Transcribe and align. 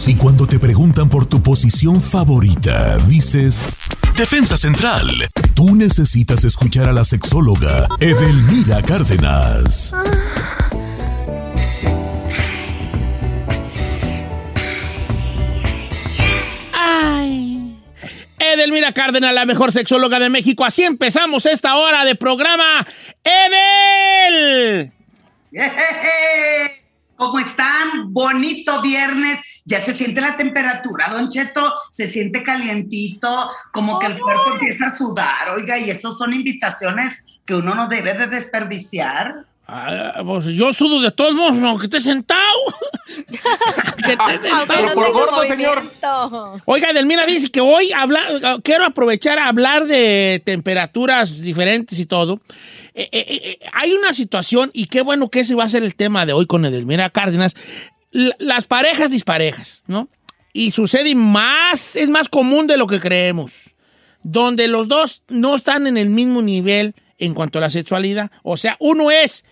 Si 0.00 0.16
cuando 0.16 0.46
te 0.46 0.58
preguntan 0.58 1.10
por 1.10 1.26
tu 1.26 1.42
posición 1.42 2.00
favorita 2.00 2.96
dices 3.06 3.78
Defensa 4.16 4.56
Central, 4.56 5.28
tú 5.54 5.76
necesitas 5.76 6.42
escuchar 6.44 6.88
a 6.88 6.94
la 6.94 7.04
sexóloga 7.04 7.86
Edelmira 8.00 8.80
Cárdenas. 8.80 9.94
Ay. 16.72 17.76
Edelmira 18.38 18.92
Cárdenas, 18.92 19.34
la 19.34 19.44
mejor 19.44 19.70
sexóloga 19.70 20.18
de 20.18 20.30
México. 20.30 20.64
Así 20.64 20.82
empezamos 20.82 21.44
esta 21.44 21.76
hora 21.76 22.06
de 22.06 22.14
programa. 22.14 22.86
¡Edel! 23.22 24.94
¿Cómo 27.20 27.38
están? 27.38 28.14
Bonito 28.14 28.80
viernes. 28.80 29.38
Ya 29.66 29.82
se 29.82 29.92
siente 29.92 30.22
la 30.22 30.38
temperatura, 30.38 31.10
Don 31.10 31.28
Cheto. 31.28 31.74
Se 31.92 32.08
siente 32.08 32.42
calientito, 32.42 33.50
como 33.74 33.98
que 33.98 34.06
el 34.06 34.18
cuerpo 34.18 34.52
empieza 34.52 34.86
a 34.86 34.94
sudar. 34.94 35.50
Oiga, 35.54 35.76
y 35.76 35.90
eso 35.90 36.12
son 36.12 36.32
invitaciones 36.32 37.26
que 37.44 37.56
uno 37.56 37.74
no 37.74 37.88
debe 37.88 38.14
de 38.14 38.26
desperdiciar. 38.26 39.44
Ah, 39.72 40.22
pues 40.24 40.46
yo 40.46 40.72
sudo 40.72 41.00
de 41.00 41.12
todos 41.12 41.34
modos, 41.34 41.62
aunque 41.62 41.84
esté 41.86 42.00
sentado. 42.00 42.40
que 43.26 43.34
esté 44.12 44.48
sentado. 44.48 44.66
Pero 44.68 44.92
por 44.94 45.12
gordo, 45.12 45.44
señor. 45.46 45.80
Oiga, 46.64 46.90
Edelmira 46.90 47.24
dice 47.24 47.50
que 47.50 47.60
hoy 47.60 47.92
habla, 47.92 48.58
quiero 48.64 48.84
aprovechar 48.84 49.38
a 49.38 49.46
hablar 49.46 49.86
de 49.86 50.42
temperaturas 50.44 51.40
diferentes 51.40 51.98
y 52.00 52.06
todo. 52.06 52.40
Eh, 52.94 53.08
eh, 53.12 53.24
eh, 53.28 53.58
hay 53.72 53.92
una 53.92 54.12
situación, 54.12 54.70
y 54.74 54.86
qué 54.86 55.02
bueno 55.02 55.28
que 55.30 55.40
ese 55.40 55.54
va 55.54 55.64
a 55.64 55.68
ser 55.68 55.84
el 55.84 55.94
tema 55.94 56.26
de 56.26 56.32
hoy 56.32 56.46
con 56.46 56.64
Edelmira 56.64 57.08
Cárdenas, 57.10 57.54
l- 58.12 58.34
las 58.40 58.66
parejas 58.66 59.10
disparejas, 59.10 59.84
¿no? 59.86 60.08
Y 60.52 60.72
sucede 60.72 61.14
más, 61.14 61.94
es 61.94 62.10
más 62.10 62.28
común 62.28 62.66
de 62.66 62.76
lo 62.76 62.88
que 62.88 62.98
creemos, 62.98 63.52
donde 64.24 64.66
los 64.66 64.88
dos 64.88 65.22
no 65.28 65.54
están 65.54 65.86
en 65.86 65.96
el 65.96 66.10
mismo 66.10 66.42
nivel 66.42 66.94
en 67.18 67.34
cuanto 67.34 67.58
a 67.58 67.60
la 67.60 67.70
sexualidad. 67.70 68.32
O 68.42 68.56
sea, 68.56 68.76
uno 68.80 69.12
es 69.12 69.44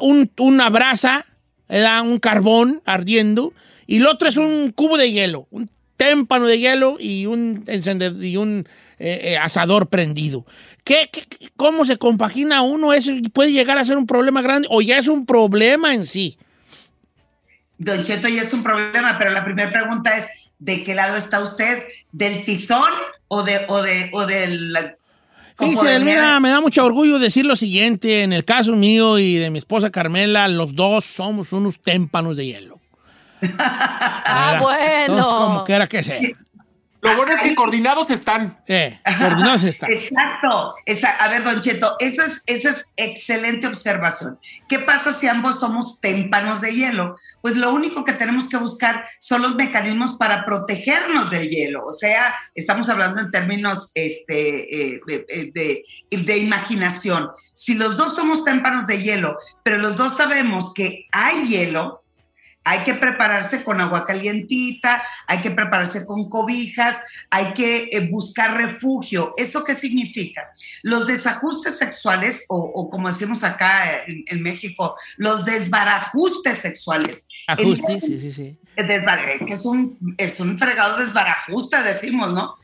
un, 0.00 0.30
una 0.38 0.70
brasa, 0.70 1.26
¿verdad? 1.68 2.02
un 2.02 2.18
carbón 2.18 2.82
ardiendo, 2.84 3.52
y 3.86 3.96
el 3.96 4.06
otro 4.06 4.28
es 4.28 4.36
un 4.36 4.70
cubo 4.70 4.96
de 4.96 5.10
hielo, 5.10 5.46
un 5.50 5.68
témpano 5.96 6.46
de 6.46 6.58
hielo 6.58 6.96
y 6.98 7.26
un, 7.26 7.64
encendedor, 7.66 8.24
y 8.24 8.36
un 8.36 8.66
eh, 8.98 9.20
eh, 9.22 9.36
asador 9.36 9.88
prendido. 9.88 10.46
¿Qué, 10.84 11.08
qué- 11.12 11.26
cómo 11.56 11.84
se 11.84 11.96
compagina 11.96 12.62
uno? 12.62 12.92
¿Eso 12.92 13.12
puede 13.32 13.52
llegar 13.52 13.78
a 13.78 13.84
ser 13.84 13.96
un 13.96 14.06
problema 14.06 14.42
grande 14.42 14.68
o 14.70 14.80
ya 14.82 14.98
es 14.98 15.08
un 15.08 15.26
problema 15.26 15.94
en 15.94 16.06
sí? 16.06 16.38
Don 17.78 18.02
Cheto, 18.04 18.28
ya 18.28 18.42
es 18.42 18.52
un 18.52 18.62
problema, 18.62 19.18
pero 19.18 19.30
la 19.30 19.44
primera 19.44 19.70
pregunta 19.70 20.16
es, 20.16 20.26
¿de 20.58 20.84
qué 20.84 20.94
lado 20.94 21.16
está 21.16 21.40
usted? 21.40 21.82
¿Del 22.12 22.44
tizón 22.44 22.90
o 23.28 23.42
de 23.42 23.64
o 23.68 23.82
de 23.82 24.10
o 24.12 24.26
del 24.26 24.76
Elmira, 25.66 26.22
nieve? 26.22 26.40
me 26.40 26.48
da 26.50 26.60
mucho 26.60 26.84
orgullo 26.84 27.18
decir 27.18 27.46
lo 27.46 27.56
siguiente. 27.56 28.22
En 28.22 28.32
el 28.32 28.44
caso 28.44 28.72
mío 28.72 29.18
y 29.18 29.36
de 29.36 29.50
mi 29.50 29.58
esposa 29.58 29.90
Carmela, 29.90 30.48
los 30.48 30.74
dos 30.74 31.04
somos 31.04 31.52
unos 31.52 31.78
témpanos 31.80 32.36
de 32.36 32.46
hielo. 32.46 32.80
Ah, 34.34 34.58
¿Verdad? 34.60 35.00
Entonces, 35.00 35.26
como 35.26 35.46
bueno. 35.46 35.64
quiera 35.64 35.86
que 35.86 36.02
sea. 36.02 36.20
Lo 37.04 37.16
bueno 37.16 37.32
es 37.32 37.40
que 37.40 37.54
coordinados 37.56 38.10
están. 38.10 38.58
Eh, 38.68 39.00
coordinados 39.18 39.64
están. 39.64 39.90
Exacto. 39.90 40.74
Esa- 40.86 41.16
a 41.16 41.26
ver, 41.28 41.42
Don 41.42 41.60
Cheto, 41.60 41.96
eso 41.98 42.22
es, 42.22 42.42
eso 42.46 42.68
es 42.68 42.92
excelente 42.96 43.66
observación. 43.66 44.38
¿Qué 44.68 44.78
pasa 44.78 45.12
si 45.12 45.26
ambos 45.26 45.58
somos 45.58 46.00
témpanos 46.00 46.60
de 46.60 46.74
hielo? 46.74 47.16
Pues 47.40 47.56
lo 47.56 47.72
único 47.72 48.04
que 48.04 48.12
tenemos 48.12 48.48
que 48.48 48.56
buscar 48.56 49.04
son 49.18 49.42
los 49.42 49.56
mecanismos 49.56 50.14
para 50.14 50.44
protegernos 50.44 51.28
del 51.30 51.50
hielo. 51.50 51.84
O 51.84 51.92
sea, 51.92 52.36
estamos 52.54 52.88
hablando 52.88 53.20
en 53.20 53.32
términos 53.32 53.90
este, 53.94 54.94
eh, 54.94 55.00
de, 55.06 55.50
de- 55.52 55.82
de 56.16 56.38
imaginación. 56.38 57.30
Si 57.54 57.74
los 57.74 57.96
dos 57.96 58.14
somos 58.14 58.44
témpanos 58.44 58.86
de 58.86 59.02
hielo, 59.02 59.36
pero 59.64 59.78
los 59.78 59.96
dos 59.96 60.16
sabemos 60.16 60.72
que 60.72 61.06
hay 61.10 61.48
hielo, 61.48 62.01
hay 62.64 62.80
que 62.80 62.94
prepararse 62.94 63.64
con 63.64 63.80
agua 63.80 64.06
calientita, 64.06 65.02
hay 65.26 65.40
que 65.40 65.50
prepararse 65.50 66.06
con 66.06 66.28
cobijas, 66.28 67.02
hay 67.30 67.52
que 67.54 67.88
eh, 67.92 68.08
buscar 68.10 68.56
refugio. 68.56 69.34
¿Eso 69.36 69.64
qué 69.64 69.74
significa? 69.74 70.52
Los 70.82 71.06
desajustes 71.06 71.78
sexuales, 71.78 72.44
o, 72.48 72.56
o 72.58 72.88
como 72.90 73.08
decimos 73.08 73.42
acá 73.42 74.04
en, 74.06 74.24
en 74.26 74.42
México, 74.42 74.94
los 75.16 75.44
desbarajustes 75.44 76.58
sexuales. 76.58 77.26
Ajuste, 77.46 77.92
El- 77.94 78.00
sí, 78.00 78.18
sí, 78.18 78.32
sí. 78.32 78.58
es 78.76 79.42
que 79.42 79.52
es 79.54 79.64
un, 79.64 80.14
es 80.16 80.40
un 80.40 80.58
fregado 80.58 80.98
desbarajuste, 80.98 81.82
decimos, 81.82 82.32
¿no? 82.32 82.56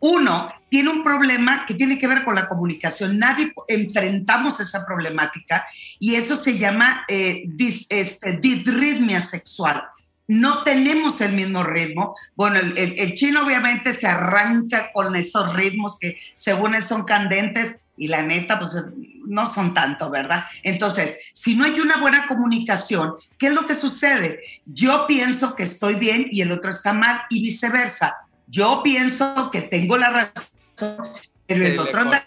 Uno 0.00 0.52
tiene 0.70 0.90
un 0.90 1.02
problema 1.02 1.64
que 1.66 1.74
tiene 1.74 1.98
que 1.98 2.06
ver 2.06 2.24
con 2.24 2.34
la 2.34 2.48
comunicación. 2.48 3.18
Nadie 3.18 3.52
enfrentamos 3.68 4.60
esa 4.60 4.84
problemática 4.86 5.64
y 5.98 6.14
eso 6.14 6.36
se 6.36 6.58
llama 6.58 7.04
eh, 7.08 7.44
este, 7.88 8.38
disritmia 8.38 9.20
sexual. 9.20 9.82
No 10.28 10.62
tenemos 10.62 11.20
el 11.22 11.32
mismo 11.32 11.62
ritmo. 11.64 12.14
Bueno, 12.36 12.58
el- 12.58 12.76
el 12.76 13.14
chino 13.14 13.42
obviamente 13.44 13.94
se 13.94 14.06
arranca 14.06 14.90
con 14.92 15.16
esos 15.16 15.54
ritmos 15.54 15.98
que 15.98 16.18
según 16.34 16.74
él 16.74 16.82
son 16.84 17.04
candentes 17.04 17.80
y 17.96 18.08
la 18.08 18.22
neta, 18.22 18.58
pues 18.58 18.72
no 19.26 19.52
son 19.52 19.74
tanto, 19.74 20.08
¿verdad? 20.10 20.44
Entonces, 20.62 21.16
si 21.32 21.56
no 21.56 21.64
hay 21.64 21.80
una 21.80 21.96
buena 21.96 22.26
comunicación, 22.28 23.14
¿qué 23.38 23.48
es 23.48 23.54
lo 23.54 23.66
que 23.66 23.74
sucede? 23.74 24.40
Yo 24.66 25.06
pienso 25.08 25.56
que 25.56 25.64
estoy 25.64 25.94
bien 25.96 26.28
y 26.30 26.42
el 26.42 26.52
otro 26.52 26.70
está 26.70 26.92
mal 26.92 27.22
y 27.30 27.42
viceversa. 27.42 28.16
Yo 28.48 28.80
pienso 28.82 29.50
que 29.52 29.62
tengo 29.62 29.96
la 29.96 30.10
razón, 30.10 31.08
pero 31.46 31.64
el 31.66 31.78
otro 31.78 32.00
anda 32.00 32.24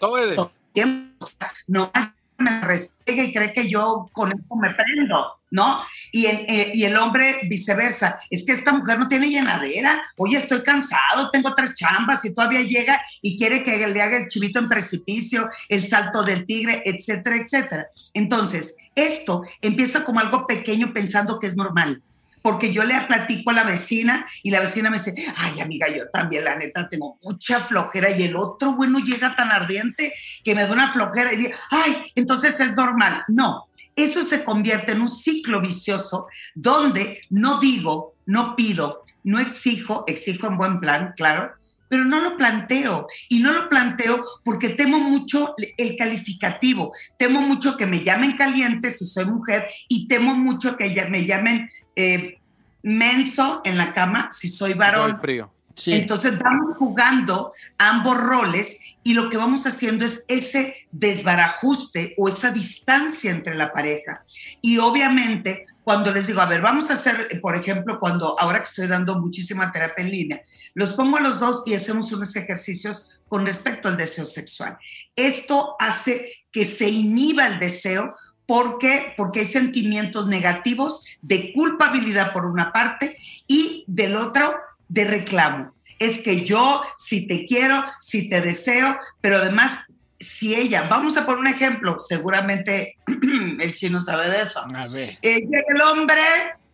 tiempo. 0.72 1.28
No 1.66 1.90
me 2.38 2.60
restrega 2.60 3.22
y 3.22 3.32
cree 3.32 3.52
que 3.52 3.68
yo 3.70 4.08
con 4.12 4.32
eso 4.32 4.56
me 4.56 4.74
prendo, 4.74 5.38
¿no? 5.52 5.80
Y, 6.10 6.26
en- 6.26 6.44
eh, 6.48 6.72
y 6.74 6.82
el 6.84 6.96
hombre 6.96 7.40
viceversa. 7.48 8.18
Es 8.30 8.44
que 8.44 8.52
esta 8.52 8.72
mujer 8.72 8.98
no 8.98 9.06
tiene 9.06 9.28
llenadera. 9.30 10.02
Oye, 10.16 10.38
estoy 10.38 10.62
cansado, 10.62 11.30
tengo 11.30 11.54
tres 11.54 11.74
chambas 11.76 12.24
y 12.24 12.34
todavía 12.34 12.62
llega 12.62 13.00
y 13.20 13.36
quiere 13.38 13.62
que 13.62 13.86
le 13.86 14.02
haga 14.02 14.16
el 14.16 14.28
chivito 14.28 14.58
en 14.58 14.68
precipicio, 14.68 15.48
el 15.68 15.86
salto 15.86 16.24
del 16.24 16.44
tigre, 16.46 16.82
etcétera, 16.84 17.36
etcétera. 17.36 17.86
Entonces, 18.12 18.76
esto 18.96 19.42
empieza 19.60 20.02
como 20.02 20.18
algo 20.18 20.44
pequeño 20.46 20.92
pensando 20.92 21.38
que 21.38 21.46
es 21.46 21.54
normal. 21.56 22.02
Porque 22.42 22.72
yo 22.72 22.84
le 22.84 23.00
platico 23.02 23.50
a 23.50 23.54
la 23.54 23.64
vecina 23.64 24.26
y 24.42 24.50
la 24.50 24.60
vecina 24.60 24.90
me 24.90 24.98
dice, 24.98 25.14
ay 25.36 25.60
amiga, 25.60 25.88
yo 25.88 26.08
también 26.10 26.44
la 26.44 26.56
neta 26.56 26.88
tengo 26.88 27.18
mucha 27.22 27.60
flojera 27.60 28.10
y 28.10 28.24
el 28.24 28.36
otro 28.36 28.72
bueno 28.72 28.98
llega 28.98 29.34
tan 29.36 29.50
ardiente 29.50 30.12
que 30.44 30.54
me 30.54 30.66
da 30.66 30.72
una 30.72 30.92
flojera 30.92 31.32
y 31.32 31.36
digo, 31.36 31.50
ay, 31.70 32.12
entonces 32.14 32.58
es 32.60 32.74
normal. 32.74 33.24
No, 33.28 33.68
eso 33.94 34.22
se 34.24 34.44
convierte 34.44 34.92
en 34.92 35.02
un 35.02 35.08
ciclo 35.08 35.60
vicioso 35.60 36.26
donde 36.54 37.20
no 37.30 37.60
digo, 37.60 38.14
no 38.26 38.56
pido, 38.56 39.04
no 39.24 39.38
exijo, 39.38 40.04
exijo 40.06 40.46
en 40.46 40.56
buen 40.56 40.80
plan, 40.80 41.12
claro, 41.16 41.52
pero 41.92 42.06
no 42.06 42.22
lo 42.22 42.38
planteo. 42.38 43.06
Y 43.28 43.40
no 43.40 43.52
lo 43.52 43.68
planteo 43.68 44.24
porque 44.44 44.70
temo 44.70 44.98
mucho 44.98 45.54
el 45.76 45.94
calificativo, 45.94 46.90
temo 47.18 47.42
mucho 47.42 47.76
que 47.76 47.84
me 47.84 48.02
llamen 48.02 48.38
caliente 48.38 48.94
si 48.94 49.04
soy 49.04 49.26
mujer 49.26 49.66
y 49.88 50.08
temo 50.08 50.34
mucho 50.34 50.78
que 50.78 50.94
ya 50.94 51.10
me 51.10 51.26
llamen 51.26 51.68
eh, 51.94 52.38
menso 52.82 53.60
en 53.66 53.76
la 53.76 53.92
cama 53.92 54.30
si 54.32 54.48
soy 54.48 54.72
varón. 54.72 55.10
Soy 55.10 55.20
frío. 55.20 55.52
Sí. 55.74 55.92
Entonces 55.92 56.38
vamos 56.38 56.78
jugando 56.78 57.52
ambos 57.76 58.16
roles 58.16 58.80
y 59.02 59.12
lo 59.12 59.28
que 59.28 59.36
vamos 59.36 59.66
haciendo 59.66 60.06
es 60.06 60.24
ese 60.28 60.74
desbarajuste 60.92 62.14
o 62.16 62.28
esa 62.28 62.52
distancia 62.52 63.30
entre 63.30 63.54
la 63.54 63.70
pareja. 63.70 64.22
Y 64.62 64.78
obviamente 64.78 65.66
cuando 65.84 66.12
les 66.12 66.26
digo, 66.26 66.40
a 66.40 66.46
ver, 66.46 66.60
vamos 66.60 66.90
a 66.90 66.94
hacer, 66.94 67.28
por 67.40 67.56
ejemplo, 67.56 67.98
cuando 67.98 68.38
ahora 68.38 68.58
que 68.58 68.68
estoy 68.68 68.86
dando 68.86 69.18
muchísima 69.18 69.72
terapia 69.72 70.04
en 70.04 70.10
línea, 70.10 70.42
los 70.74 70.94
pongo 70.94 71.16
a 71.16 71.20
los 71.20 71.40
dos 71.40 71.62
y 71.66 71.74
hacemos 71.74 72.12
unos 72.12 72.36
ejercicios 72.36 73.10
con 73.28 73.46
respecto 73.46 73.88
al 73.88 73.96
deseo 73.96 74.24
sexual. 74.24 74.78
Esto 75.16 75.76
hace 75.78 76.32
que 76.50 76.64
se 76.64 76.88
inhiba 76.88 77.46
el 77.46 77.58
deseo 77.58 78.14
¿Por 78.46 78.78
qué? 78.78 79.14
Porque 79.16 79.40
hay 79.40 79.46
sentimientos 79.46 80.26
negativos 80.26 81.06
de 81.22 81.52
culpabilidad 81.54 82.32
por 82.32 82.44
una 82.44 82.72
parte 82.72 83.16
y 83.46 83.84
del 83.86 84.16
otro 84.16 84.54
de 84.88 85.04
reclamo. 85.04 85.72
Es 85.98 86.18
que 86.18 86.44
yo, 86.44 86.82
si 86.98 87.26
te 87.26 87.46
quiero, 87.46 87.84
si 88.00 88.28
te 88.28 88.40
deseo, 88.40 88.98
pero 89.20 89.36
además, 89.36 89.78
si 90.22 90.54
ella, 90.54 90.86
vamos 90.88 91.16
a 91.16 91.26
poner 91.26 91.40
un 91.40 91.48
ejemplo, 91.48 91.98
seguramente 91.98 92.96
el 93.60 93.72
chino 93.74 94.00
sabe 94.00 94.30
de 94.30 94.42
eso. 94.42 94.64
A 94.74 94.86
ver. 94.88 95.18
Eh, 95.22 95.40
llega 95.40 95.64
el 95.74 95.80
hombre 95.82 96.20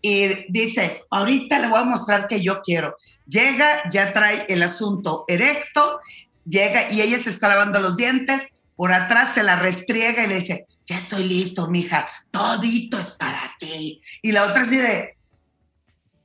y 0.01 0.51
dice, 0.51 1.03
ahorita 1.11 1.59
le 1.59 1.69
voy 1.69 1.81
a 1.81 1.85
mostrar 1.85 2.29
que 2.29 2.41
yo 2.41 2.61
quiero. 2.63 2.97
Llega, 3.27 3.89
ya 3.91 4.13
trae 4.13 4.47
el 4.49 4.63
asunto 4.63 5.25
erecto, 5.29 6.01
llega 6.45 6.93
y 6.93 7.01
ella 7.01 7.19
se 7.19 7.31
está 7.31 7.49
lavando 7.49 7.81
los 7.81 7.97
dientes, 7.97 8.49
por 8.77 8.93
atrás 8.93 9.35
se 9.35 9.43
la 9.43 9.57
restriega 9.57 10.25
y 10.25 10.29
le 10.29 10.37
dice, 10.37 10.67
ya 10.87 10.99
estoy 10.99 11.25
listo, 11.25 11.69
mija, 11.69 12.09
todito 12.31 12.99
es 12.99 13.11
para 13.13 13.57
ti. 13.59 14.01
Y 14.23 14.33
la 14.33 14.45
otra 14.45 14.63
así 14.63 14.77
de, 14.77 15.17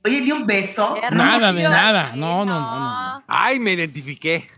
oye, 0.04 0.20
ni 0.20 0.32
un 0.32 0.46
beso. 0.46 0.96
Nada 1.10 1.52
de 1.52 1.62
nada. 1.64 2.12
No, 2.14 2.44
no, 2.44 2.60
no, 2.60 2.78
no. 2.78 3.24
Ay, 3.26 3.58
me 3.58 3.72
identifiqué. 3.72 4.48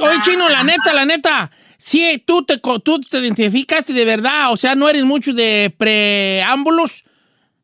Oye, 0.00 0.20
chino, 0.22 0.48
la 0.48 0.62
neta, 0.62 0.92
la 0.92 1.04
neta. 1.04 1.50
Sí, 1.84 2.22
tú 2.24 2.44
te, 2.44 2.60
co- 2.60 2.78
tú 2.80 3.00
te 3.00 3.18
identificaste 3.18 3.92
de 3.92 4.04
verdad. 4.04 4.52
O 4.52 4.56
sea, 4.56 4.74
no 4.74 4.88
eres 4.88 5.02
mucho 5.04 5.32
de 5.32 5.74
preámbulos. 5.76 7.04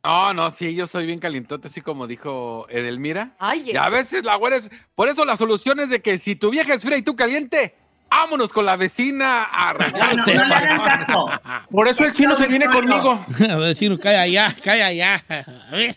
No, 0.05 0.32
no, 0.32 0.50
sí, 0.50 0.75
yo 0.75 0.87
soy 0.87 1.06
bien 1.06 1.19
calientote, 1.19 1.69
así 1.69 1.81
como 1.82 2.06
dijo 2.06 2.67
Edelmira. 2.70 3.32
Ay, 3.38 3.70
Y 3.73 3.76
a 3.76 3.88
veces 3.91 4.25
la 4.25 4.37
güera 4.37 4.56
es... 4.56 4.70
Por 4.94 5.09
eso 5.09 5.25
la 5.25 5.37
solución 5.37 5.81
es 5.81 5.91
de 5.91 6.00
que 6.00 6.19
si 6.19 6.35
tu 6.35 6.50
vieja 6.50 6.73
es 6.75 6.82
fría 6.82 6.97
y 6.97 7.03
tú 7.03 7.15
caliente, 7.15 7.75
vámonos 8.11 8.53
con 8.53 8.65
la 8.65 8.76
vecina 8.76 9.44
a 9.44 9.73
No, 9.75 9.81
arreglar. 9.81 10.17
no, 10.17 10.25
no 10.25 10.44
le 10.47 10.55
hagan 10.55 10.79
caso. 10.79 11.26
Por 11.70 11.88
eso 11.88 12.05
el 12.05 12.12
chino 12.15 12.35
se 12.35 12.47
viene 12.47 12.67
conmigo. 12.70 13.25
A 13.50 13.56
ver, 13.56 13.75
chino, 13.76 13.99
calla 13.99 14.23
allá, 14.23 14.55
calla 14.65 14.87
allá. 14.87 15.25
A 15.29 15.70
ver. 15.76 15.97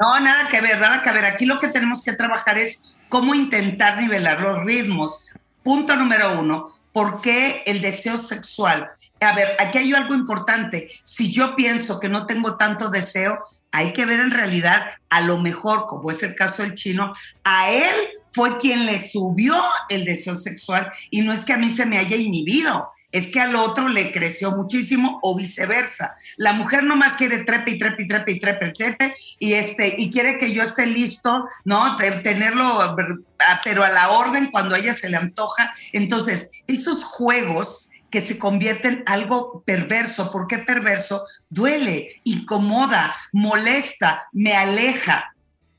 No, 0.00 0.18
nada 0.20 0.48
que 0.48 0.60
ver, 0.60 0.78
nada 0.80 1.02
que 1.02 1.10
ver. 1.12 1.24
Aquí 1.26 1.46
lo 1.46 1.60
que 1.60 1.68
tenemos 1.68 2.02
que 2.02 2.12
trabajar 2.14 2.58
es 2.58 2.98
cómo 3.08 3.34
intentar 3.34 4.00
nivelar 4.00 4.40
los 4.40 4.64
ritmos. 4.64 5.26
Punto 5.62 5.94
número 5.96 6.40
uno, 6.40 6.66
¿por 6.92 7.20
qué 7.20 7.62
el 7.66 7.80
deseo 7.80 8.18
sexual? 8.18 8.90
A 9.20 9.32
ver, 9.34 9.56
aquí 9.60 9.78
hay 9.78 9.94
algo 9.94 10.14
importante. 10.14 10.88
Si 11.04 11.32
yo 11.32 11.54
pienso 11.54 12.00
que 12.00 12.08
no 12.08 12.26
tengo 12.26 12.56
tanto 12.56 12.88
deseo, 12.88 13.38
hay 13.70 13.92
que 13.92 14.04
ver 14.04 14.20
en 14.20 14.32
realidad, 14.32 14.82
a 15.08 15.20
lo 15.20 15.38
mejor, 15.38 15.86
como 15.86 16.10
es 16.10 16.22
el 16.22 16.34
caso 16.34 16.62
del 16.62 16.74
chino, 16.74 17.14
a 17.44 17.70
él 17.70 17.94
fue 18.32 18.58
quien 18.58 18.86
le 18.86 19.08
subió 19.08 19.56
el 19.88 20.04
deseo 20.04 20.34
sexual 20.34 20.90
y 21.10 21.20
no 21.20 21.32
es 21.32 21.44
que 21.44 21.52
a 21.52 21.58
mí 21.58 21.70
se 21.70 21.86
me 21.86 21.98
haya 21.98 22.16
inhibido. 22.16 22.90
Es 23.12 23.28
que 23.28 23.40
al 23.40 23.54
otro 23.54 23.88
le 23.88 24.10
creció 24.10 24.50
muchísimo 24.52 25.20
o 25.22 25.36
viceversa. 25.36 26.16
La 26.36 26.52
mujer 26.52 26.82
nomás 26.82 27.12
quiere 27.12 27.44
trepe 27.44 27.72
y 27.72 27.78
trepe 27.78 28.02
y 28.02 28.08
trepe 28.08 28.32
y 28.32 28.38
trepe 28.40 28.66
y 28.66 28.72
trepe 28.72 29.14
y, 29.38 29.52
este, 29.52 29.94
y 29.96 30.10
quiere 30.10 30.38
que 30.38 30.52
yo 30.52 30.62
esté 30.62 30.86
listo, 30.86 31.46
¿no? 31.64 31.96
Tenerlo, 31.96 32.80
ah, 32.80 33.60
pero 33.62 33.84
a 33.84 33.90
la 33.90 34.10
orden 34.10 34.50
cuando 34.50 34.74
a 34.74 34.78
ella 34.78 34.94
se 34.94 35.08
le 35.08 35.16
antoja. 35.16 35.72
Entonces, 35.92 36.50
esos 36.66 37.04
juegos 37.04 37.90
que 38.12 38.20
se 38.20 38.38
convierten 38.38 38.98
en 38.98 39.02
algo 39.06 39.62
perverso. 39.64 40.30
¿Por 40.30 40.46
qué 40.46 40.58
perverso? 40.58 41.24
Duele, 41.48 42.20
incomoda, 42.24 43.16
molesta, 43.32 44.28
me 44.32 44.52
aleja, 44.54 45.34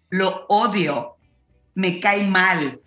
lo 0.09 0.47
odio, 0.49 1.15
me 1.75 1.99
cae 1.99 2.25
mal, 2.25 2.81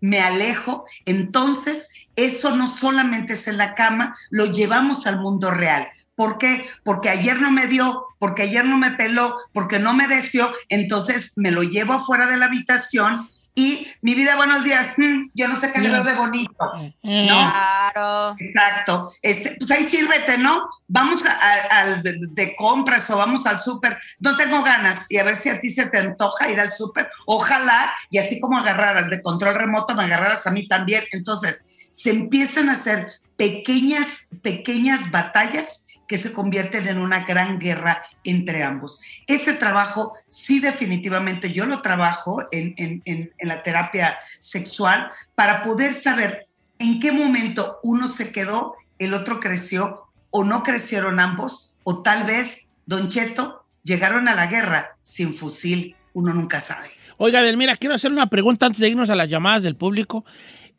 me 0.00 0.20
alejo. 0.20 0.86
Entonces, 1.04 1.97
eso 2.18 2.54
no 2.56 2.66
solamente 2.66 3.34
es 3.34 3.46
en 3.46 3.56
la 3.58 3.74
cama, 3.74 4.14
lo 4.30 4.46
llevamos 4.46 5.06
al 5.06 5.20
mundo 5.20 5.50
real. 5.52 5.88
¿Por 6.16 6.36
qué? 6.38 6.68
Porque 6.84 7.10
ayer 7.10 7.40
no 7.40 7.52
me 7.52 7.68
dio, 7.68 8.04
porque 8.18 8.42
ayer 8.42 8.64
no 8.64 8.76
me 8.76 8.90
peló, 8.90 9.36
porque 9.52 9.78
no 9.78 9.94
me 9.94 10.08
deseó, 10.08 10.52
entonces 10.68 11.32
me 11.36 11.52
lo 11.52 11.62
llevo 11.62 11.92
afuera 11.94 12.26
de 12.26 12.36
la 12.36 12.46
habitación 12.46 13.28
y 13.54 13.88
mi 14.02 14.14
vida, 14.14 14.36
buenos 14.36 14.62
días, 14.62 14.94
mm, 14.96 15.30
yo 15.34 15.48
no 15.48 15.58
sé 15.58 15.72
qué 15.72 15.80
le 15.80 15.90
veo 15.90 16.04
de 16.04 16.14
bonito. 16.14 16.54
No. 17.02 17.52
Claro. 17.52 18.36
Exacto. 18.38 19.12
Este, 19.22 19.56
pues 19.58 19.68
ahí 19.72 19.84
sírvete, 19.84 20.38
¿no? 20.38 20.68
Vamos 20.86 21.24
a- 21.24 21.32
a- 21.32 21.80
al 21.80 22.02
de, 22.04 22.18
de 22.30 22.54
compras 22.56 23.08
o 23.10 23.16
vamos 23.16 23.44
al 23.46 23.58
súper. 23.58 23.98
No 24.20 24.36
tengo 24.36 24.62
ganas 24.62 25.10
y 25.10 25.18
a 25.18 25.24
ver 25.24 25.34
si 25.36 25.48
a 25.48 25.60
ti 25.60 25.70
se 25.70 25.86
te 25.86 25.98
antoja 25.98 26.48
ir 26.48 26.60
al 26.60 26.70
súper. 26.72 27.10
Ojalá, 27.26 27.92
y 28.10 28.18
así 28.18 28.38
como 28.40 28.58
agarrar 28.58 28.96
al 28.96 29.10
de 29.10 29.20
control 29.22 29.54
remoto, 29.56 29.94
me 29.94 30.04
agarraras 30.04 30.46
a 30.46 30.50
mí 30.52 30.68
también. 30.68 31.02
Entonces, 31.10 31.64
se 31.98 32.10
empiezan 32.10 32.68
a 32.68 32.74
hacer 32.74 33.08
pequeñas, 33.36 34.28
pequeñas 34.40 35.10
batallas 35.10 35.84
que 36.06 36.16
se 36.16 36.32
convierten 36.32 36.86
en 36.86 36.98
una 36.98 37.24
gran 37.24 37.58
guerra 37.58 38.02
entre 38.22 38.62
ambos. 38.62 39.00
Este 39.26 39.52
trabajo, 39.52 40.12
sí, 40.28 40.60
definitivamente, 40.60 41.52
yo 41.52 41.66
lo 41.66 41.82
trabajo 41.82 42.44
en, 42.52 42.74
en- 42.76 43.02
en- 43.04 43.32
la 43.40 43.64
terapia 43.64 44.16
sexual 44.38 45.08
para 45.34 45.64
poder 45.64 45.92
saber 45.92 46.44
en 46.78 47.00
qué 47.00 47.10
momento 47.10 47.78
uno 47.82 48.06
se 48.06 48.30
quedó, 48.30 48.76
el 49.00 49.12
otro 49.12 49.40
creció, 49.40 50.04
o 50.30 50.44
no 50.44 50.62
crecieron 50.62 51.18
ambos, 51.18 51.74
o 51.82 52.00
tal 52.02 52.24
vez, 52.24 52.68
Don 52.86 53.08
Cheto, 53.08 53.64
llegaron 53.82 54.28
a 54.28 54.34
la 54.36 54.46
guerra 54.46 54.96
sin 55.02 55.34
fusil, 55.34 55.96
uno 56.12 56.32
nunca 56.32 56.60
sabe. 56.60 56.90
Oiga, 57.16 57.42
Delmira, 57.42 57.74
quiero 57.74 57.96
hacer 57.96 58.12
una 58.12 58.28
pregunta 58.30 58.66
antes 58.66 58.80
de 58.80 58.88
irnos 58.88 59.10
a 59.10 59.16
las 59.16 59.28
llamadas 59.28 59.64
del 59.64 59.74
público. 59.74 60.24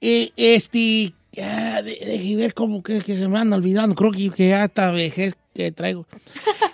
Eh, 0.02 0.32
este, 0.38 1.14
ah, 1.42 1.82
de- 1.84 1.98
deje 2.06 2.36
ver 2.36 2.54
cómo 2.54 2.82
que, 2.84 3.00
que 3.00 3.16
se 3.16 3.28
me 3.28 3.38
anda 3.40 3.58
olvidando. 3.58 3.96
Creo 3.96 4.12
que, 4.12 4.30
que 4.30 4.50
ya 4.50 4.66
esta 4.66 4.92
vejez 4.92 5.36
que 5.54 5.72
traigo. 5.72 6.06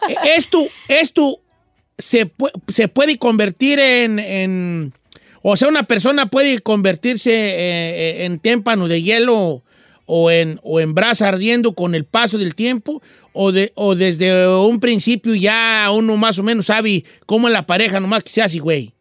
Eh, 0.08 0.16
esto, 0.38 0.60
esto 0.88 1.40
se, 1.98 2.28
pu- 2.32 2.52
se 2.72 2.88
puede 2.88 3.18
convertir 3.18 3.80
en, 3.80 4.20
en- 4.20 4.94
O 5.42 5.58
sea, 5.58 5.68
una 5.68 5.84
persona 5.88 6.30
puede 6.30 6.60
convertirse 6.60 7.32
eh, 7.34 8.26
en 8.26 8.38
témpano 8.38 8.88
de 8.88 9.02
hielo 9.02 9.64
o 10.06 10.30
en, 10.30 10.60
o 10.62 10.80
en 10.80 10.94
brasa 10.94 11.28
ardiendo 11.28 11.74
con 11.74 11.96
el 11.96 12.06
paso 12.06 12.38
del 12.38 12.54
tiempo. 12.54 13.02
O, 13.34 13.52
de, 13.52 13.72
o 13.76 13.96
desde 13.96 14.48
un 14.48 14.80
principio 14.80 15.34
ya 15.36 15.88
uno 15.92 16.16
más 16.18 16.38
o 16.40 16.44
menos 16.44 16.68
sabe 16.68 17.04
cómo 17.26 17.48
es 17.48 17.54
la 17.54 17.66
pareja, 17.66 18.00
nomás 18.00 18.24
que 18.24 18.30
sea 18.32 18.46
así, 18.46 18.60
güey. 18.60 18.94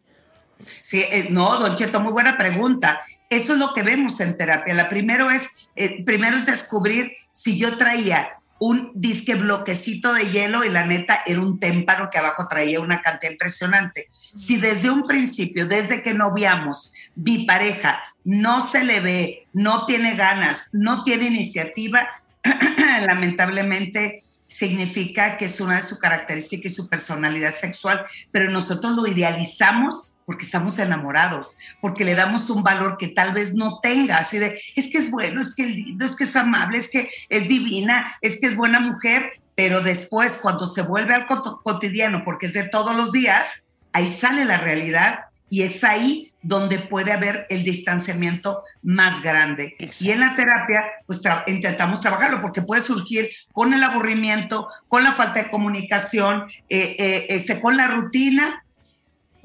Sí, 0.81 1.01
eh, 1.01 1.27
no, 1.29 1.57
Don 1.59 1.75
Cheto, 1.75 1.99
muy 1.99 2.11
buena 2.11 2.37
pregunta. 2.37 3.01
Eso 3.29 3.53
es 3.53 3.59
lo 3.59 3.73
que 3.73 3.83
vemos 3.83 4.19
en 4.19 4.37
terapia. 4.37 4.73
La 4.73 4.89
primero 4.89 5.29
es, 5.31 5.69
eh, 5.75 6.03
primero 6.03 6.37
es 6.37 6.45
descubrir 6.45 7.11
si 7.31 7.57
yo 7.57 7.77
traía 7.77 8.29
un 8.57 8.91
disque 8.95 9.35
bloquecito 9.35 10.13
de 10.13 10.29
hielo 10.29 10.63
y 10.63 10.69
la 10.69 10.85
neta 10.85 11.21
era 11.25 11.41
un 11.41 11.59
témpano 11.59 12.09
que 12.09 12.17
abajo 12.17 12.47
traía 12.47 12.79
una 12.79 13.01
cantidad 13.01 13.31
impresionante. 13.31 14.07
Si 14.09 14.57
desde 14.57 14.89
un 14.89 15.03
principio, 15.03 15.67
desde 15.67 16.01
que 16.01 16.13
noviamos, 16.13 16.93
mi 17.15 17.45
pareja 17.45 18.01
no 18.23 18.67
se 18.67 18.83
le 18.83 19.01
ve, 19.01 19.47
no 19.53 19.85
tiene 19.85 20.15
ganas, 20.15 20.69
no 20.71 21.03
tiene 21.03 21.25
iniciativa, 21.25 22.07
lamentablemente 23.05 24.21
significa 24.47 25.35
que 25.35 25.45
es 25.45 25.59
una 25.59 25.81
de 25.81 25.87
sus 25.87 25.99
características 25.99 26.71
y 26.71 26.75
su 26.75 26.87
personalidad 26.87 27.53
sexual, 27.53 28.05
pero 28.31 28.49
nosotros 28.49 28.95
lo 28.95 29.05
idealizamos 29.05 30.14
porque 30.25 30.45
estamos 30.45 30.77
enamorados, 30.79 31.57
porque 31.81 32.03
le 32.03 32.15
damos 32.15 32.49
un 32.49 32.63
valor 32.63 32.97
que 32.97 33.09
tal 33.09 33.33
vez 33.33 33.53
no 33.53 33.79
tenga, 33.81 34.17
así 34.17 34.39
de, 34.39 34.59
es 34.75 34.91
que 34.91 34.97
es 34.97 35.11
bueno, 35.11 35.39
es 35.41 35.53
que 35.53 35.63
es 35.63 35.69
lindo, 35.69 36.05
es 36.05 36.15
que 36.15 36.23
es 36.23 36.35
amable, 36.35 36.79
es 36.79 36.89
que 36.89 37.09
es 37.29 37.47
divina, 37.47 38.15
es 38.21 38.39
que 38.39 38.47
es 38.47 38.55
buena 38.55 38.79
mujer, 38.79 39.31
pero 39.55 39.81
después 39.81 40.33
cuando 40.41 40.67
se 40.67 40.81
vuelve 40.81 41.13
al 41.13 41.27
cot- 41.27 41.61
cotidiano, 41.63 42.23
porque 42.25 42.47
es 42.47 42.53
de 42.53 42.63
todos 42.63 42.95
los 42.95 43.11
días, 43.11 43.67
ahí 43.93 44.07
sale 44.07 44.45
la 44.45 44.57
realidad 44.57 45.19
y 45.49 45.61
es 45.61 45.83
ahí 45.83 46.31
donde 46.41 46.79
puede 46.79 47.13
haber 47.13 47.45
el 47.49 47.63
distanciamiento 47.63 48.61
más 48.83 49.21
grande. 49.23 49.75
Y 49.99 50.11
en 50.11 50.19
la 50.19 50.35
terapia, 50.35 50.83
pues 51.05 51.21
tra- 51.21 51.43
intentamos 51.47 52.01
trabajarlo, 52.01 52.41
porque 52.41 52.61
puede 52.61 52.81
surgir 52.81 53.29
con 53.53 53.73
el 53.73 53.83
aburrimiento, 53.83 54.67
con 54.87 55.03
la 55.03 55.13
falta 55.13 55.41
de 55.43 55.49
comunicación, 55.49 56.45
eh, 56.69 56.95
eh, 56.99 57.25
este, 57.29 57.59
con 57.59 57.77
la 57.77 57.87
rutina, 57.87 58.64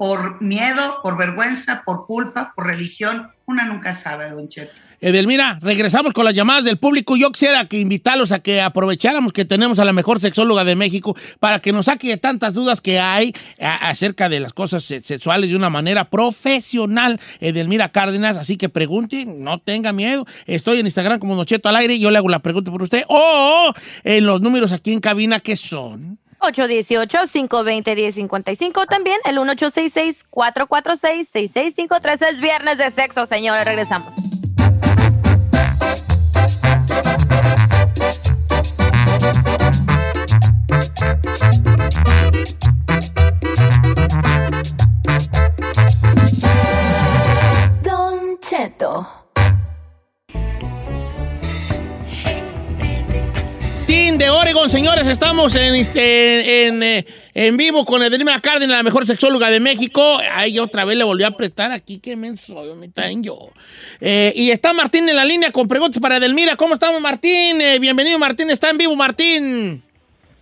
por 0.01 0.41
miedo, 0.41 0.97
por 1.03 1.15
vergüenza, 1.15 1.83
por 1.85 2.07
culpa, 2.07 2.53
por 2.55 2.65
religión. 2.65 3.27
Una 3.45 3.65
nunca 3.65 3.93
sabe, 3.93 4.31
don 4.31 4.49
Cheto. 4.49 4.71
Edelmira, 4.99 5.59
regresamos 5.61 6.11
con 6.13 6.25
las 6.25 6.33
llamadas 6.33 6.63
del 6.63 6.77
público. 6.77 7.15
Yo 7.17 7.31
quisiera 7.31 7.67
que 7.67 7.79
invitarlos 7.79 8.31
a 8.31 8.39
que 8.39 8.61
aprovecháramos 8.61 9.31
que 9.31 9.45
tenemos 9.45 9.77
a 9.77 9.85
la 9.85 9.93
mejor 9.93 10.19
sexóloga 10.19 10.63
de 10.63 10.75
México 10.75 11.15
para 11.39 11.59
que 11.59 11.71
nos 11.71 11.85
saque 11.85 12.07
de 12.07 12.17
tantas 12.17 12.55
dudas 12.55 12.81
que 12.81 12.99
hay 12.99 13.31
acerca 13.59 14.27
de 14.27 14.39
las 14.39 14.53
cosas 14.53 14.81
se- 14.81 15.01
sexuales 15.01 15.51
de 15.51 15.55
una 15.55 15.69
manera 15.69 16.09
profesional. 16.09 17.19
Edelmira 17.39 17.89
Cárdenas, 17.91 18.37
así 18.37 18.57
que 18.57 18.69
pregunte, 18.69 19.25
no 19.27 19.59
tenga 19.59 19.91
miedo. 19.91 20.25
Estoy 20.47 20.79
en 20.79 20.87
Instagram 20.87 21.19
como 21.19 21.35
Nocheto 21.35 21.69
al 21.69 21.75
aire, 21.75 21.99
yo 21.99 22.09
le 22.09 22.17
hago 22.17 22.27
la 22.29 22.39
pregunta 22.39 22.71
por 22.71 22.81
usted. 22.81 23.03
O 23.07 23.71
en 24.03 24.25
los 24.25 24.41
números 24.41 24.71
aquí 24.71 24.93
en 24.93 24.99
cabina 24.99 25.41
que 25.41 25.55
son. 25.55 26.17
818-520-1055. 26.41 28.87
También 28.87 29.19
el 29.25 29.37
1866-446-6653. 29.37 32.29
Es 32.29 32.41
viernes 32.41 32.77
de 32.77 32.91
sexo, 32.91 33.25
señores. 33.25 33.65
Regresamos. 33.65 34.13
Don 47.83 48.37
Cheto. 48.39 49.20
De 54.17 54.29
Oregon, 54.29 54.69
señores, 54.69 55.07
estamos 55.07 55.55
en, 55.55 55.73
este, 55.73 56.67
en, 56.67 56.83
eh, 56.83 57.05
en 57.33 57.55
vivo 57.55 57.85
con 57.85 58.03
Edelmira 58.03 58.39
Cárdenas, 58.41 58.75
la 58.75 58.83
mejor 58.83 59.07
sexóloga 59.07 59.49
de 59.49 59.61
México. 59.61 60.17
Ay, 60.33 60.59
otra 60.59 60.83
vez 60.83 60.97
le 60.97 61.05
volvió 61.05 61.25
a 61.25 61.29
apretar 61.29 61.71
aquí, 61.71 61.99
qué 61.99 62.17
menso, 62.17 62.61
me 62.75 62.89
traen 62.89 63.23
yo. 63.23 63.51
Eh, 64.01 64.33
y 64.35 64.51
está 64.51 64.73
Martín 64.73 65.07
en 65.07 65.15
la 65.15 65.23
línea 65.23 65.51
con 65.51 65.67
preguntas 65.67 66.01
para 66.01 66.17
Edelmira. 66.17 66.57
¿Cómo 66.57 66.73
estamos, 66.73 66.99
Martín? 66.99 67.61
Eh, 67.61 67.79
bienvenido, 67.79 68.19
Martín, 68.19 68.49
está 68.49 68.69
en 68.69 68.77
vivo, 68.77 68.95
Martín. 68.97 69.81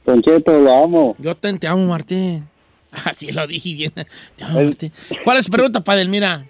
Don 0.04 0.22
Cheto, 0.24 0.60
lo 0.60 0.84
amo. 0.84 1.16
Yo 1.20 1.36
te, 1.36 1.54
te 1.54 1.68
amo, 1.68 1.86
Martín. 1.86 2.48
Así 2.92 3.32
lo 3.32 3.46
dije 3.46 3.74
bien. 3.76 3.94
Te 4.36 4.44
amo, 4.46 4.64
Martín. 4.64 4.92
¿Cuál 5.24 5.38
es 5.38 5.46
tu 5.46 5.52
pregunta 5.52 5.82
para 5.82 6.00
Edelmira? 6.00 6.44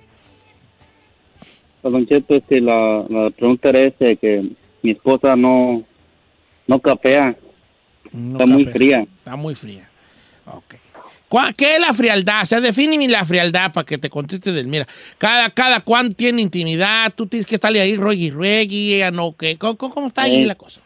Don 1.83 2.07
Cheto, 2.07 2.35
este, 2.35 2.61
la, 2.61 3.03
la 3.09 3.29
pregunta 3.31 3.69
era 3.69 3.81
este, 3.81 4.15
que 4.15 4.49
mi 4.81 4.91
esposa 4.91 5.35
no, 5.35 5.83
no 6.69 6.79
capea, 6.79 7.35
No 8.11 8.31
está 8.33 8.45
muy 8.45 8.65
fría. 8.65 9.05
Está 9.17 9.35
muy 9.35 9.55
fría. 9.55 9.89
Ok. 10.45 10.75
¿Cuá- 11.27 11.53
¿Qué 11.53 11.75
es 11.75 11.79
la 11.81 11.93
frialdad? 11.93 12.41
O 12.43 12.45
sea, 12.45 12.59
defíneme 12.61 13.07
la 13.07 13.23
frialdad 13.25 13.71
para 13.71 13.85
que 13.85 13.97
te 13.97 14.09
conteste 14.09 14.51
del 14.51 14.67
mira. 14.67 14.87
Cada, 15.17 15.49
cada 15.51 15.81
cuán 15.81 16.11
tiene 16.11 16.41
intimidad, 16.41 17.13
tú 17.15 17.27
tienes 17.27 17.45
que 17.45 17.55
estarle 17.55 17.81
ahí 17.81 17.95
ruegui 17.95 18.31
ruegui, 18.31 19.01
no, 19.13 19.35
¿qué? 19.37 19.57
¿Cómo, 19.57 19.77
cómo- 19.77 20.07
está 20.07 20.23
ahí 20.23 20.41
Sí. 20.41 20.45
la 20.45 20.55
cosa? 20.55 20.81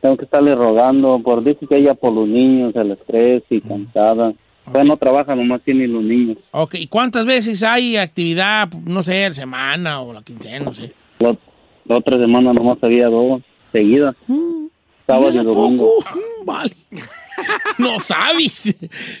Tengo 0.00 0.16
que 0.16 0.24
estarle 0.24 0.54
rogando, 0.56 1.20
por 1.20 1.44
dice 1.44 1.64
que 1.68 1.76
ella 1.76 1.94
por 1.94 2.12
los 2.12 2.26
niños, 2.26 2.74
el 2.74 2.92
estrés 2.92 3.42
y 3.50 3.60
cansada. 3.60 4.32
Pues 4.70 4.84
no 4.84 4.96
trabaja, 4.96 5.34
nomás 5.36 5.60
tiene 5.64 5.86
los 5.88 6.02
niños. 6.02 6.38
Ok, 6.52 6.74
¿y 6.74 6.86
cuántas 6.88 7.24
veces 7.24 7.62
hay 7.62 7.96
actividad, 7.96 8.68
no 8.84 9.02
sé, 9.02 9.32
semana 9.34 10.00
o 10.00 10.12
la 10.12 10.22
quincena, 10.22 10.64
no 10.66 10.74
sé? 10.74 10.92
La, 11.20 11.36
la 11.84 11.96
otra 11.96 12.20
semana 12.20 12.52
nomás 12.52 12.78
había 12.82 13.06
dos 13.06 13.42
seguidas, 13.72 14.14
¿Y 14.28 14.68
sábado 15.06 15.30
y 15.32 15.44
domingo. 15.44 15.94
Mm, 16.14 16.44
Vale. 16.44 16.72
no 17.78 17.98
sabes. 18.00 18.74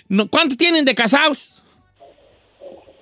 No, 0.08 0.28
¿Cuánto 0.28 0.56
tienen 0.56 0.84
de 0.84 0.94
casados? 0.94 1.48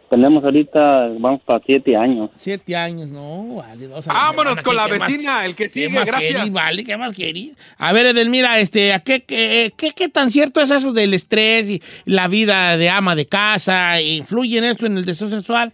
Tenemos 0.09 0.43
ahorita, 0.43 1.07
vamos 1.21 1.41
para 1.43 1.63
siete 1.65 1.97
años. 1.97 2.31
Siete 2.37 2.75
años, 2.75 3.09
no, 3.11 3.55
vale. 3.57 3.87
dos 3.87 4.09
a 4.09 4.13
Vámonos 4.13 4.61
con 4.61 4.73
¿qué- 4.73 4.77
la 4.77 4.89
más- 4.89 5.09
vecina, 5.09 5.47
el 5.47 5.55
que 5.55 5.65
¿Qué 5.69 5.85
sigue, 5.85 5.89
más 5.91 6.05
gracias. 6.07 6.35
querís, 6.35 6.53
vale? 6.53 6.85
¿Qué 6.85 6.97
más 6.97 7.15
querís? 7.15 7.57
A 7.79 7.93
ver, 7.93 8.07
Edelmira, 8.07 8.59
este, 8.59 8.93
¿a 8.93 8.99
qué, 8.99 9.23
qué, 9.23 9.73
qué- 9.77 9.93
qué 9.93 10.09
tan 10.09 10.33
cierto 10.33 10.61
es 10.61 10.73
eso 10.73 10.93
del 10.93 11.15
estrés 11.15 11.71
y 11.71 11.81
la 12.07 12.27
vida 12.27 12.77
de 12.77 12.89
ama 12.91 13.15
de 13.15 13.27
casa? 13.27 14.01
¿Influye 14.01 14.59
en 14.59 14.65
esto 14.65 14.87
en 14.87 14.97
el 14.97 15.05
deseo 15.05 15.29
sexual? 15.29 15.73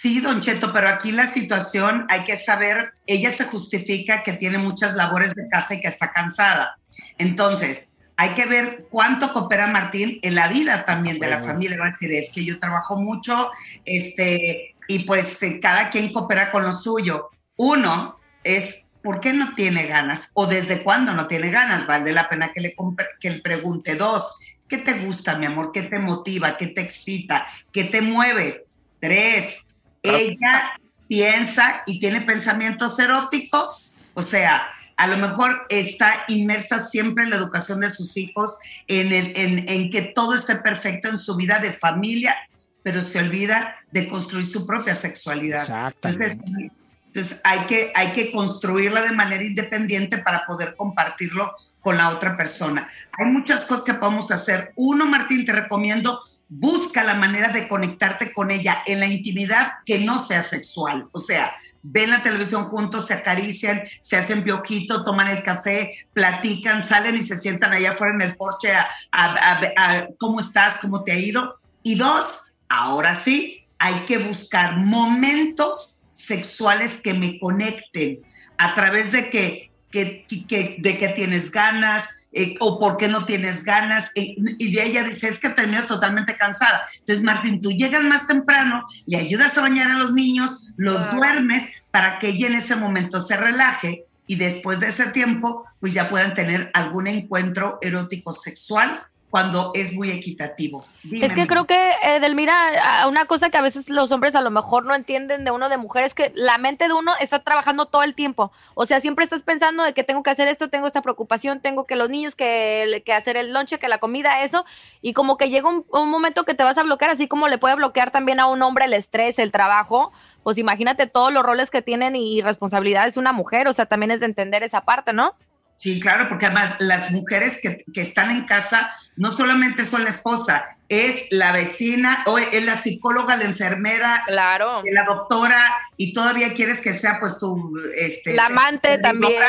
Sí, 0.00 0.20
don 0.20 0.40
Cheto, 0.40 0.72
pero 0.72 0.88
aquí 0.88 1.10
la 1.10 1.26
situación 1.26 2.06
hay 2.08 2.22
que 2.22 2.36
saber, 2.36 2.92
ella 3.04 3.32
se 3.32 3.42
justifica 3.42 4.22
que 4.22 4.32
tiene 4.32 4.56
muchas 4.56 4.94
labores 4.94 5.34
de 5.34 5.48
casa 5.48 5.74
y 5.74 5.80
que 5.80 5.88
está 5.88 6.12
cansada. 6.12 6.78
Entonces, 7.18 7.92
hay 8.16 8.28
que 8.34 8.46
ver 8.46 8.86
cuánto 8.90 9.32
coopera 9.32 9.66
Martín 9.66 10.20
en 10.22 10.36
la 10.36 10.46
vida 10.46 10.84
también 10.84 11.18
de 11.18 11.28
la 11.28 11.42
familia. 11.42 11.78
Va 11.80 11.86
a 11.86 11.90
decir, 11.90 12.12
es 12.12 12.30
que 12.32 12.44
yo 12.44 12.60
trabajo 12.60 12.96
mucho, 12.96 13.50
este, 13.84 14.76
y 14.86 15.00
pues 15.00 15.42
eh, 15.42 15.58
cada 15.58 15.90
quien 15.90 16.12
coopera 16.12 16.52
con 16.52 16.62
lo 16.62 16.72
suyo. 16.72 17.26
Uno 17.56 18.20
es, 18.44 18.84
¿por 19.02 19.18
qué 19.18 19.32
no 19.32 19.56
tiene 19.56 19.88
ganas? 19.88 20.30
O 20.34 20.46
desde 20.46 20.84
cuándo 20.84 21.12
no 21.12 21.26
tiene 21.26 21.50
ganas. 21.50 21.88
Vale 21.88 22.12
la 22.12 22.28
pena 22.28 22.52
que 22.52 22.60
le, 22.60 22.76
que 23.18 23.30
le 23.30 23.40
pregunte. 23.40 23.96
Dos, 23.96 24.38
¿qué 24.68 24.78
te 24.78 24.92
gusta, 24.92 25.36
mi 25.36 25.46
amor? 25.46 25.72
¿Qué 25.72 25.82
te 25.82 25.98
motiva? 25.98 26.56
¿Qué 26.56 26.68
te 26.68 26.82
excita? 26.82 27.46
¿Qué 27.72 27.82
te 27.82 28.00
mueve? 28.00 28.64
Tres, 29.00 29.67
ella 30.02 30.78
piensa 31.08 31.82
y 31.86 31.98
tiene 32.00 32.20
pensamientos 32.22 32.98
eróticos, 32.98 33.94
o 34.14 34.22
sea, 34.22 34.68
a 34.96 35.06
lo 35.06 35.16
mejor 35.16 35.66
está 35.68 36.24
inmersa 36.28 36.80
siempre 36.80 37.24
en 37.24 37.30
la 37.30 37.36
educación 37.36 37.80
de 37.80 37.88
sus 37.90 38.16
hijos, 38.16 38.56
en, 38.88 39.12
el- 39.12 39.32
en, 39.36 39.68
en 39.68 39.90
que 39.90 40.02
todo 40.02 40.34
esté 40.34 40.56
perfecto 40.56 41.08
en 41.08 41.18
su 41.18 41.36
vida 41.36 41.60
de 41.60 41.72
familia, 41.72 42.36
pero 42.82 43.02
se 43.02 43.18
olvida 43.20 43.76
de 43.92 44.08
construir 44.08 44.46
su 44.46 44.66
propia 44.66 44.94
sexualidad. 44.94 45.62
Exactamente. 45.62 46.44
Entonces, 46.46 46.72
entonces 47.06 47.40
hay, 47.44 47.60
que, 47.60 47.92
hay 47.94 48.12
que 48.12 48.30
construirla 48.30 49.02
de 49.02 49.12
manera 49.12 49.42
independiente 49.42 50.18
para 50.18 50.44
poder 50.46 50.74
compartirlo 50.76 51.54
con 51.80 51.96
la 51.96 52.10
otra 52.10 52.36
persona. 52.36 52.88
Hay 53.12 53.26
muchas 53.26 53.64
cosas 53.64 53.84
que 53.84 53.94
podemos 53.94 54.30
hacer. 54.30 54.72
Uno, 54.76 55.06
Martín, 55.06 55.44
te 55.46 55.52
recomiendo, 55.52 56.20
busca 56.48 57.04
la 57.04 57.14
manera 57.14 57.48
de 57.48 57.68
conectarte 57.68 58.32
con 58.32 58.50
ella 58.50 58.78
en 58.86 59.00
la 59.00 59.06
intimidad 59.06 59.74
que 59.84 59.98
no 59.98 60.18
sea 60.18 60.42
sexual. 60.42 61.06
O 61.12 61.20
sea, 61.20 61.52
ven 61.82 62.10
la 62.10 62.22
televisión 62.22 62.64
juntos, 62.64 63.06
se 63.06 63.14
acarician, 63.14 63.82
se 64.00 64.16
hacen 64.16 64.42
piojito, 64.42 65.04
toman 65.04 65.28
el 65.28 65.42
café, 65.42 65.92
platican, 66.12 66.82
salen 66.82 67.16
y 67.16 67.22
se 67.22 67.38
sientan 67.38 67.72
allá 67.72 67.92
afuera 67.92 68.14
en 68.14 68.22
el 68.22 68.36
porche 68.36 68.72
a, 68.72 68.88
a- 69.12 70.08
cómo 70.18 70.40
estás, 70.40 70.78
cómo 70.80 71.04
te 71.04 71.12
ha 71.12 71.18
ido. 71.18 71.58
Y 71.82 71.94
dos, 71.96 72.50
ahora 72.68 73.20
sí, 73.20 73.64
hay 73.78 74.00
que 74.06 74.18
buscar 74.18 74.76
momentos 74.78 76.02
sexuales 76.12 77.00
que 77.00 77.14
me 77.14 77.38
conecten 77.38 78.20
a 78.56 78.74
través 78.74 79.12
de 79.12 79.30
que, 79.30 79.70
que- 79.90 80.76
de 80.78 80.98
que 80.98 81.08
tienes 81.10 81.50
ganas 81.50 82.08
eh, 82.32 82.54
o 82.60 82.78
por 82.78 82.96
qué 82.96 83.08
no 83.08 83.24
tienes 83.24 83.64
ganas. 83.64 84.10
eh, 84.14 84.36
y 84.58 84.72
ya 84.72 84.84
ella 84.84 85.04
dice, 85.04 85.28
es 85.28 85.38
que 85.38 85.50
termino 85.50 85.86
totalmente 85.86 86.36
cansada. 86.36 86.82
Entonces, 86.98 87.24
Martín, 87.24 87.60
tú 87.60 87.70
llegas 87.70 88.02
más 88.02 88.26
temprano, 88.26 88.86
le 89.06 89.18
ayudas 89.18 89.56
a 89.56 89.62
bañar 89.62 89.90
a 89.90 89.98
los 89.98 90.12
niños, 90.12 90.72
los 90.76 91.10
duermes 91.10 91.82
para 91.90 92.18
que 92.18 92.28
ella 92.28 92.46
en 92.48 92.54
ese 92.54 92.76
momento 92.76 93.20
se 93.20 93.36
relaje 93.36 94.04
y 94.26 94.36
después 94.36 94.80
de 94.80 94.88
ese 94.88 95.06
tiempo, 95.06 95.66
pues 95.80 95.94
ya 95.94 96.10
puedan 96.10 96.34
tener 96.34 96.70
algún 96.74 97.06
encuentro 97.06 97.78
erótico 97.80 98.32
sexual 98.32 99.02
cuando 99.30 99.72
es 99.74 99.92
muy 99.92 100.10
equitativo. 100.10 100.86
Dime, 101.02 101.26
Es 101.26 101.34
que 101.34 101.46
creo 101.46 101.66
que, 101.66 101.90
eh, 102.02 102.18
Delmira, 102.20 103.02
a- 103.02 103.08
una 103.08 103.26
cosa 103.26 103.50
que 103.50 103.58
a 103.58 103.60
veces 103.62 103.90
los 103.90 104.10
hombres 104.10 104.34
a 104.34 104.40
lo 104.40 104.50
mejor 104.50 104.86
no 104.86 104.94
entienden 104.94 105.44
de 105.44 105.50
uno 105.50 105.68
de 105.68 105.76
mujer 105.76 106.04
es 106.04 106.14
que 106.14 106.32
la 106.34 106.56
mente 106.56 106.88
de 106.88 106.94
uno 106.94 107.12
está 107.20 107.40
trabajando 107.40 107.86
todo 107.86 108.02
el 108.02 108.14
tiempo. 108.14 108.52
O 108.74 108.86
sea, 108.86 109.00
siempre 109.00 109.24
estás 109.24 109.42
pensando 109.42 109.82
de 109.82 109.92
que 109.92 110.02
tengo 110.04 110.22
que 110.22 110.30
hacer 110.30 110.48
esto, 110.48 110.70
tengo 110.70 110.86
esta 110.86 111.02
preocupación, 111.02 111.60
tengo 111.60 111.86
que 111.86 111.94
los 111.96 112.08
niños, 112.08 112.34
que, 112.34 113.02
que 113.04 113.12
hacer 113.12 113.36
el 113.36 113.52
lonche, 113.52 113.78
que 113.78 113.88
la 113.88 113.98
comida, 113.98 114.42
eso. 114.44 114.64
Y 115.02 115.12
como 115.12 115.36
que 115.36 115.50
llega 115.50 115.68
un, 115.68 115.84
un 115.90 116.08
momento 116.08 116.44
que 116.44 116.54
te 116.54 116.64
vas 116.64 116.78
a 116.78 116.82
bloquear, 116.82 117.10
así 117.10 117.28
como 117.28 117.48
le 117.48 117.58
puede 117.58 117.74
bloquear 117.74 118.10
también 118.10 118.40
a 118.40 118.46
un 118.46 118.62
hombre 118.62 118.86
el 118.86 118.94
estrés, 118.94 119.38
el 119.38 119.52
trabajo. 119.52 120.12
Pues 120.42 120.56
imagínate 120.56 121.06
todos 121.06 121.32
los 121.32 121.42
roles 121.42 121.70
que 121.70 121.82
tienen 121.82 122.16
y 122.16 122.40
responsabilidades 122.40 123.18
una 123.18 123.32
mujer. 123.32 123.68
O 123.68 123.72
sea, 123.74 123.84
también 123.86 124.10
es 124.10 124.20
de 124.20 124.26
entender 124.26 124.62
esa 124.62 124.82
parte, 124.82 125.12
¿no? 125.12 125.34
Sí, 125.80 126.00
claro, 126.00 126.28
porque 126.28 126.46
además 126.46 126.74
las 126.80 127.12
mujeres 127.12 127.60
que, 127.62 127.84
que 127.94 128.00
están 128.00 128.30
en 128.32 128.46
casa 128.46 128.90
no 129.16 129.30
solamente 129.30 129.84
son 129.84 130.02
la 130.02 130.10
esposa, 130.10 130.76
es 130.88 131.26
la 131.30 131.52
vecina, 131.52 132.24
o 132.26 132.36
es 132.38 132.64
la 132.64 132.76
psicóloga, 132.78 133.36
la 133.36 133.44
enfermera, 133.44 134.24
Claro. 134.26 134.80
la 134.92 135.04
doctora, 135.04 135.62
y 135.96 136.12
todavía 136.12 136.52
quieres 136.52 136.80
que 136.80 136.94
sea 136.94 137.20
pues 137.20 137.38
tu... 137.38 137.78
Este, 137.96 138.34
La 138.34 138.46
amante 138.46 138.98
también. 138.98 139.40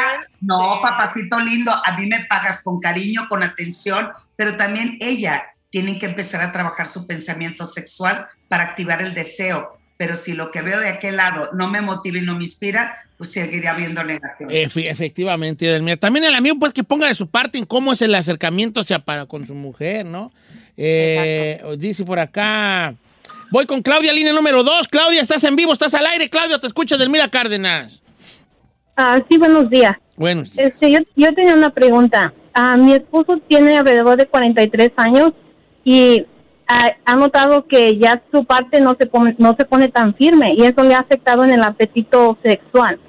No, 0.42 0.74
Sí. 0.76 0.80
papacito 0.84 1.40
lindo, 1.40 1.72
a 1.74 1.98
mí 1.98 2.06
me 2.06 2.26
pagas 2.26 2.62
con 2.62 2.80
cariño, 2.80 3.28
con 3.28 3.42
atención, 3.42 4.10
pero 4.36 4.56
también 4.56 4.98
ella 5.02 5.46
tiene 5.72 5.98
que 5.98 6.06
empezar 6.08 6.42
a 6.42 6.52
trabajar 6.52 6.88
su 6.88 7.08
pensamiento 7.08 7.66
sexual 7.66 8.28
para 8.48 8.64
activar 8.66 9.02
el 9.02 9.16
deseo. 9.16 9.79
Pero 10.00 10.16
si 10.16 10.32
lo 10.32 10.50
que 10.50 10.62
veo 10.62 10.80
de 10.80 10.88
aquel 10.88 11.18
lado 11.18 11.50
no 11.52 11.68
me 11.70 11.82
motiva 11.82 12.18
y 12.20 12.22
no 12.22 12.34
me 12.38 12.44
inspira, 12.46 12.96
pues 13.18 13.32
seguiría 13.34 13.72
habiendo 13.72 14.02
negación. 14.02 14.50
Efe- 14.50 14.90
efectivamente, 14.90 15.66
Edelmira. 15.68 15.98
También 15.98 16.24
el 16.24 16.34
amigo, 16.36 16.56
pues, 16.58 16.72
que 16.72 16.86
ponga 16.86 17.10
de 17.10 17.16
su 17.16 17.28
parte 17.28 17.58
en 17.58 17.66
cómo 17.66 17.92
es 17.92 18.02
el 18.02 18.16
acercamiento 18.16 18.80
hacia 18.80 19.00
para 19.00 19.26
con 19.26 19.46
su 19.46 19.54
mujer, 19.54 20.06
¿no? 20.06 20.32
Eh, 20.78 21.62
dice 21.78 22.06
por 22.06 22.18
acá. 22.18 22.96
Voy 23.52 23.66
con 23.66 23.82
Claudia, 23.82 24.14
línea 24.14 24.32
número 24.32 24.64
dos. 24.64 24.88
Claudia, 24.88 25.20
estás 25.20 25.44
en 25.44 25.58
vivo, 25.58 25.74
estás 25.74 25.94
al 25.94 26.06
aire. 26.06 26.30
Claudia, 26.30 26.60
te 26.60 26.68
escucha 26.68 26.96
Delmira 26.96 27.28
Cárdenas. 27.28 28.02
Ah, 28.96 29.20
sí, 29.30 29.38
buenos 29.38 29.70
días. 29.70 29.98
Bueno, 30.16 30.44
Este, 30.56 30.92
yo, 30.92 31.00
yo 31.18 31.34
tenía 31.36 31.56
una 31.56 31.72
pregunta. 31.72 32.34
Ah, 32.54 32.78
mi 32.78 32.94
esposo 32.94 33.38
tiene 33.50 33.78
alrededor 33.78 34.16
de 34.16 34.28
43 34.28 34.92
años 34.96 35.32
y 35.84 36.26
ha 37.06 37.16
notado 37.16 37.66
que 37.68 37.98
ya 37.98 38.22
su 38.32 38.46
parte 38.46 38.80
no 38.80 38.96
se 39.00 39.08
pone, 39.08 39.36
no 39.40 39.56
se 39.58 39.66
pone 39.66 39.88
tan 39.90 40.14
firme 40.16 40.54
y 40.56 40.64
eso 40.66 40.84
le 40.84 40.94
ha 40.94 41.00
afectado 41.00 41.44
en 41.44 41.50
el 41.52 41.64
apetito 41.64 42.38
sexual. 42.44 43.00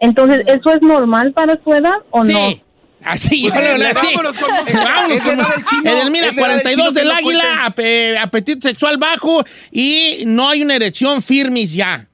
Entonces, 0.00 0.40
¿eso 0.46 0.72
es 0.72 0.82
normal 0.82 1.32
para 1.32 1.56
su 1.62 1.72
edad 1.72 1.98
o 2.10 2.24
sí. 2.24 2.32
no? 2.32 2.66
Así, 3.04 3.44
yo 3.44 3.50
Pues, 3.52 3.62
le- 3.64 3.78
le- 3.78 3.92
vámonos 3.92 4.34
sí. 4.36 4.42
con- 4.42 4.50
Eh, 4.66 4.72
Vámonos 4.84 5.12
es 5.12 5.20
con 5.20 5.36
de 5.36 5.42
edad 5.42 5.54
del 5.54 5.64
chino, 5.66 5.90
Edelmira, 5.90 6.26
es 6.28 6.34
de 6.34 6.40
edad 6.42 6.48
del 6.48 6.62
42 6.62 6.88
chino, 6.88 6.92
del 7.00 7.08
no 7.08 7.14
águila, 7.14 7.66
ape- 7.66 8.18
apetito 8.18 8.68
sexual 8.68 8.96
bajo 8.98 9.44
y 9.70 10.24
no 10.26 10.48
hay 10.48 10.62
una 10.62 10.74
erección 10.74 11.22
firmis 11.22 11.72
ya. 11.74 12.08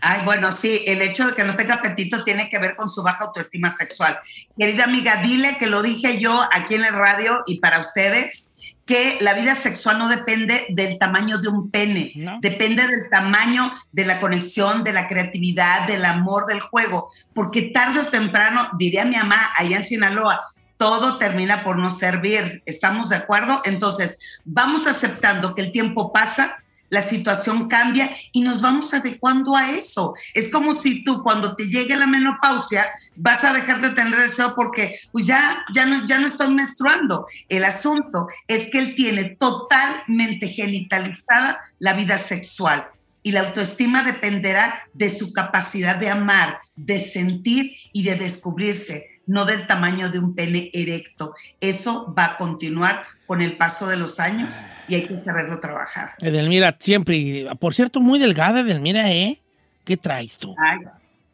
Ay, 0.00 0.20
bueno, 0.24 0.52
sí, 0.52 0.82
el 0.86 1.00
hecho 1.00 1.26
de 1.26 1.34
que 1.34 1.44
no 1.44 1.56
tenga 1.56 1.76
apetito 1.76 2.22
tiene 2.24 2.50
que 2.50 2.58
ver 2.58 2.76
con 2.76 2.88
su 2.90 3.02
baja 3.02 3.24
autoestima 3.24 3.70
sexual. 3.70 4.18
Querida 4.58 4.84
amiga, 4.84 5.16
dile 5.22 5.56
que 5.58 5.66
lo 5.66 5.82
dije 5.82 6.20
yo 6.20 6.42
aquí 6.52 6.74
en 6.74 6.84
el 6.84 6.92
radio 6.94 7.42
y 7.46 7.58
para 7.58 7.80
ustedes, 7.80 8.53
que 8.86 9.18
la 9.20 9.34
vida 9.34 9.54
sexual 9.54 9.98
no 9.98 10.08
depende 10.08 10.66
del 10.68 10.98
tamaño 10.98 11.38
de 11.38 11.48
un 11.48 11.70
pene, 11.70 12.12
No. 12.16 12.38
depende 12.40 12.86
del 12.86 13.08
tamaño 13.10 13.72
de 13.92 14.04
la 14.04 14.20
conexión, 14.20 14.84
de 14.84 14.92
la 14.92 15.08
creatividad, 15.08 15.86
del 15.86 16.04
amor, 16.04 16.46
del 16.46 16.60
juego, 16.60 17.08
porque 17.34 17.62
tarde 17.74 18.00
o 18.00 18.06
temprano, 18.08 18.68
diría 18.78 19.04
mi 19.04 19.16
mamá 19.16 19.50
allá 19.56 19.78
en 19.78 19.84
Sinaloa, 19.84 20.40
todo 20.76 21.18
termina 21.18 21.64
por 21.64 21.78
no 21.78 21.88
servir. 21.88 22.62
¿Estamos 22.66 23.08
de 23.08 23.16
acuerdo? 23.16 23.62
Entonces, 23.64 24.18
vamos 24.44 24.86
aceptando 24.86 25.54
que 25.54 25.62
el 25.62 25.72
tiempo 25.72 26.12
pasa, 26.12 26.58
la 26.94 27.02
situación 27.02 27.68
cambia 27.68 28.10
y 28.32 28.40
nos 28.40 28.62
vamos 28.62 28.94
adecuando 28.94 29.56
a 29.56 29.72
eso. 29.72 30.14
Es 30.32 30.50
como 30.50 30.72
si 30.72 31.02
tú 31.02 31.22
cuando 31.22 31.56
te 31.56 31.66
llegue 31.66 31.96
la 31.96 32.06
menopausia 32.06 32.86
vas 33.16 33.42
a 33.42 33.52
dejar 33.52 33.80
de 33.80 33.90
tener 33.90 34.16
deseo 34.16 34.54
porque 34.54 35.00
pues 35.10 35.26
ya, 35.26 35.64
ya, 35.74 35.86
no, 35.86 36.06
ya 36.06 36.18
no 36.20 36.28
estoy 36.28 36.54
menstruando. 36.54 37.26
El 37.48 37.64
asunto 37.64 38.28
es 38.46 38.70
que 38.70 38.78
él 38.78 38.94
tiene 38.94 39.24
totalmente 39.24 40.48
genitalizada 40.48 41.60
la 41.80 41.94
vida 41.94 42.16
sexual 42.18 42.86
y 43.24 43.32
la 43.32 43.40
autoestima 43.40 44.04
dependerá 44.04 44.86
de 44.92 45.12
su 45.12 45.32
capacidad 45.32 45.96
de 45.96 46.10
amar, 46.10 46.58
de 46.76 47.00
sentir 47.00 47.74
y 47.92 48.04
de 48.04 48.14
descubrirse 48.14 49.13
no 49.26 49.44
del 49.44 49.66
tamaño 49.66 50.10
de 50.10 50.18
un 50.18 50.34
pene 50.34 50.70
erecto. 50.72 51.34
Eso 51.60 52.12
va 52.16 52.24
a 52.24 52.36
continuar 52.36 53.04
con 53.26 53.42
el 53.42 53.56
paso 53.56 53.86
de 53.86 53.96
los 53.96 54.20
años 54.20 54.52
y 54.88 54.94
hay 54.96 55.06
que 55.06 55.20
saberlo 55.22 55.60
trabajar. 55.60 56.12
Edelmira, 56.20 56.76
siempre. 56.78 57.46
Por 57.58 57.74
cierto, 57.74 58.00
muy 58.00 58.18
delgada, 58.18 58.60
Edelmira, 58.60 59.10
¿eh? 59.12 59.40
¿Qué 59.84 59.96
traes 59.96 60.36
tú? 60.38 60.54
Ay, 60.58 60.78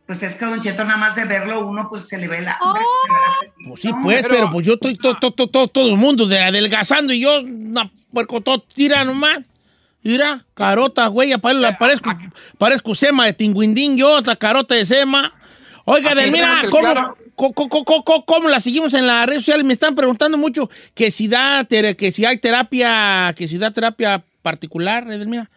pues 0.06 0.23
es 0.25 0.35
que 0.35 0.44
Don 0.44 0.61
Cheto, 0.61 0.85
nada 0.85 0.97
más 0.97 1.14
de 1.14 1.25
verlo 1.25 1.66
uno, 1.66 1.88
pues 1.88 2.09
se 2.09 2.18
le 2.18 2.26
ve 2.26 2.40
la 2.40 2.59
hambre. 2.61 2.82
Pues 3.68 3.80
sí, 3.80 3.90
pues, 4.02 4.25
pero, 4.28 4.50
pues 4.50 4.66
yo 4.66 4.75
estoy 4.75 4.97
todo, 4.97 5.16
todo, 5.20 5.47
todo, 5.47 5.68
todo 5.68 5.88
el 5.90 5.97
mundo 5.97 6.26
de 6.26 6.40
adelgazando 6.40 7.12
y 7.12 7.20
yo, 7.20 7.40
una 7.42 7.90
puerco 8.12 8.40
todo, 8.40 8.61
tira 8.61 9.04
nomás. 9.04 9.38
Mira, 10.02 10.44
carota, 10.54 11.06
güey, 11.09 11.37
pare- 11.38 11.76
parezco, 11.78 12.11
parezco 12.59 12.94
sema 12.94 13.26
de 13.26 13.35
tinguindín, 13.35 13.97
yo, 13.97 14.16
otra 14.16 14.35
carota 14.35 14.75
de 14.75 14.85
sema. 14.85 15.32
Oiga, 15.85 16.12
Edelmira, 16.12 16.62
¿cómo, 16.70 16.80
claro. 16.92 17.16
Cómo 18.26 18.49
la 18.49 18.61
seguimos 18.61 18.94
en 18.94 19.06
las 19.06 19.26
redes 19.26 19.42
sociales? 19.42 19.64
Me 19.64 19.73
están 19.73 19.94
preguntando 19.94 20.37
mucho 20.37 20.70
que 20.94 21.11
si 21.11 21.28
da, 21.28 21.64
que 21.64 22.12
si 22.12 22.25
hay 22.25 22.38
terapia, 22.38 23.35
que 23.37 23.49
si 23.49 23.59
da 23.59 23.70
terapia 23.70 24.25
particular, 24.42 25.11
Edelmira. 25.11 25.50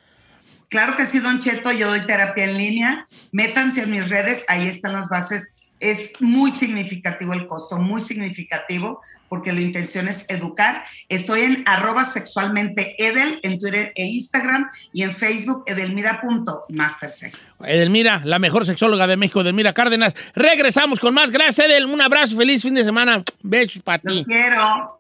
Claro 0.70 0.96
que 0.96 1.06
sí, 1.06 1.20
Don 1.20 1.40
Cheto, 1.40 1.72
yo 1.72 1.88
doy 1.90 2.06
terapia 2.06 2.46
en 2.46 2.58
línea. 2.58 3.06
Métanse 3.32 3.84
en 3.84 3.92
mis 3.92 4.10
redes, 4.10 4.44
ahí 4.48 4.68
están 4.68 4.94
las 4.94 5.08
bases. 5.08 5.52
Es 5.80 6.14
muy 6.22 6.52
significativo 6.52 7.34
el 7.34 7.48
costo, 7.48 7.78
muy 7.78 8.00
significativo, 8.00 9.02
porque 9.28 9.52
la 9.52 9.62
intención 9.62 10.08
es 10.08 10.30
educar. 10.30 10.84
Estoy 11.10 11.42
en 11.42 11.64
arroba 11.66 12.06
sexualmente 12.06 12.96
edel 12.98 13.40
en 13.44 13.60
Twitter 13.60 13.92
e 13.96 14.06
Instagram 14.06 14.70
y 14.94 15.04
en 15.04 15.14
Facebook 15.14 15.64
edelmira.mastersex. 15.66 17.44
Edelmira, 17.66 18.22
la 18.24 18.40
mejor 18.40 18.66
sexóloga 18.66 19.08
de 19.08 19.18
México, 19.18 19.42
Edelmira 19.42 19.74
Cárdenas. 19.74 20.14
Regresamos 20.36 21.00
con 21.00 21.14
más. 21.14 21.32
Gracias, 21.32 21.68
Edel. 21.68 21.86
Un 21.86 22.02
abrazo, 22.02 22.38
feliz 22.38 22.62
fin 22.62 22.76
de 22.76 22.84
semana. 22.84 23.24
Besos 23.42 23.82
para 23.82 24.00
ti. 24.00 24.18
Los 24.18 24.26
quiero. 24.26 25.00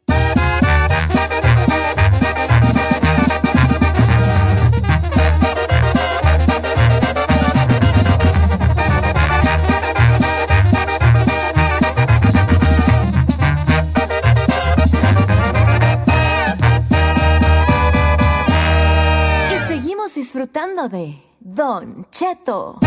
Disfrutando 20.34 20.90
de 20.90 21.14
Don 21.42 22.08
Cheto. 22.10 22.80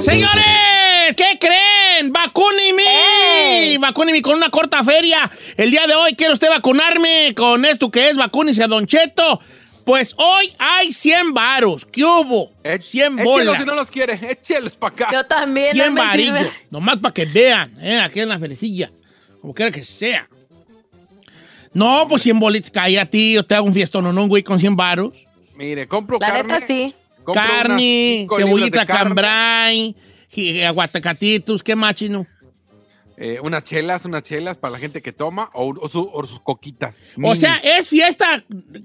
Señores, 0.00 1.16
¿qué 1.16 1.36
creen? 1.40 2.12
¡Vacúnime! 2.12 3.78
Vacúnime 3.80 4.22
con 4.22 4.34
una 4.36 4.50
corta 4.50 4.84
feria. 4.84 5.28
El 5.56 5.72
día 5.72 5.88
de 5.88 5.96
hoy 5.96 6.14
quiere 6.14 6.34
usted 6.34 6.50
vacunarme 6.50 7.34
con 7.36 7.64
esto 7.64 7.90
que 7.90 8.10
es 8.10 8.16
vacúnese 8.16 8.62
a 8.62 8.68
Don 8.68 8.86
Cheto. 8.86 9.40
Pues 9.84 10.14
hoy 10.16 10.52
hay 10.58 10.92
100 10.92 11.32
varos. 11.34 11.86
¿Qué 11.86 12.04
hubo? 12.04 12.52
100 12.62 13.18
Échelos 13.18 13.24
bolas. 13.24 13.58
si 13.60 13.64
no 13.66 13.74
los 13.74 13.90
quiere, 13.90 14.18
échelos 14.30 14.76
para 14.76 14.94
acá. 14.94 15.08
Yo 15.12 15.26
también. 15.26 15.72
100 15.72 15.94
no 15.94 16.00
varillos. 16.00 16.46
Nomás 16.70 16.98
para 16.98 17.14
que 17.14 17.24
vean, 17.26 17.72
¿eh? 17.80 17.98
Aquí 17.98 18.20
en 18.20 18.28
la 18.28 18.38
ferecilla. 18.38 18.90
Como 19.40 19.54
quiera 19.54 19.70
que 19.70 19.82
sea. 19.84 20.28
No, 21.72 22.06
pues 22.08 22.22
100 22.22 22.38
bolitas, 22.40 22.70
cállate, 22.70 23.10
tío. 23.10 23.44
Te 23.44 23.54
hago 23.54 23.66
un 23.66 23.74
fiestón, 23.74 24.04
no, 24.04 24.12
no, 24.12 24.26
güey, 24.26 24.42
con 24.42 24.58
100 24.58 24.76
varos. 24.76 25.12
Mire, 25.56 25.86
compro 25.86 26.18
La 26.20 26.26
carne. 26.28 26.54
neta 26.54 26.66
sí. 26.66 26.94
compro 27.22 27.34
Carne, 27.34 28.26
cebollita 28.36 28.86
cambray, 28.86 29.94
aguacatitos, 30.66 31.62
¿qué 31.62 31.76
más, 31.76 31.94
chino? 31.94 32.26
Eh, 33.22 33.38
unas 33.42 33.64
chelas, 33.64 34.06
unas 34.06 34.22
chelas 34.22 34.56
para 34.56 34.72
la 34.72 34.78
gente 34.78 35.02
que 35.02 35.12
toma 35.12 35.50
o, 35.52 35.74
o 35.78 35.88
su- 35.88 36.10
o 36.10 36.24
sus 36.24 36.40
coquitas. 36.40 36.96
O 37.18 37.20
Mini. 37.20 37.36
sea, 37.36 37.56
es 37.62 37.86
fiesta 37.86 38.42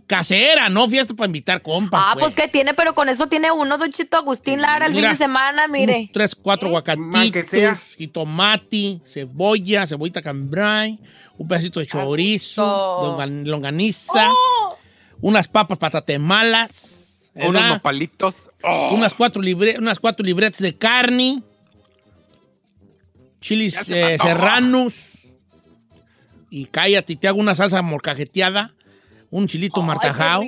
casera, 0.07 0.67
no 0.67 0.89
fiesta 0.89 1.13
para 1.13 1.27
invitar 1.27 1.61
compas. 1.61 2.01
Ah, 2.05 2.15
pues 2.19 2.35
que 2.35 2.49
tiene, 2.49 2.73
pero 2.73 2.93
con 2.93 3.07
eso 3.07 3.27
tiene 3.27 3.49
uno, 3.51 3.77
Don 3.77 3.93
Chito 3.93 4.17
Agustín 4.17 4.59
Lara, 4.61 4.87
el 4.87 4.93
Mira, 4.93 5.11
fin 5.11 5.17
de 5.17 5.23
semana, 5.23 5.67
mire. 5.69 5.97
Unos 5.99 6.11
tres, 6.11 6.35
cuatro 6.35 6.67
que 6.67 6.75
aguacatitos, 6.75 7.47
sea. 7.47 7.79
y 7.97 8.07
tomate, 8.07 8.99
cebolla, 9.05 9.87
cebollita 9.87 10.21
cambray, 10.21 10.99
un 11.37 11.47
pedacito 11.47 11.79
de 11.79 11.85
chorizo, 11.87 12.61
longan- 13.15 13.45
longaniza, 13.47 14.31
unas 15.21 15.47
papas 15.47 15.77
patatemalas, 15.77 17.29
unos 17.35 17.63
nopalitos. 17.69 18.35
Oh, 18.63 18.89
unas, 18.95 19.13
cuatro 19.13 19.41
libre- 19.41 19.77
unas 19.77 19.99
cuatro 19.99 20.25
libretas 20.25 20.59
de 20.59 20.75
carne, 20.75 21.41
me 23.51 23.65
eh, 24.15 24.17
serranos, 24.21 24.93
y 26.49 26.65
cállate, 26.65 27.15
te 27.15 27.27
hago 27.27 27.39
una 27.39 27.55
salsa 27.55 27.81
morcajeteada, 27.81 28.73
un 29.29 29.47
chilito 29.47 29.81
Ay, 29.81 29.87
martajao. 29.87 30.43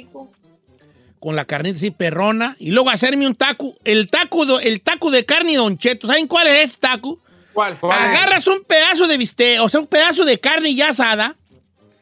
con 1.20 1.36
la 1.36 1.46
carnita 1.46 1.78
así 1.78 1.92
perrona 1.92 2.56
y 2.60 2.72
luego 2.72 2.90
hacerme 2.90 3.28
un 3.28 3.36
taco, 3.36 3.76
el 3.84 4.10
taco, 4.10 4.46
do- 4.46 4.60
el 4.60 4.82
taco 4.82 5.12
de 5.12 5.26
carne 5.26 5.56
Don 5.58 5.78
Cheto. 5.78 6.08
¿Saben 6.08 6.28
cuál 6.28 6.48
es 6.48 6.70
ese 6.70 6.78
taco? 6.78 7.20
¿Cuál? 7.54 7.76
¿Cuál? 7.80 7.98
Agarras 8.00 8.48
un 8.48 8.64
pedazo 8.64 9.08
de 9.08 9.18
bistec, 9.18 9.60
o 9.62 9.68
sea, 9.68 9.80
un 9.82 9.88
pedazo 9.88 10.24
de 10.26 10.40
carne 10.40 10.74
ya 10.76 10.90
asada, 10.90 11.36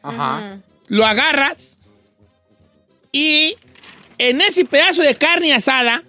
Ajá. 0.02 0.60
lo 0.88 1.04
agarras 1.06 1.78
y 3.10 3.56
en 4.18 4.40
ese 4.42 4.64
pedazo 4.66 5.02
de 5.02 5.14
carne 5.16 5.52
asada 5.54 6.02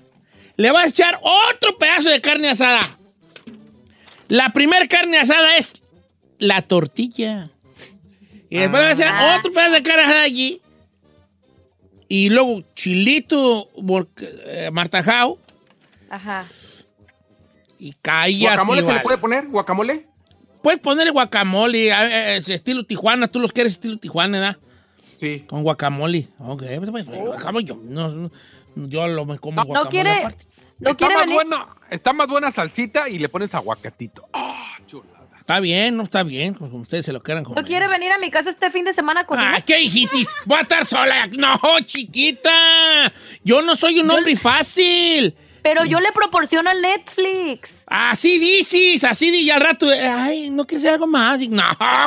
le 0.57 0.71
vas 0.71 0.85
a 0.85 0.89
echar 0.89 1.19
otro 1.21 1.77
pedazo 1.77 2.09
de 2.09 2.19
carne 2.21 2.49
asada. 2.49 2.81
La 4.27 4.51
primera 4.53 4.85
carne 4.87 5.17
asada 5.17 5.57
es 5.57 5.83
la 6.39 6.61
tortilla. 6.61 7.49
Y 8.49 8.57
después 8.59 8.81
vas 8.81 8.99
a 8.99 9.03
echar 9.03 9.13
Ah. 9.15 9.37
otro 9.39 9.51
pedazo 9.53 9.73
de 9.73 9.83
carne 9.83 10.03
asada 10.03 10.21
allí. 10.23 10.61
Y 12.09 12.29
luego 12.29 12.61
chilito 12.75 13.69
eh, 14.45 14.69
martajao 14.71 15.37
Ajá. 16.09 16.45
y 17.77 17.93
cállate. 18.01 18.43
¿Guacamole 18.45 18.81
se 18.81 18.93
le 18.93 18.99
puede 19.01 19.17
poner? 19.17 19.47
¿Guacamole? 19.47 20.05
Puedes 20.61 20.79
ponerle 20.79 21.11
guacamole, 21.11 21.89
eh, 21.89 22.37
eh, 22.37 22.43
estilo 22.47 22.85
Tijuana, 22.85 23.27
tú 23.27 23.39
los 23.39 23.51
quieres 23.51 23.73
estilo 23.73 23.97
Tijuana, 23.97 24.39
¿verdad? 24.39 24.57
Sí. 25.01 25.43
Con 25.47 25.63
guacamole. 25.63 26.27
Ok, 26.39 26.63
pues, 26.77 26.89
pues, 26.91 27.05
guacamole, 27.05 27.65
yo, 27.65 27.75
no, 27.83 28.31
yo 28.75 29.07
lo 29.07 29.25
me 29.25 29.37
como 29.39 29.57
No 29.57 29.65
guacamole 29.65 29.89
quiere- 29.91 30.19
aparte. 30.19 30.45
¿No 30.79 30.91
está, 30.91 31.07
quiere 31.07 31.15
más 31.15 31.33
bueno, 31.33 31.67
está 31.89 32.13
más 32.13 32.27
buena 32.27 32.51
salsita 32.51 33.09
y 33.09 33.17
le 33.19 33.29
pones 33.29 33.53
aguacatito. 33.55 34.27
Ah, 34.33 34.77
chulada. 34.85 35.17
Está 35.39 35.59
bien, 35.61 35.95
no 35.95 36.03
está 36.03 36.23
bien, 36.23 36.53
como 36.53 36.77
ustedes 36.79 37.05
se 37.05 37.13
lo 37.13 37.23
quieran 37.23 37.45
comer. 37.45 37.63
¿No 37.63 37.67
quiere 37.67 37.87
venir 37.87 38.11
a 38.11 38.17
mi 38.17 38.29
casa 38.29 38.49
este 38.49 38.69
fin 38.69 38.83
de 38.83 38.93
semana 38.93 39.21
a 39.21 39.25
cocinar? 39.25 39.55
Ah, 39.55 39.61
¿qué 39.61 39.79
hijitis? 39.79 40.27
Voy 40.45 40.57
a 40.57 40.61
estar 40.61 40.85
sola. 40.85 41.27
No, 41.37 41.57
chiquita. 41.85 43.13
Yo 43.43 43.61
no 43.61 43.75
soy 43.77 44.01
un 44.01 44.11
hombre 44.11 44.35
fácil. 44.35 45.35
Pero 45.63 45.85
yo 45.85 45.99
le 45.99 46.11
proporciono 46.11 46.69
el 46.69 46.81
Netflix. 46.81 47.69
Así 47.85 48.39
dices, 48.39 49.03
así 49.05 49.31
di 49.31 49.39
y 49.39 49.49
al 49.49 49.61
rato, 49.61 49.87
ay, 49.89 50.49
no 50.49 50.67
quieres 50.67 50.83
hacer 50.83 50.95
algo 50.95 51.07
más. 51.07 51.41
Y, 51.41 51.47
No, 51.47 51.63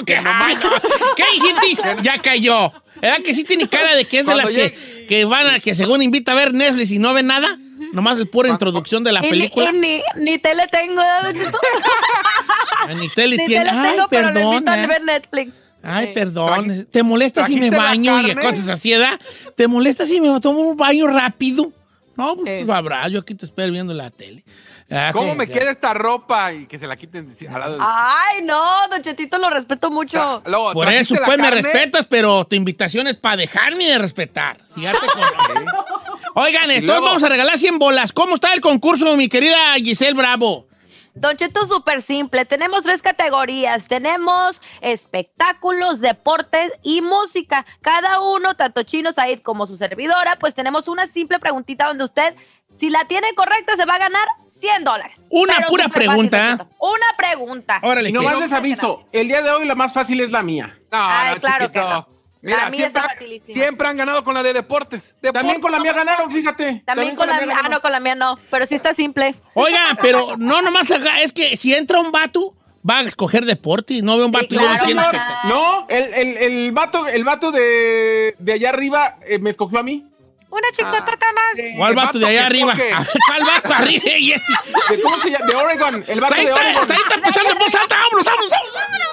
que 0.06 0.16
ay, 0.16 0.54
no. 0.56 0.70
¿Qué 1.16 1.24
hijitis? 1.36 2.02
Ya 2.02 2.18
cayó. 2.18 2.72
¿Verdad 3.00 3.22
que 3.24 3.32
sí 3.34 3.44
tiene 3.44 3.68
cara 3.68 3.96
de 3.96 4.06
que 4.06 4.18
es 4.18 4.26
de 4.26 4.32
Cuando 4.32 4.50
las 4.50 4.52
que, 4.52 5.06
que 5.08 5.24
van 5.24 5.46
a, 5.46 5.60
que 5.60 5.74
según 5.74 6.02
invita 6.02 6.32
a 6.32 6.34
ver 6.34 6.52
Netflix 6.52 6.92
y 6.92 6.98
no 6.98 7.14
ve 7.14 7.22
nada? 7.22 7.58
Nomás 7.92 8.18
el 8.18 8.28
pura 8.28 8.48
introducción 8.48 9.02
de 9.04 9.12
la 9.12 9.20
Y 9.20 9.22
ni- 9.24 9.30
película. 9.30 9.70
y 9.70 9.78
Ni, 9.78 10.02
ni 10.16 10.38
tele 10.38 10.66
tengo, 10.68 10.96
¿verdad, 10.96 11.22
Don 11.24 11.34
Cheto? 11.34 11.58
Ah, 12.88 12.94
Ni 12.94 13.08
tele 13.10 13.36
Ni 13.36 13.44
tiene. 13.44 13.64
tele 13.66 13.76
Ay, 13.78 13.90
tengo, 13.94 14.08
pero 14.08 14.28
le 14.28 14.34
perdón. 14.34 14.52
invito 14.54 14.70
a 14.70 14.82
eh. 14.82 14.86
ver 14.86 15.02
Netflix. 15.02 15.52
Ay, 15.82 16.12
perdón. 16.14 16.86
¿Te 16.90 17.02
molesta 17.02 17.44
si 17.44 17.54
me 17.56 17.70
¿Trajiste 17.70 17.76
la 17.76 17.82
baño 18.12 18.20
y 18.20 18.34
cosas 18.34 18.68
así, 18.68 18.90
¿verdad? 18.90 19.18
¿Te 19.56 19.66
molesta 19.68 20.04
si 20.06 20.20
me 20.20 20.38
tomo 20.40 20.60
un 20.60 20.76
baño 20.76 21.06
rápido? 21.06 21.72
No, 22.16 22.36
pues, 22.36 22.58
Sí. 22.60 22.64
pues, 22.66 22.76
habrá. 22.78 23.08
Yo 23.08 23.20
aquí 23.20 23.34
te 23.34 23.46
espero 23.46 23.72
viendo 23.72 23.94
la 23.94 24.10
tele. 24.10 24.44
Ah, 24.90 25.10
¿Cómo 25.12 25.34
me 25.36 25.46
que- 25.46 25.52
queda 25.54 25.70
esta 25.70 25.94
ropa? 25.94 26.52
Y 26.52 26.66
que 26.66 26.78
se 26.78 26.86
la 26.86 26.96
quiten 26.96 27.34
al 27.48 27.60
lado 27.60 27.72
del... 27.74 27.80
Ay, 27.84 28.42
no, 28.42 28.88
Don 28.90 29.00
Chetito 29.02 29.38
lo 29.38 29.48
respeto 29.48 29.88
mucho. 29.90 30.42
Luego, 30.46 30.72
Por 30.72 30.86
¿trajiste 30.86 31.14
eso, 31.14 31.22
pues, 31.24 31.38
me 31.38 31.50
respetas, 31.50 32.06
pero 32.06 32.44
tu 32.44 32.56
invitación 32.56 33.06
es 33.06 33.14
para 33.14 33.36
dejarme 33.36 33.84
de 33.86 33.98
respetar. 33.98 34.58
Fíjate 34.74 34.98
con- 34.98 35.64
Oigan, 36.34 36.70
entonces 36.70 37.04
vamos 37.04 37.22
a 37.22 37.28
regalar 37.28 37.58
100 37.58 37.78
bolas. 37.78 38.12
¿Cómo 38.12 38.36
está 38.36 38.52
el 38.54 38.60
concurso, 38.60 39.16
mi 39.16 39.28
querida 39.28 39.74
Giselle 39.76 40.14
Bravo? 40.14 40.66
Don 41.14 41.36
Cheto, 41.36 41.66
súper 41.66 42.02
simple. 42.02 42.44
Tenemos 42.44 42.84
tres 42.84 43.02
categorías. 43.02 43.88
Tenemos 43.88 44.60
espectáculos, 44.80 46.00
deportes 46.00 46.72
y 46.82 47.02
música. 47.02 47.66
Cada 47.80 48.20
uno, 48.20 48.54
tanto 48.54 48.84
Chino 48.84 49.12
Said 49.12 49.40
como 49.40 49.66
su 49.66 49.76
servidora, 49.76 50.36
pues 50.38 50.54
tenemos 50.54 50.86
una 50.88 51.06
simple 51.08 51.38
preguntita 51.40 51.86
donde 51.86 52.04
usted, 52.04 52.34
si 52.76 52.90
la 52.90 53.04
tiene 53.06 53.34
correcta, 53.34 53.74
se 53.76 53.84
va 53.84 53.94
a 53.94 53.98
ganar 53.98 54.26
100 54.50 54.84
dólares. 54.84 55.16
Una 55.30 55.56
Pero 55.56 55.68
pura 55.68 55.84
fácil, 55.84 55.94
pregunta. 55.94 56.38
Don 56.48 56.58
Cheto. 56.58 56.70
Una 56.78 57.06
pregunta. 57.16 57.80
Órale, 57.82 58.08
Y 58.08 58.12
nomás 58.12 58.36
que- 58.36 58.40
les 58.42 58.52
aviso, 58.52 59.04
el 59.12 59.26
día 59.28 59.42
de 59.42 59.50
hoy 59.50 59.66
la 59.66 59.74
más 59.74 59.92
fácil 59.92 60.20
es 60.20 60.30
la 60.30 60.42
mía. 60.42 60.78
No, 60.92 60.98
Ay, 61.00 61.34
no, 61.34 61.40
claro 61.40 61.66
chiquito. 61.66 61.84
que 61.86 61.90
no. 61.92 62.19
Mira, 62.42 62.70
mía 62.70 62.76
siempre, 62.80 63.00
está 63.02 63.12
facilísima. 63.14 63.52
siempre 63.54 63.88
han 63.88 63.96
ganado 63.98 64.24
con 64.24 64.32
la 64.34 64.42
de 64.42 64.52
deportes. 64.54 65.14
También 65.20 65.60
con 65.60 65.70
la 65.72 65.78
mía 65.78 65.92
ganaron, 65.92 66.30
fíjate. 66.30 66.82
También 66.86 67.14
con 67.14 67.28
la 67.28 67.40
mía. 67.40 67.58
Ah, 67.62 67.68
no, 67.68 67.80
con 67.80 67.92
la 67.92 68.00
mía 68.00 68.14
no. 68.14 68.38
Pero 68.50 68.64
sí 68.66 68.74
está 68.74 68.94
simple. 68.94 69.34
Oigan, 69.54 69.96
pero 70.00 70.36
no 70.38 70.62
nomás 70.62 70.90
es 70.90 71.32
que 71.32 71.56
si 71.56 71.74
entra 71.74 72.00
un 72.00 72.10
vato, 72.12 72.54
va 72.88 73.00
a 73.00 73.02
escoger 73.02 73.44
deporte. 73.44 74.00
No 74.02 74.16
veo 74.16 74.26
un 74.26 74.32
vato 74.32 74.46
luego 74.54 74.66
claro, 74.68 74.78
diciendo 74.80 75.02
no, 75.04 75.10
que- 75.10 75.18
no. 75.18 75.80
No, 75.82 75.86
el, 75.90 76.14
el, 76.14 76.36
el 76.38 76.72
vato, 76.72 77.06
el 77.06 77.24
vato 77.24 77.52
de, 77.52 78.34
de 78.38 78.52
allá 78.54 78.70
arriba 78.70 79.16
eh, 79.26 79.38
me 79.38 79.50
escogió 79.50 79.78
a 79.78 79.82
mí. 79.82 80.06
Una 80.48 80.66
chicotota 80.72 81.26
más. 81.32 81.52
¿Cuál 81.76 81.94
vato 81.94 82.18
de 82.18 82.26
allá 82.26 82.46
arriba? 82.46 82.74
¿Cuál 83.28 83.42
vato 83.44 83.72
arriba? 83.72 84.02
Y 84.18 84.32
este. 84.32 84.52
¿De 84.88 85.00
cómo 85.02 85.14
se 85.20 85.30
llama? 85.30 85.46
De 85.46 85.54
Oregon. 85.54 86.04
El 86.08 86.20
vato 86.20 86.34
Ahí 86.34 86.46
de 86.46 86.52
Oregon. 86.52 86.90
ahí 86.90 86.96
está 86.96 87.14
empezando 87.14 87.50
en 87.52 87.58
voz 87.58 87.74
alta. 87.76 87.96
¡Vámonos, 87.96 88.26
vámonos, 88.26 88.50
vámonos! 88.50 89.09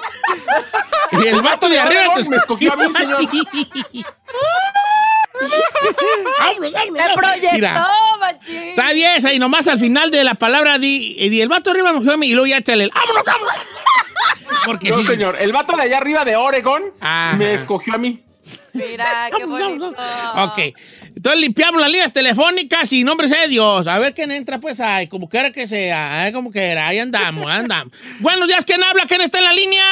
Y 1.12 1.26
el 1.26 1.40
vato 1.42 1.68
de 1.68 1.78
arriba 1.80 2.14
me 2.28 2.36
escogió 2.36 2.72
a 2.72 2.76
mí, 2.76 2.82
señor. 2.92 3.20
vámonos, 6.38 6.72
vámonos. 6.72 6.92
Me 6.92 7.14
proyectó, 7.14 7.54
Mira, 7.54 7.88
machín. 8.20 8.62
está 8.70 8.92
bien, 8.92 9.26
ahí 9.26 9.38
nomás 9.38 9.68
al 9.68 9.78
final 9.78 10.10
de 10.10 10.24
la 10.24 10.34
palabra 10.34 10.78
di, 10.78 11.14
di 11.28 11.40
el 11.40 11.48
vato 11.48 11.70
de 11.72 11.78
arriba 11.78 11.92
me 11.92 11.98
cogió 12.00 12.12
a 12.14 12.16
mí 12.16 12.26
y 12.28 12.32
luego 12.32 12.46
ya 12.46 12.58
échale 12.58 12.84
el 12.84 12.90
¡vámonos, 12.90 13.24
vámonos! 13.24 13.54
Porque 14.66 14.90
No, 14.90 14.96
sí. 14.98 15.06
señor. 15.06 15.36
El 15.40 15.52
vato 15.52 15.76
de 15.76 15.82
allá 15.82 15.98
arriba 15.98 16.24
de 16.24 16.36
Oregon 16.36 16.82
Ajá. 17.00 17.36
me 17.36 17.54
escogió 17.54 17.94
a 17.94 17.98
mí. 17.98 18.22
Mira, 18.72 19.30
qué 19.36 19.44
bonito. 19.44 19.88
Ok. 20.36 20.58
Entonces 21.18 21.40
limpiamos 21.40 21.80
las 21.80 21.90
líneas 21.90 22.12
telefónicas 22.12 22.92
y 22.92 23.02
nombre 23.02 23.26
sea 23.26 23.40
de 23.42 23.48
Dios. 23.48 23.88
A 23.88 23.98
ver 23.98 24.14
quién 24.14 24.30
entra, 24.30 24.60
pues, 24.60 24.78
ay, 24.78 25.08
como 25.08 25.28
quiera 25.28 25.50
que 25.50 25.66
sea, 25.66 26.22
ay, 26.22 26.32
como 26.32 26.52
quiera. 26.52 26.86
Ahí 26.86 27.00
andamos, 27.00 27.44
ahí 27.50 27.58
andamos. 27.58 27.92
Buenos 28.20 28.46
días, 28.46 28.64
¿quién 28.64 28.80
habla? 28.84 29.02
¿Quién 29.04 29.22
está 29.22 29.38
en 29.38 29.44
la 29.44 29.52
línea? 29.52 29.84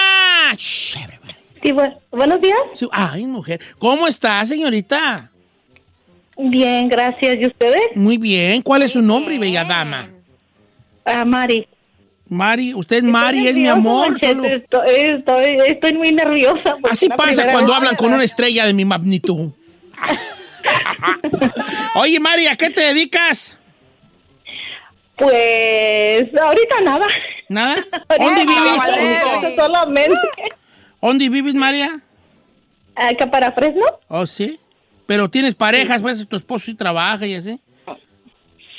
Shh. 0.57 0.97
Sí, 1.65 1.71
bu- 1.73 1.99
buenos 2.13 2.41
días. 2.41 2.57
Sí, 2.75 2.87
Ay, 2.93 3.27
mujer. 3.27 3.61
¿Cómo 3.79 4.07
está, 4.07 4.47
señorita? 4.47 5.29
Bien, 6.39 6.89
gracias. 6.89 7.39
¿Y 7.41 7.47
ustedes? 7.49 7.83
Muy 7.97 8.19
bien. 8.19 8.63
¿Cuál 8.63 8.83
es 8.83 8.93
su 8.93 9.03
nombre, 9.03 9.37
bella 9.37 9.65
dama? 9.65 10.09
Ah, 11.05 11.25
Mari. 11.25 11.67
Mari, 12.29 12.73
usted 12.73 12.99
es 12.99 13.03
Mari, 13.03 13.49
es 13.49 13.57
mi 13.57 13.67
amor. 13.67 14.17
Solo- 14.21 14.45
Estoy, 14.45 14.91
estoy, 14.95 15.57
estoy 15.67 15.93
muy 15.95 16.13
nerviosa. 16.13 16.77
Así 16.89 17.09
pasa 17.09 17.51
cuando 17.51 17.75
hablan 17.75 17.97
con 17.97 18.15
una 18.15 18.23
estrella 18.23 18.65
de 18.65 18.75
mi 18.75 18.85
magnitud. 18.85 19.51
Oye, 21.97 22.21
Mari, 22.21 22.47
¿a 22.47 22.55
qué 22.55 22.71
te 22.71 22.81
dedicas? 22.81 23.59
Pues 25.17 26.25
ahorita 26.41 26.81
nada. 26.85 27.07
¿Nada? 27.49 27.85
¿Dónde 28.19 28.45
vives? 28.45 29.55
Solamente. 29.57 30.21
¿Dónde 31.01 31.29
vives, 31.29 31.55
María? 31.55 32.01
Acá 32.95 33.31
para 33.31 33.53
Fresno. 33.53 33.85
Oh, 34.09 34.27
sí. 34.27 34.59
Pero 35.07 35.31
tienes 35.31 35.55
parejas, 35.55 36.03
pues 36.03 36.27
tu 36.27 36.37
esposo 36.37 36.67
sí 36.67 36.75
trabaja 36.75 37.27
y 37.27 37.35
así. 37.35 37.61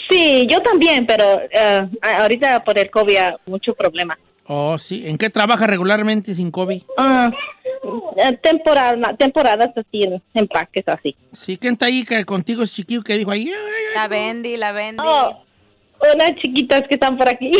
Sí, 0.09 0.47
yo 0.49 0.61
también, 0.61 1.05
pero 1.05 1.23
eh, 1.51 1.87
ahorita 2.01 2.63
por 2.63 2.77
el 2.77 2.89
COVID 2.89 3.17
hay 3.17 3.31
mucho 3.45 3.73
problema. 3.73 4.17
Oh, 4.45 4.77
sí. 4.77 5.07
¿En 5.07 5.17
qué 5.17 5.29
trabaja 5.29 5.67
regularmente 5.67 6.33
sin 6.33 6.51
COVID? 6.51 6.81
Ah, 6.97 7.29
eh, 7.31 7.37
temporada, 8.41 9.15
temporadas 9.17 9.69
así, 9.75 10.03
en 10.03 10.21
empaques 10.33 10.87
así. 10.87 11.15
Sí, 11.33 11.57
¿quién 11.57 11.73
está 11.73 11.87
ahí 11.87 12.03
que 12.03 12.23
contigo 12.25 12.63
es 12.63 12.73
chiquillo 12.73 13.01
que 13.03 13.17
dijo 13.17 13.31
ahí? 13.31 13.47
Ay, 13.47 13.53
ay, 13.55 13.95
La 13.95 14.07
Bendy, 14.07 14.57
la 14.57 14.71
Bendy. 14.71 15.03
Oh, 15.05 15.43
unas 16.13 16.35
chiquitas 16.41 16.83
que 16.87 16.95
están 16.95 17.17
por 17.17 17.27
aquí. 17.29 17.51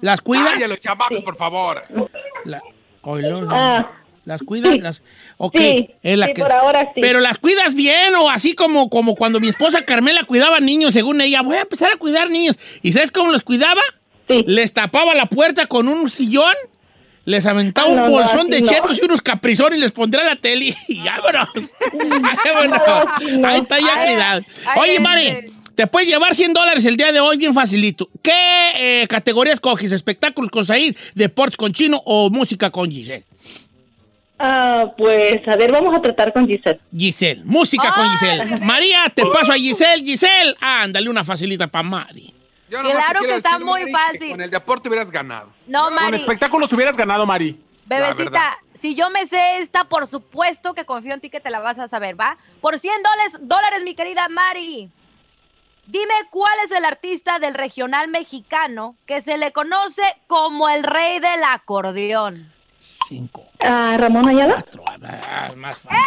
¿Las 0.00 0.20
cuidas? 0.20 0.54
Ay, 0.56 0.62
a 0.64 0.68
los 0.68 0.80
chamacos, 0.80 1.22
por 1.22 1.36
favor. 1.36 1.82
La- 2.44 2.62
Ah, 3.50 3.90
¿Las 4.24 4.42
cuidas? 4.42 4.76
Las... 4.78 5.02
Ok, 5.38 5.56
Sí, 5.56 5.90
es 6.02 6.18
la 6.18 6.26
sí, 6.26 6.34
que... 6.34 6.42
por 6.42 6.52
ahora 6.52 6.90
sí. 6.94 7.00
Pero 7.00 7.20
las 7.20 7.38
cuidas 7.38 7.74
bien 7.74 8.14
o 8.16 8.28
así 8.28 8.54
como, 8.54 8.90
como 8.90 9.14
cuando 9.14 9.40
mi 9.40 9.48
esposa 9.48 9.80
Carmela 9.82 10.24
cuidaba 10.24 10.60
niños, 10.60 10.92
según 10.92 11.20
ella, 11.22 11.40
voy 11.40 11.56
a 11.56 11.62
empezar 11.62 11.90
a 11.92 11.96
cuidar 11.96 12.28
niños. 12.28 12.58
¿Y 12.82 12.92
sabes 12.92 13.10
cómo 13.10 13.32
los 13.32 13.42
cuidaba? 13.42 13.80
Sí. 14.28 14.44
Les 14.46 14.74
tapaba 14.74 15.14
la 15.14 15.26
puerta 15.26 15.64
con 15.66 15.88
un 15.88 16.10
sillón, 16.10 16.52
les 17.28 17.44
aventaba 17.44 17.88
Ah, 17.88 18.04
un 18.06 18.10
bolsón 18.10 18.48
de 18.48 18.62
no. 18.62 18.68
chetos 18.68 18.98
y 19.02 19.04
unos 19.04 19.20
caprizones 19.20 19.78
y 19.78 19.82
les 19.82 19.92
pondría 19.92 20.24
la 20.24 20.36
tele 20.36 20.74
y 20.88 20.98
no. 21.02 21.04
Ahí 23.46 23.60
está 23.60 23.78
ya 23.78 24.06
cuidado. 24.06 24.40
Oye, 24.76 24.92
ay, 24.92 24.98
Mari, 24.98 25.36
te 25.74 25.86
puedes 25.86 26.08
llevar 26.08 26.34
100 26.34 26.54
dólares 26.54 26.86
el 26.86 26.96
día 26.96 27.12
de 27.12 27.20
hoy 27.20 27.36
bien 27.36 27.52
facilito. 27.52 28.08
¿Qué 28.22 28.32
eh, 28.78 29.06
categoría 29.08 29.52
escoges? 29.52 29.92
¿Espectáculos 29.92 30.50
con 30.50 30.64
Said, 30.64 30.96
deportes 31.14 31.58
con 31.58 31.70
Chino 31.72 32.00
o 32.06 32.30
música 32.30 32.70
con 32.70 32.90
Giselle? 32.90 33.24
Ah, 34.38 34.86
pues 34.96 35.46
a 35.48 35.56
ver, 35.56 35.70
vamos 35.70 35.94
a 35.94 36.00
tratar 36.00 36.32
con 36.32 36.48
Giselle. 36.48 36.80
Giselle, 36.96 37.42
música 37.44 37.92
con 37.92 38.08
Giselle. 38.10 38.56
María, 38.64 39.12
te 39.14 39.26
paso 39.26 39.52
a 39.52 39.56
Giselle. 39.56 40.02
Giselle, 40.02 40.54
ándale 40.60 41.10
una 41.10 41.24
facilita 41.24 41.66
para 41.66 41.82
Mari. 41.82 42.32
Yo 42.70 42.80
Claro 42.82 43.20
que 43.20 43.34
está 43.36 43.58
muy 43.58 43.90
Mari, 43.90 43.92
fácil. 43.92 44.30
Con 44.32 44.40
el 44.42 44.50
deporte 44.50 44.88
hubieras 44.88 45.10
ganado. 45.10 45.50
No, 45.66 45.84
Con 45.86 45.94
Mari. 45.94 46.16
espectáculos 46.16 46.72
hubieras 46.72 46.96
ganado, 46.96 47.24
Mari. 47.26 47.62
Bebecita, 47.86 48.58
si 48.80 48.94
yo 48.94 49.08
me 49.10 49.26
sé 49.26 49.58
esta, 49.60 49.84
por 49.84 50.06
supuesto 50.06 50.74
que 50.74 50.84
confío 50.84 51.14
en 51.14 51.20
ti 51.20 51.30
que 51.30 51.40
te 51.40 51.48
la 51.50 51.60
vas 51.60 51.78
a 51.78 51.88
saber, 51.88 52.20
¿va? 52.20 52.36
Por 52.60 52.78
100 52.78 53.02
dólares, 53.02 53.38
dólares 53.40 53.82
mi 53.82 53.94
querida 53.94 54.28
Mari. 54.28 54.90
Dime 55.86 56.12
cuál 56.30 56.52
es 56.64 56.70
el 56.72 56.84
artista 56.84 57.38
del 57.38 57.54
regional 57.54 58.08
mexicano 58.08 58.94
que 59.06 59.22
se 59.22 59.38
le 59.38 59.52
conoce 59.52 60.02
como 60.26 60.68
el 60.68 60.82
rey 60.82 61.18
del 61.18 61.42
acordeón. 61.44 62.52
Cinco, 63.08 63.46
Ah, 63.60 63.96
Ramón 63.98 64.28
Ayala. 64.28 64.54
cuatro, 64.54 64.84
ah, 64.86 65.52
más 65.56 65.78
fácil. 65.78 65.98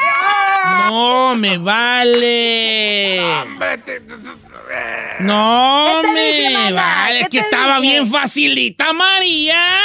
No 0.87 1.35
me 1.35 1.57
vale. 1.57 3.21
No 5.19 6.01
¿Qué 6.03 6.07
te 6.07 6.21
dije, 6.21 6.57
me 6.65 6.73
vale. 6.73 7.19
Es 7.21 7.27
¿Qué 7.27 7.29
que 7.29 7.39
estaba 7.39 7.79
dije? 7.79 7.91
bien 7.93 8.07
facilita, 8.07 8.93
María. 8.93 9.79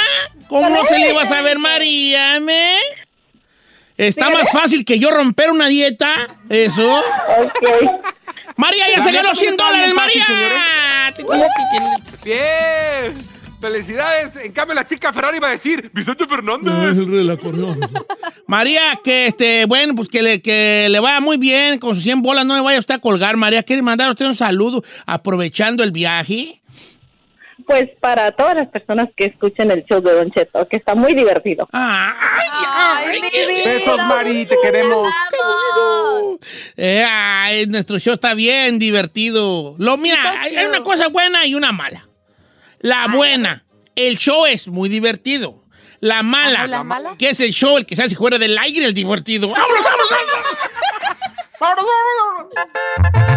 ¿Cómo 0.47 0.69
no 0.69 0.85
se 0.85 0.97
le 0.97 1.09
iba 1.09 1.21
a 1.21 1.25
saber, 1.25 1.57
María? 1.59 2.39
me? 2.39 2.75
Está 3.97 4.29
más 4.29 4.51
fácil 4.51 4.85
que 4.85 4.99
yo 4.99 5.09
romper 5.11 5.49
una 5.49 5.67
dieta. 5.67 6.27
Eso. 6.49 6.99
Ok. 6.99 7.91
María 8.55 8.85
ya 8.95 9.01
se 9.03 9.11
ganó 9.11 9.33
sí 9.33 9.41
100 9.41 9.51
está 9.51 9.65
dólares, 9.65 9.93
María. 9.93 10.25
Bien. 12.23 13.36
Felicidades. 13.67 14.31
En 14.45 14.53
cambio, 14.53 14.73
la 14.75 14.85
chica 14.85 15.11
Ferrari 15.11 15.39
va 15.39 15.49
a 15.49 15.51
decir, 15.51 15.91
Vicente 15.93 16.25
Fernández. 16.25 17.05
María, 18.47 18.97
que 19.03 19.27
este, 19.27 19.65
bueno, 19.65 19.93
pues 19.93 20.07
que 20.07 20.23
le, 20.23 20.41
que 20.41 20.87
le 20.89 20.99
vaya 21.01 21.19
muy 21.19 21.35
bien 21.35 21.77
con 21.77 21.93
sus 21.93 22.03
100 22.03 22.21
bolas, 22.21 22.45
no 22.45 22.53
me 22.53 22.61
vaya 22.61 22.79
usted 22.79 22.95
a 22.95 22.99
colgar. 22.99 23.35
María, 23.35 23.63
¿quiere 23.63 23.81
mandar 23.81 24.07
a 24.07 24.11
usted 24.11 24.25
un 24.25 24.35
saludo 24.35 24.83
aprovechando 25.05 25.83
el 25.83 25.91
viaje? 25.91 26.61
Pues 27.65 27.89
para 27.99 28.31
todas 28.31 28.55
las 28.55 28.69
personas 28.69 29.09
que 29.17 29.25
escuchen 29.25 29.69
el 29.69 29.83
show 29.83 29.99
de 29.99 30.13
Don 30.13 30.31
Cheto, 30.31 30.65
que 30.69 30.77
está 30.77 30.95
muy 30.95 31.13
divertido. 31.13 31.67
Ay, 31.73 33.19
mi 33.21 33.53
vida. 33.53 33.69
Besos, 33.71 33.97
Mari, 34.05 34.45
te 34.45 34.55
queremos. 34.61 35.09
Eh, 36.77 37.03
ay, 37.05 37.65
nuestro 37.65 37.99
show 37.99 38.13
está 38.13 38.33
bien 38.33 38.79
divertido. 38.79 39.75
Lo 39.77 39.97
mira, 39.97 40.39
hay, 40.39 40.55
hay 40.55 40.67
una 40.67 40.83
cosa 40.83 41.09
buena 41.09 41.45
y 41.45 41.55
una 41.55 41.73
mala. 41.73 42.06
La 42.79 43.07
buena, 43.07 43.65
el 43.95 44.17
show 44.17 44.45
es 44.45 44.67
muy 44.67 44.89
divertido. 44.89 45.63
La 45.99 46.21
mala, 46.21 46.67
¿la 46.67 46.83
mala? 46.83 47.15
que 47.17 47.29
es 47.29 47.39
el 47.39 47.51
show 47.51 47.77
el 47.77 47.85
que 47.87 47.95
se 47.95 48.03
hace 48.03 48.15
fuera 48.15 48.37
del 48.37 48.55
aire, 48.57 48.85
el 48.85 48.93
divertido. 48.93 49.49
¡Vámonos, 49.49 49.83
vámonos, 49.83 50.09
vámonos! 51.59 53.27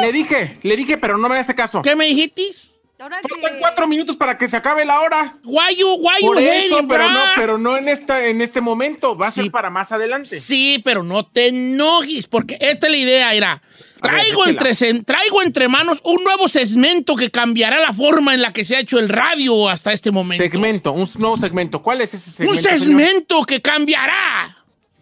Le 0.00 0.12
dije, 0.12 0.54
le 0.62 0.76
dije, 0.76 0.98
pero 0.98 1.16
no 1.18 1.28
me 1.28 1.38
hace 1.38 1.54
caso. 1.54 1.82
¿Qué 1.82 1.94
me 1.96 2.06
dijiste? 2.06 2.42
Faltan 2.98 3.20
que- 3.22 3.58
cuatro 3.60 3.88
minutos 3.88 4.14
para 4.16 4.36
que 4.36 4.46
se 4.46 4.56
acabe 4.58 4.84
la 4.84 5.00
hora. 5.00 5.38
Why 5.44 5.74
you, 5.76 5.88
why 6.00 6.14
you 6.20 6.26
Por 6.28 6.38
eso, 6.38 6.74
hating, 6.76 6.88
pero 6.88 7.04
bro? 7.04 7.12
no, 7.12 7.20
pero 7.34 7.58
no 7.58 7.76
en 7.78 7.88
esta, 7.88 8.26
en 8.26 8.42
este 8.42 8.60
momento. 8.60 9.16
Va 9.16 9.28
a 9.28 9.30
Sí. 9.30 9.42
ser 9.42 9.50
para 9.50 9.70
más 9.70 9.90
adelante. 9.90 10.38
Sí, 10.38 10.82
pero 10.84 11.02
no 11.02 11.24
te 11.24 11.48
enojes, 11.48 12.26
porque 12.26 12.58
esta 12.60 12.86
es 12.88 12.90
la 12.92 12.98
idea, 12.98 13.32
era. 13.34 13.62
Traigo 14.02 14.46
entre, 14.46 14.74
traigo 15.04 15.42
entre 15.42 15.68
manos 15.68 16.00
un 16.04 16.22
nuevo 16.24 16.46
segmento 16.48 17.16
que 17.16 17.30
cambiará 17.30 17.80
la 17.80 17.92
forma 17.94 18.34
en 18.34 18.42
la 18.42 18.52
que 18.52 18.64
se 18.66 18.76
ha 18.76 18.80
hecho 18.80 18.98
el 18.98 19.08
radio 19.10 19.68
hasta 19.68 19.92
este 19.92 20.10
momento. 20.10 20.42
Segmento, 20.42 20.92
un 20.92 21.08
nuevo 21.18 21.36
segmento. 21.38 21.82
¿Cuál 21.82 22.00
es 22.02 22.12
ese 22.14 22.30
segmento? 22.30 22.58
un 22.58 22.62
señor? 22.62 22.78
segmento 22.80 23.42
que 23.44 23.60
cambiará 23.62 24.56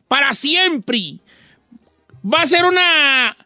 para 0.09 0.35
siempre. 0.35 1.01
Va 2.25 2.43
a 2.43 2.47
ser 2.47 2.65
una. 2.65 3.37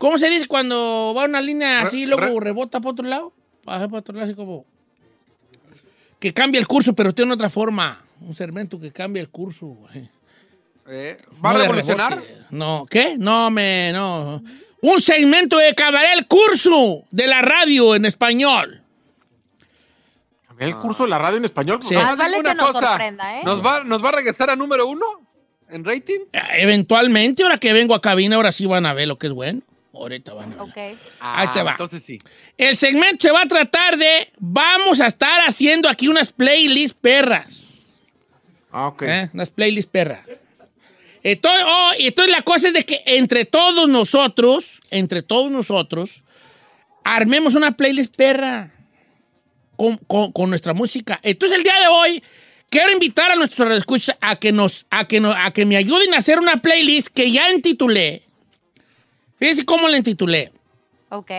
¿Cómo 0.00 0.16
se 0.16 0.30
dice 0.30 0.46
cuando 0.46 1.12
va 1.14 1.26
una 1.26 1.42
línea 1.42 1.82
así 1.82 2.04
y 2.04 2.06
luego 2.06 2.40
re- 2.40 2.46
rebota 2.46 2.80
para 2.80 2.92
otro 2.92 3.06
lado? 3.06 3.34
Baja 3.66 3.86
para 3.86 3.98
otro 4.00 4.14
lado, 4.14 4.24
así 4.24 4.34
como. 4.34 4.64
Que 6.18 6.32
cambia 6.32 6.58
el 6.58 6.66
curso, 6.66 6.94
pero 6.94 7.12
tiene 7.14 7.34
otra 7.34 7.50
forma. 7.50 8.02
Un 8.22 8.34
segmento 8.34 8.80
que 8.80 8.90
cambia 8.92 9.20
el 9.20 9.28
curso. 9.28 9.76
Eh, 10.88 11.18
¿Va 11.44 11.50
a 11.50 11.52
No 11.52 11.58
de 11.58 11.64
revolucionar? 11.68 12.18
No, 12.48 12.86
¿qué? 12.88 13.16
No, 13.18 13.50
me, 13.50 13.92
no. 13.92 14.42
Un 14.80 15.00
segmento 15.02 15.58
que 15.58 15.74
cambiará 15.74 16.14
el 16.14 16.26
curso 16.26 17.04
de 17.10 17.26
la 17.26 17.42
radio 17.42 17.94
en 17.94 18.06
español. 18.06 18.82
El 20.58 20.76
curso 20.76 21.02
de 21.02 21.10
la 21.10 21.18
radio 21.18 21.36
en 21.36 21.44
español. 21.44 21.78
Sí. 21.82 21.92
pues, 21.94 22.16
vale 22.16 22.38
Una 22.38 22.50
que 22.52 22.56
nos 22.56 22.72
cosa, 22.72 22.88
sorprenda, 22.88 23.38
¿eh? 23.38 23.42
¿Nos 23.44 23.62
va, 23.62 23.84
¿Nos 23.84 24.02
va 24.02 24.08
a 24.08 24.12
regresar 24.12 24.48
a 24.48 24.56
número 24.56 24.86
uno 24.86 25.04
en 25.68 25.84
rating? 25.84 26.20
Eh, 26.32 26.40
Eventualmente, 26.60 27.42
ahora 27.42 27.58
que 27.58 27.74
vengo 27.74 27.94
a 27.94 28.00
cabina, 28.00 28.36
ahora 28.36 28.50
sí 28.50 28.64
van 28.64 28.86
a 28.86 28.94
ver 28.94 29.06
lo 29.08 29.18
que 29.18 29.26
es 29.26 29.32
bueno. 29.34 29.60
Ahorita 29.92 30.32
van 30.34 30.52
a 30.52 30.56
ver. 30.56 30.60
Ok. 30.62 30.98
Ahí 31.20 31.48
te 31.52 31.62
va. 31.62 31.70
Ah, 31.70 31.74
Entonces 31.78 32.02
sí. 32.06 32.18
El 32.56 32.76
segmento 32.76 33.26
se 33.26 33.32
va 33.32 33.42
a 33.42 33.46
tratar 33.46 33.96
de. 33.96 34.30
Vamos 34.38 35.00
a 35.00 35.06
estar 35.08 35.40
haciendo 35.48 35.88
aquí 35.88 36.06
unas 36.08 36.32
playlists 36.32 36.96
perras. 37.00 37.86
Ah, 38.70 38.86
ok. 38.88 39.02
¿eh? 39.02 39.30
Unas 39.34 39.50
playlists 39.50 39.90
perras. 39.90 40.20
Entonces, 41.22 41.64
oh, 41.68 41.90
y 41.98 42.06
entonces 42.06 42.34
la 42.34 42.42
cosa 42.42 42.68
es 42.68 42.74
de 42.74 42.84
que 42.84 43.00
entre 43.04 43.44
todos 43.44 43.88
nosotros, 43.88 44.80
entre 44.90 45.22
todos 45.22 45.50
nosotros, 45.50 46.22
armemos 47.04 47.54
una 47.56 47.72
playlist 47.76 48.14
perra 48.14 48.72
con, 49.76 49.96
con- 50.06 50.32
con 50.32 50.48
nuestra 50.50 50.72
música. 50.72 51.18
Entonces 51.22 51.58
el 51.58 51.64
día 51.64 51.78
de 51.80 51.88
hoy 51.88 52.22
quiero 52.70 52.90
invitar 52.92 53.32
a 53.32 53.36
nuestros 53.36 53.70
escuchas 53.76 54.16
a 54.20 54.36
que 54.36 54.52
nos, 54.52 54.86
a 54.88 55.06
que 55.06 55.20
nos, 55.20 55.34
a 55.36 55.50
que 55.50 55.66
me 55.66 55.76
ayuden 55.76 56.14
a 56.14 56.18
hacer 56.18 56.38
una 56.38 56.62
playlist 56.62 57.08
que 57.08 57.30
ya 57.30 57.50
intitulé. 57.50 58.22
Fíjense 59.40 59.64
cómo 59.64 59.88
la 59.88 59.96
intitulé. 59.96 60.52
Ok. 61.08 61.30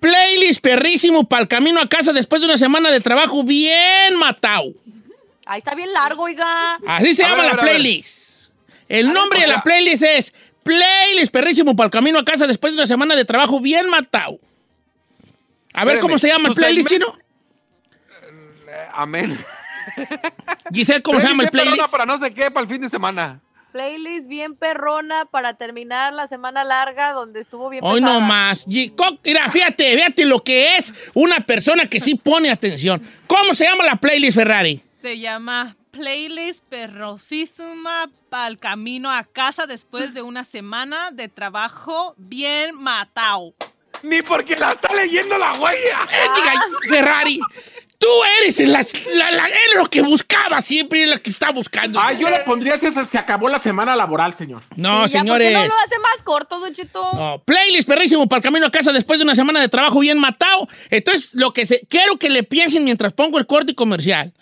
Playlist 0.00 0.60
perrísimo 0.60 1.26
para 1.26 1.42
el 1.42 1.48
camino 1.48 1.80
a 1.80 1.88
casa 1.88 2.12
después 2.12 2.42
de 2.42 2.46
una 2.46 2.58
semana 2.58 2.90
de 2.90 3.00
trabajo 3.00 3.44
bien 3.44 4.18
matado. 4.18 4.72
Ahí 5.46 5.58
está 5.60 5.74
bien 5.74 5.92
largo, 5.92 6.24
oiga. 6.24 6.74
Así 6.86 7.14
se 7.14 7.24
A 7.24 7.30
llama 7.30 7.44
ver, 7.44 7.54
la 7.54 7.62
playlist. 7.62 8.50
El 8.88 9.12
nombre 9.12 9.40
de 9.40 9.46
la 9.46 9.62
playlist 9.62 10.02
es 10.02 10.34
Playlist 10.62 11.32
perrísimo 11.32 11.74
para 11.74 11.86
el 11.86 11.90
camino 11.90 12.18
a 12.18 12.24
casa 12.24 12.46
después 12.46 12.72
de 12.72 12.78
una 12.78 12.86
semana 12.86 13.16
de 13.16 13.24
trabajo 13.24 13.60
bien 13.60 13.88
matado. 13.88 14.38
A 15.72 15.84
ver 15.84 15.96
Espéreme, 15.96 16.00
cómo 16.00 16.18
se 16.18 16.28
llama 16.28 16.48
el 16.50 16.54
playlist, 16.54 16.88
chino. 16.88 17.18
Eh, 18.68 18.88
amén. 18.92 19.38
Giselle, 20.72 21.02
¿cómo 21.02 21.20
se 21.20 21.28
llama 21.28 21.44
el 21.44 21.50
playlist? 21.50 21.90
para 21.90 22.06
no 22.06 22.18
sé 22.18 22.32
qué, 22.32 22.50
para 22.50 22.64
el 22.64 22.70
fin 22.72 22.80
de 22.80 22.90
semana. 22.90 23.40
Playlist 23.72 24.28
bien 24.28 24.54
perrona 24.54 25.24
para 25.24 25.54
terminar 25.54 26.12
la 26.12 26.28
semana 26.28 26.62
larga 26.62 27.12
donde 27.12 27.40
estuvo 27.40 27.68
bien 27.70 27.82
Hoy 27.82 28.00
pesada. 28.00 28.20
no 28.20 28.26
más. 28.26 28.66
Mira, 28.66 29.48
fíjate, 29.50 29.96
fíjate 29.96 30.26
lo 30.26 30.44
que 30.44 30.76
es 30.76 31.10
una 31.14 31.44
persona 31.44 31.86
que 31.86 31.98
sí 31.98 32.14
pone 32.14 32.50
atención. 32.50 33.02
¿Cómo 33.26 33.54
se 33.54 33.64
llama 33.64 33.84
la 33.84 33.96
playlist, 33.96 34.36
Ferrari? 34.36 34.82
Se 35.00 35.18
llama 35.18 35.74
Playlist 35.90 36.62
Perrosísima 36.68 38.10
para 38.28 38.46
el 38.48 38.58
camino 38.58 39.10
a 39.10 39.24
casa 39.24 39.66
después 39.66 40.14
de 40.14 40.22
una 40.22 40.44
semana 40.44 41.10
de 41.10 41.28
trabajo 41.28 42.14
bien 42.16 42.74
matado. 42.74 43.54
Ni 44.02 44.20
porque 44.22 44.56
la 44.56 44.72
está 44.72 44.92
leyendo 44.94 45.38
la 45.38 45.52
huella. 45.52 46.00
Diga, 46.34 46.52
Ferrari, 46.88 47.38
tú 48.02 48.08
eres 48.42 48.58
la, 48.68 48.84
la- 49.14 49.30
la- 49.30 49.46
eres 49.46 49.74
lo 49.76 49.86
que 49.86 50.02
buscaba 50.02 50.60
siempre, 50.60 51.06
la 51.06 51.18
que 51.18 51.30
está 51.30 51.52
buscando. 51.52 52.00
Ah, 52.00 52.12
yo 52.12 52.28
le 52.28 52.40
pondría 52.40 52.76
si 52.76 52.90
se, 52.90 53.04
se 53.04 53.16
acabó 53.16 53.48
la 53.48 53.60
semana 53.60 53.94
laboral, 53.94 54.34
señor. 54.34 54.62
No, 54.74 55.06
Sí, 55.06 55.12
ya, 55.14 55.20
¿por 55.20 55.26
señores. 55.38 55.52
no 55.54 55.64
lo 55.66 55.74
hace 55.86 55.98
más 56.00 56.20
corto, 56.24 56.58
Don 56.58 56.74
Cheto? 56.74 57.12
No, 57.14 57.40
playlist 57.44 57.86
perrísimo 57.88 58.28
para 58.28 58.38
el 58.38 58.42
camino 58.42 58.66
a 58.66 58.70
casa 58.72 58.92
después 58.92 59.20
de 59.20 59.24
una 59.24 59.36
semana 59.36 59.60
de 59.60 59.68
trabajo 59.68 60.00
bien 60.00 60.18
matado. 60.18 60.68
Entonces, 60.90 61.30
lo 61.32 61.52
que 61.52 61.64
se, 61.64 61.86
quiero 61.88 62.16
que 62.18 62.28
le 62.28 62.42
piensen 62.42 62.82
mientras 62.84 63.12
pongo 63.12 63.38
el 63.38 63.46
corte 63.46 63.74
comercial. 63.76 64.32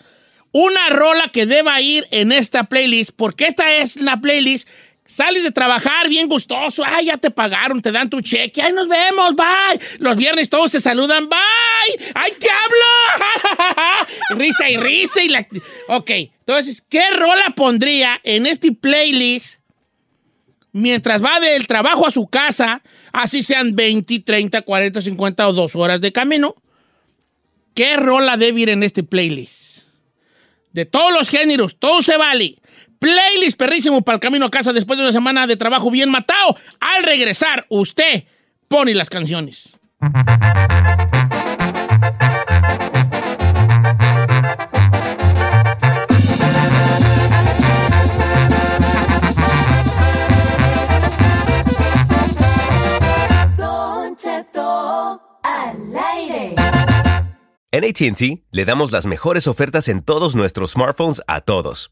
Una 0.53 0.89
rola 0.89 1.29
que 1.31 1.45
deba 1.45 1.79
ir 1.79 2.05
en 2.11 2.31
esta 2.33 2.65
playlist, 2.65 3.11
porque 3.15 3.45
esta 3.45 3.71
es 3.75 3.95
la 3.95 4.17
playlist. 4.17 4.67
Sales 5.11 5.43
de 5.43 5.51
trabajar 5.51 6.07
bien 6.07 6.29
gustoso, 6.29 6.83
ay, 6.85 7.07
ya 7.07 7.17
te 7.17 7.29
pagaron, 7.31 7.81
te 7.81 7.91
dan 7.91 8.09
tu 8.09 8.21
cheque, 8.21 8.61
ay, 8.61 8.71
nos 8.71 8.87
vemos, 8.87 9.35
bye. 9.35 9.77
Los 9.99 10.15
viernes 10.15 10.47
todos 10.47 10.71
se 10.71 10.79
saludan, 10.79 11.27
bye, 11.27 12.05
ay, 12.15 12.31
te 12.39 12.47
hablo. 12.49 14.05
risa 14.41 14.69
y 14.69 14.77
risa 14.77 15.21
y 15.21 15.27
la... 15.27 15.45
Ok, 15.89 16.11
entonces, 16.11 16.81
¿qué 16.87 17.09
rola 17.11 17.53
pondría 17.57 18.21
en 18.23 18.45
este 18.45 18.71
playlist 18.71 19.59
mientras 20.71 21.21
va 21.21 21.41
del 21.41 21.67
trabajo 21.67 22.07
a 22.07 22.11
su 22.11 22.27
casa, 22.27 22.81
así 23.11 23.43
sean 23.43 23.75
20, 23.75 24.21
30, 24.21 24.61
40, 24.61 25.01
50 25.01 25.47
o 25.49 25.51
dos 25.51 25.75
horas 25.75 25.99
de 25.99 26.13
camino, 26.13 26.55
¿qué 27.73 27.97
rola 27.97 28.37
debe 28.37 28.61
ir 28.61 28.69
en 28.69 28.83
este 28.83 29.03
playlist? 29.03 29.83
De 30.71 30.85
todos 30.85 31.11
los 31.11 31.29
géneros, 31.29 31.75
todo 31.77 32.01
se 32.01 32.15
vale. 32.15 32.60
Playlist 33.01 33.57
perrísimo 33.57 34.03
para 34.03 34.17
el 34.17 34.19
camino 34.19 34.45
a 34.45 34.51
casa 34.51 34.73
después 34.73 34.95
de 34.95 35.03
una 35.03 35.11
semana 35.11 35.47
de 35.47 35.57
trabajo 35.57 35.89
bien 35.89 36.11
matado. 36.11 36.55
Al 36.79 37.01
regresar, 37.01 37.65
usted 37.67 38.25
pone 38.67 38.93
las 38.93 39.09
canciones. 39.09 39.75
Don 53.57 54.15
Cheto 54.15 55.19
al 55.41 55.77
aire. 56.13 56.53
En 57.71 57.83
ATT 57.83 58.43
le 58.51 58.65
damos 58.65 58.91
las 58.91 59.07
mejores 59.07 59.47
ofertas 59.47 59.87
en 59.87 60.03
todos 60.03 60.35
nuestros 60.35 60.73
smartphones 60.73 61.23
a 61.25 61.41
todos. 61.41 61.91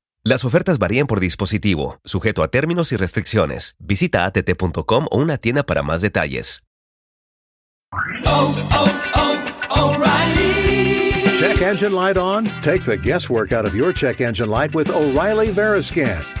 Las 0.23 0.45
ofertas 0.45 0.77
varían 0.77 1.07
por 1.07 1.19
dispositivo, 1.19 1.99
sujeto 2.05 2.43
a 2.43 2.47
términos 2.47 2.91
y 2.91 2.95
restricciones. 2.95 3.75
Visita 3.79 4.25
att.com 4.25 5.07
o 5.09 5.17
una 5.17 5.39
tienda 5.39 5.63
para 5.63 5.81
más 5.81 6.01
detalles. 6.01 6.61
Check 11.39 11.61
engine 11.63 11.95
light 11.95 12.17
on? 12.17 12.45
Take 12.61 12.83
the 12.83 12.97
guesswork 12.97 13.51
out 13.51 13.65
of 13.65 13.73
your 13.73 13.91
check 13.91 14.21
engine 14.21 14.51
light 14.51 14.75
with 14.75 14.91
O'Reilly 14.91 15.51
Veriscan. 15.51 16.40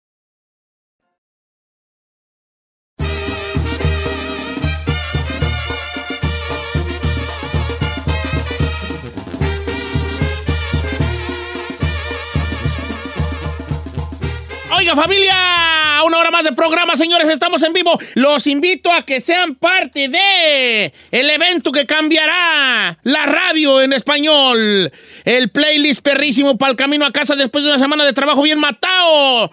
Oiga 14.91 15.03
familia, 15.03 15.99
una 16.05 16.17
hora 16.17 16.31
más 16.31 16.43
de 16.43 16.51
programa, 16.51 16.97
señores, 16.97 17.29
estamos 17.29 17.63
en 17.63 17.71
vivo. 17.71 17.97
Los 18.15 18.45
invito 18.45 18.91
a 18.91 19.03
que 19.05 19.21
sean 19.21 19.55
parte 19.55 20.09
de 20.09 20.91
el 21.11 21.29
evento 21.29 21.71
que 21.71 21.85
cambiará 21.85 22.99
la 23.03 23.25
radio 23.25 23.81
en 23.81 23.93
español. 23.93 24.91
El 25.23 25.49
playlist 25.49 26.01
perrísimo 26.01 26.57
para 26.57 26.71
el 26.71 26.75
camino 26.75 27.05
a 27.05 27.11
casa 27.13 27.37
después 27.37 27.63
de 27.63 27.69
una 27.69 27.79
semana 27.79 28.03
de 28.03 28.11
trabajo 28.11 28.41
bien 28.41 28.59
matado. 28.59 29.49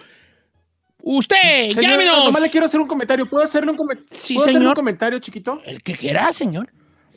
Usted, 1.05 1.69
Señor, 1.69 1.83
llámenos. 1.83 2.25
Nomás 2.25 2.43
le 2.43 2.51
quiero 2.51 2.67
hacer 2.67 2.81
un 2.81 2.89
comentario. 2.89 3.29
¿Puedo 3.31 3.45
hacerle 3.45 3.71
un, 3.71 3.77
come- 3.77 3.95
Sí, 4.11 4.35
¿Puedo 4.35 4.47
hacerle 4.47 4.59
señor. 4.59 4.71
un 4.73 4.75
comentario, 4.75 5.19
chiquito? 5.21 5.61
El 5.65 5.81
que 5.85 5.95
quiera, 5.95 6.33
señor. 6.33 6.69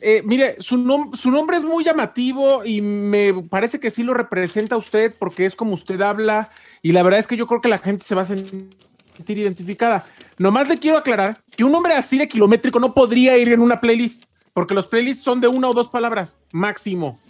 Eh, 0.04 0.22
mire, 0.24 0.56
su, 0.58 0.76
nom- 0.78 1.14
su 1.14 1.30
nombre 1.30 1.56
es 1.56 1.64
muy 1.64 1.84
llamativo 1.84 2.64
y 2.64 2.80
me 2.80 3.32
parece 3.48 3.78
que 3.78 3.88
sí 3.88 4.02
lo 4.02 4.14
representa 4.14 4.74
a 4.74 4.78
usted 4.78 5.14
porque 5.16 5.44
es 5.44 5.54
como 5.54 5.74
usted 5.74 6.00
habla 6.00 6.50
y 6.82 6.90
la 6.90 7.04
verdad 7.04 7.20
es 7.20 7.28
que 7.28 7.36
yo 7.36 7.46
creo 7.46 7.60
que 7.60 7.68
la 7.68 7.78
gente 7.78 8.04
se 8.04 8.16
va 8.16 8.22
a 8.22 8.24
sentir 8.24 9.38
identificada. 9.38 10.04
Nomás 10.38 10.68
le 10.68 10.78
quiero 10.78 10.96
aclarar 10.98 11.40
que 11.56 11.62
un 11.62 11.70
nombre 11.70 11.94
así 11.94 12.18
de 12.18 12.26
kilométrico 12.26 12.80
no 12.80 12.94
podría 12.94 13.38
ir 13.38 13.52
en 13.52 13.60
una 13.60 13.80
playlist 13.80 14.24
porque 14.52 14.74
los 14.74 14.88
playlists 14.88 15.22
son 15.22 15.40
de 15.40 15.46
una 15.46 15.68
o 15.68 15.72
dos 15.72 15.88
palabras 15.88 16.40
máximo. 16.50 17.20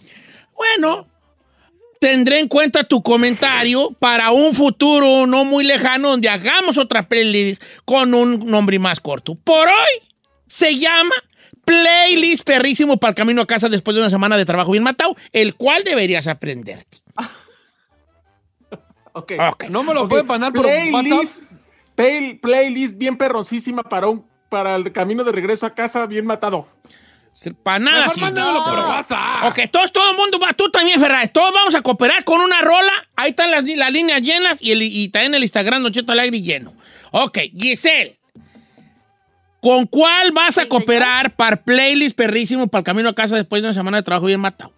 Bueno, 0.55 1.07
tendré 1.99 2.39
en 2.39 2.47
cuenta 2.47 2.83
tu 2.83 3.03
comentario 3.03 3.91
para 3.99 4.31
un 4.31 4.55
futuro 4.55 5.27
no 5.27 5.45
muy 5.45 5.63
lejano 5.63 6.09
donde 6.09 6.27
hagamos 6.27 6.79
otra 6.79 7.03
playlist 7.03 7.63
con 7.85 8.15
un 8.15 8.45
nombre 8.47 8.79
más 8.79 8.99
corto. 8.99 9.35
Por 9.35 9.67
hoy 9.67 10.09
se 10.47 10.77
llama 10.79 11.15
Playlist 11.65 12.43
Perrísimo 12.43 12.97
para 12.97 13.09
el 13.11 13.15
camino 13.15 13.41
a 13.41 13.47
casa 13.47 13.69
después 13.69 13.95
de 13.95 14.01
una 14.01 14.09
semana 14.09 14.37
de 14.37 14.45
trabajo 14.45 14.71
bien 14.71 14.83
matado, 14.83 15.15
el 15.31 15.55
cual 15.55 15.83
deberías 15.83 16.27
aprenderte. 16.27 16.97
Ok. 19.15 19.33
No 19.69 19.83
me 19.83 19.93
lo 19.93 20.01
Ok, 20.03 20.09
puede 20.09 20.23
mandar 20.23 20.51
por 20.53 20.63
playlist, 20.63 21.43
play- 21.95 22.33
playlist 22.39 22.97
bien 22.97 23.15
perrosísima 23.17 23.83
para 23.83 24.07
un 24.07 24.25
para 24.49 24.75
el 24.75 24.91
camino 24.91 25.23
de 25.23 25.31
regreso 25.31 25.65
a 25.65 25.73
casa 25.73 26.05
bien 26.07 26.25
matado. 26.25 26.67
Para 27.63 27.79
nada, 27.79 28.09
sí. 28.09 28.21
Ok, 28.21 29.59
todos, 29.71 29.91
todo 29.91 30.11
el 30.11 30.17
mundo 30.17 30.37
va, 30.39 30.53
tú 30.53 30.69
también, 30.69 30.99
Ferrari. 30.99 31.27
Todos 31.29 31.51
vamos 31.51 31.73
a 31.73 31.81
cooperar 31.81 32.23
con 32.23 32.39
una 32.41 32.61
rola. 32.61 32.91
Ahí 33.15 33.31
están 33.31 33.49
las, 33.49 33.63
las 33.63 33.91
líneas 33.91 34.21
llenas 34.21 34.61
y, 34.61 34.71
el, 34.71 34.83
y 34.83 35.09
también 35.09 35.33
el 35.33 35.41
Instagram, 35.41 35.81
Don 35.81 35.91
Cheto 35.93 36.11
Alegre 36.11 36.41
lleno. 36.41 36.73
Ok, 37.11 37.39
Giselle. 37.57 38.19
¿Con 39.63 39.87
cuál 39.87 40.33
vas 40.33 40.57
a 40.57 40.67
cooperar 40.67 41.37
para 41.37 41.55
playlist 41.55 42.17
perrísimo 42.17 42.67
para 42.67 42.81
el 42.81 42.83
camino 42.83 43.07
a 43.07 43.15
casa 43.15 43.37
después 43.37 43.61
de 43.61 43.69
una 43.69 43.73
semana 43.73 43.95
de 43.95 44.03
trabajo 44.03 44.25
bien 44.25 44.41
matado? 44.41 44.73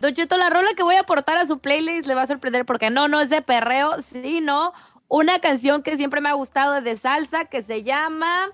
Don 0.00 0.12
Cheto, 0.12 0.36
la 0.36 0.50
rola 0.50 0.70
que 0.76 0.82
voy 0.82 0.96
a 0.96 1.02
aportar 1.02 1.38
a 1.38 1.46
su 1.46 1.60
playlist 1.60 2.08
le 2.08 2.16
va 2.16 2.22
a 2.22 2.26
sorprender 2.26 2.66
porque 2.66 2.90
no, 2.90 3.06
no 3.06 3.20
es 3.20 3.30
de 3.30 3.42
perreo, 3.42 4.02
sino 4.02 4.72
una 5.06 5.38
canción 5.38 5.84
que 5.84 5.96
siempre 5.96 6.20
me 6.20 6.30
ha 6.30 6.32
gustado 6.32 6.80
de 6.80 6.96
salsa 6.96 7.44
que 7.44 7.62
se 7.62 7.84
llama 7.84 8.48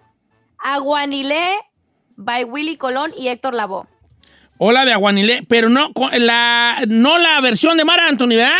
Aguanilé 0.59 1.55
by 2.15 2.45
Willy 2.45 2.77
Colón 2.77 3.13
y 3.17 3.29
Héctor 3.29 3.55
Lavoe. 3.55 3.87
Hola 4.59 4.85
de 4.85 4.93
Aguanilé, 4.93 5.47
pero 5.49 5.71
no 5.71 5.95
con 5.95 6.11
la, 6.27 6.85
no 6.89 7.17
la 7.17 7.41
versión 7.41 7.79
de 7.79 7.87
Mara 7.87 8.07
Anthony, 8.07 8.37
¿verdad? 8.37 8.59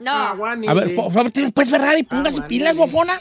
No. 0.00 0.10
A 0.10 0.74
ver, 0.74 0.92
por 0.96 1.12
favor, 1.12 1.30
pues 1.54 1.70
Ferrari, 1.70 2.02
póngase 2.02 2.42
pilas, 2.42 2.74
bofona. 2.74 3.20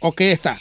Ok, 0.00 0.22
está. 0.22 0.58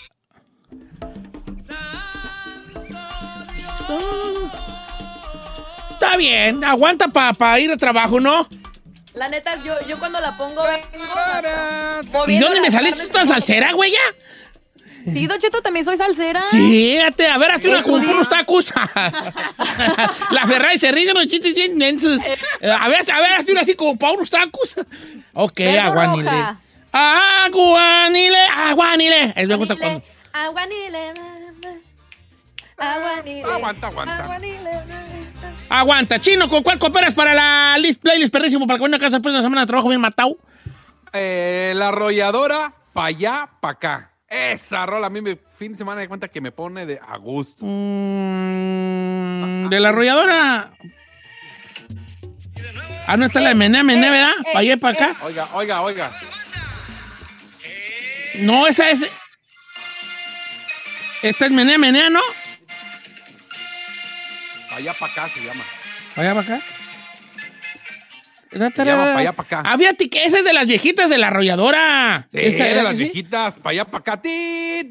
Está 5.91 6.17
bien, 6.17 6.63
aguanta 6.63 7.07
para 7.07 7.59
ir 7.59 7.71
a 7.71 7.77
trabajo, 7.77 8.19
¿no? 8.19 8.47
La 9.13 9.29
neta, 9.29 9.61
yo, 9.63 9.75
yo 9.87 9.99
cuando 9.99 10.19
la 10.19 10.35
pongo 10.35 10.63
vengo 10.63 12.27
¿Y 12.27 12.39
dónde 12.39 12.61
me 12.61 12.71
saliste 12.71 13.07
como- 13.09 13.25
salsera, 13.25 13.71
güey, 13.73 13.91
ya? 13.91 15.11
Sí, 15.11 15.27
Don 15.27 15.37
Cheto, 15.37 15.61
también 15.61 15.85
soy 15.85 15.97
salsera. 15.97 16.39
Sí, 16.41 16.97
a 16.97 17.37
ver, 17.37 17.51
hazte 17.51 17.67
una 17.67 17.83
con 17.83 17.95
unos 18.07 18.29
tacos. 18.29 18.73
La 20.31 20.47
Ferrari 20.47 20.77
se 20.77 20.91
ríe 20.93 21.05
de 21.07 21.13
los 21.13 21.27
chistes 21.27 21.53
bien 21.53 21.77
mensos. 21.77 22.19
A 22.21 22.87
ver, 22.87 23.11
a 23.11 23.19
ver, 23.19 23.33
hazte 23.33 23.51
una 23.51 23.61
así 23.61 23.75
como 23.75 23.97
para 23.97 24.13
unos 24.13 24.29
tacos. 24.29 24.75
Ok, 25.33 25.59
aguanile. 25.81 26.31
Aguanile, 26.91 28.37
aguanile. 28.55 29.33
Es 29.35 29.47
me 29.47 29.55
gusta 29.55 29.75
cuando... 29.75 30.03
Aguanile. 30.31 31.13
Aguanile. 32.83 33.43
Aguanta, 33.43 33.87
aguanta. 33.87 34.23
Aguanile. 34.23 34.71
Aguanta, 35.69 36.19
chino, 36.19 36.49
¿con 36.49 36.61
cuál 36.61 36.77
cooperas 36.77 37.13
para 37.13 37.33
la 37.33 37.77
list, 37.79 38.01
playlist 38.01 38.31
perrísimo 38.31 38.67
para 38.67 38.77
que 38.77 38.83
venga 38.83 38.97
a 38.97 38.99
casa 38.99 39.17
después 39.17 39.33
de 39.33 39.39
una 39.39 39.43
semana 39.43 39.61
de 39.61 39.67
trabajo 39.67 39.89
bien 39.89 40.01
matado? 40.01 40.37
Eh, 41.13 41.73
la 41.75 41.89
arrolladora, 41.89 42.73
pa' 42.93 43.05
allá, 43.05 43.49
pa' 43.59 43.69
acá. 43.69 44.11
Esa 44.27 44.85
rola 44.85 45.07
a 45.07 45.09
mí 45.09 45.21
me 45.21 45.35
fin 45.35 45.71
de 45.71 45.77
semana 45.77 46.01
de 46.01 46.07
cuenta 46.07 46.27
que 46.27 46.41
me 46.41 46.51
pone 46.51 46.85
de 46.85 46.99
a 46.99 47.17
gusto. 47.17 47.65
Mm, 47.65 49.69
de 49.69 49.79
la 49.79 49.89
arrolladora. 49.89 50.71
Ah, 53.07 53.17
no 53.17 53.25
está 53.25 53.41
la 53.41 53.49
de 53.49 53.55
Mené, 53.55 53.83
Mené, 53.83 54.09
¿verdad? 54.09 54.33
Para 54.45 54.59
allá 54.59 54.73
y 54.73 54.77
para 54.77 54.95
acá. 54.95 55.15
Oiga, 55.23 55.47
oiga, 55.53 55.81
oiga. 55.81 56.11
No, 58.39 58.67
esa 58.67 58.89
es. 58.89 59.07
Esta 61.21 61.45
es 61.45 61.51
Menea 61.51 61.77
Menea, 61.77 62.09
¿no? 62.09 62.21
Allá 64.75 64.93
para 64.93 65.11
acá 65.11 65.27
se 65.27 65.45
llama. 65.45 65.63
¿Allá 66.15 66.33
para 66.33 66.55
acá? 66.55 66.65
Se 68.51 68.85
llama 68.85 69.03
para 69.03 69.17
allá 69.17 69.33
para 69.33 69.47
acá. 69.47 69.63
Ah, 69.65 69.77
fíjate 69.77 70.09
que 70.09 70.23
esa 70.25 70.39
es 70.39 70.45
de 70.45 70.53
las 70.53 70.67
viejitas 70.67 71.09
de 71.09 71.17
la 71.17 71.27
arrolladora. 71.27 72.27
Sí, 72.31 72.39
esa 72.39 72.65
de 72.65 72.83
las 72.83 72.97
viejitas, 72.97 73.55
para 73.55 73.71
allá 73.71 73.85
para 73.85 73.99
acá. 73.99 74.21
Ti, 74.21 74.87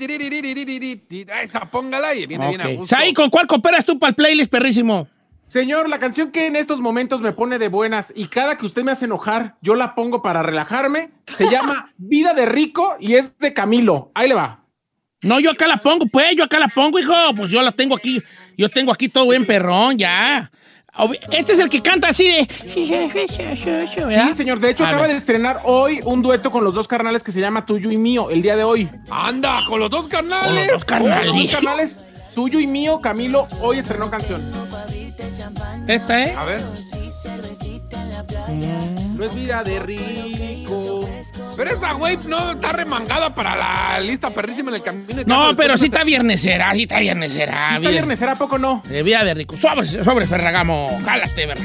esa 1.43 1.61
póngala 1.66 2.14
y 2.14 2.26
viene 2.26 2.49
okay. 2.49 2.61
a 2.61 2.76
gusto. 2.76 2.97
¿Sai, 2.97 3.12
con 3.12 3.30
cuál 3.30 3.47
cooperas 3.47 3.85
tú 3.85 3.99
para 3.99 4.11
el 4.11 4.14
playlist, 4.16 4.51
perrísimo? 4.51 5.07
Señor, 5.47 5.89
la 5.89 5.99
canción 5.99 6.33
que 6.33 6.47
en 6.47 6.57
estos 6.57 6.80
momentos 6.80 7.20
me 7.20 7.33
pone 7.33 7.59
de 7.59 7.68
buenas 7.68 8.12
y 8.16 8.26
cada 8.26 8.57
que 8.57 8.66
usted 8.66 8.83
me 8.83 8.93
hace 8.93 9.05
enojar, 9.05 9.57
yo 9.61 9.74
la 9.74 9.95
pongo 9.95 10.22
para 10.22 10.43
relajarme, 10.43 11.11
se 11.26 11.47
llama 11.51 11.93
Vida 11.99 12.35
de 12.35 12.47
Rico 12.47 12.97
y 12.99 13.14
es 13.14 13.39
de 13.39 13.53
Camilo. 13.53 14.11
Ahí 14.14 14.28
le 14.28 14.35
va. 14.35 14.64
No, 15.22 15.39
yo 15.39 15.53
acá 15.53 15.68
la 15.68 15.76
pongo, 15.76 16.07
pues, 16.07 16.35
yo 16.37 16.43
acá 16.43 16.59
la 16.59 16.68
pongo, 16.68 16.99
hijo. 16.99 17.14
Pues 17.37 17.51
yo 17.51 17.62
la 17.62 17.70
tengo 17.70 17.95
aquí. 17.95 18.20
Yo 18.62 18.68
tengo 18.68 18.92
aquí 18.92 19.08
todo 19.08 19.28
bien 19.28 19.44
perrón, 19.44 19.98
ya. 19.98 20.48
Este 21.32 21.52
es 21.54 21.58
el 21.58 21.68
que 21.68 21.82
canta 21.82 22.10
así 22.10 22.28
de. 22.28 22.48
Sí, 22.72 24.34
señor. 24.34 24.60
De 24.60 24.70
hecho, 24.70 24.84
A 24.84 24.88
acaba 24.88 25.02
ver. 25.02 25.10
de 25.10 25.16
estrenar 25.16 25.62
hoy 25.64 25.98
un 26.04 26.22
dueto 26.22 26.52
con 26.52 26.62
los 26.62 26.72
dos 26.72 26.86
carnales 26.86 27.24
que 27.24 27.32
se 27.32 27.40
llama 27.40 27.64
Tuyo 27.64 27.90
y 27.90 27.96
Mío, 27.96 28.30
el 28.30 28.40
día 28.40 28.54
de 28.54 28.62
hoy. 28.62 28.88
Anda, 29.10 29.62
con 29.66 29.80
los 29.80 29.90
dos 29.90 30.06
carnales. 30.06 30.46
Con 30.46 30.54
los 30.58 30.68
dos 30.68 30.84
carnales. 30.84 31.26
Con 31.28 31.38
los 31.38 31.42
dos 31.42 31.52
carnales. 31.60 32.02
Tuyo 32.36 32.60
y 32.60 32.68
Mío, 32.68 33.00
Camilo, 33.00 33.48
hoy 33.62 33.78
estrenó 33.80 34.08
canción. 34.08 34.40
Esta, 35.88 36.24
¿eh? 36.24 36.34
A 36.38 36.44
ver. 36.44 36.60
No 39.16 39.24
es 39.24 39.34
vida 39.34 39.64
de 39.64 39.80
rico. 39.80 40.91
Pero 41.57 41.70
esa 41.70 41.93
güey 41.93 42.16
no 42.27 42.53
está 42.53 42.73
remangada 42.73 43.35
para 43.35 43.57
la 43.57 44.01
lista 44.01 44.31
perrísima 44.31 44.70
en 44.70 44.77
el 44.77 44.83
camino. 44.83 45.23
No, 45.27 45.55
pero 45.57 45.77
sí 45.77 45.87
está 45.87 46.05
viernesera, 46.05 46.73
sí 46.75 46.83
está 46.83 46.99
viernesera. 47.01 47.68
¿Está 47.70 47.79
bien. 47.81 47.93
viernesera? 47.93 48.33
¿A 48.33 48.37
poco 48.39 48.59
no? 48.59 48.83
De 48.89 49.03
vida 49.03 49.23
de 49.25 49.35
rico. 49.35 49.57
Sobre, 49.57 49.87
sobre 49.87 50.27
Ferragamo. 50.27 50.89
Jálate, 51.05 51.47
verga. 51.47 51.64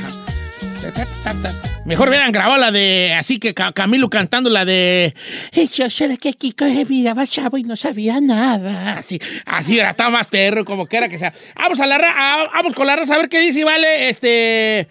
Mejor 1.86 2.10
hubieran 2.10 2.32
grabado 2.32 2.58
la 2.60 2.72
de. 2.72 3.14
Así 3.18 3.40
que 3.40 3.54
Ca- 3.54 3.72
Camilo 3.74 4.10
cantando 4.10 4.50
la 4.50 4.64
de. 4.66 5.14
"Ay, 5.56 5.70
Yo 5.74 5.90
sé 5.90 6.18
que 6.18 6.34
Kiko 6.34 6.66
de 6.66 6.86
vida 6.86 7.14
va 7.14 7.26
chavo 7.28 7.58
y 7.58 7.64
no 7.64 7.76
sabía 7.76 8.20
nada. 8.22 8.98
Así, 8.98 9.20
así 9.46 9.80
era, 9.80 9.92
está 9.92 10.10
más 10.10 10.28
perro, 10.28 10.64
como 10.66 10.86
quiera 10.86 11.10
que 11.10 11.18
sea. 11.18 11.34
Vamos 11.56 11.80
a 11.80 11.86
la 11.86 11.98
ra- 11.98 12.16
a- 12.42 12.50
vamos 12.54 12.74
con 12.74 12.88
la 12.88 12.96
raza 12.96 13.16
a 13.16 13.18
ver 13.18 13.30
qué 13.30 13.40
dice, 13.40 13.64
vale. 13.64 14.10
Este. 14.10 14.88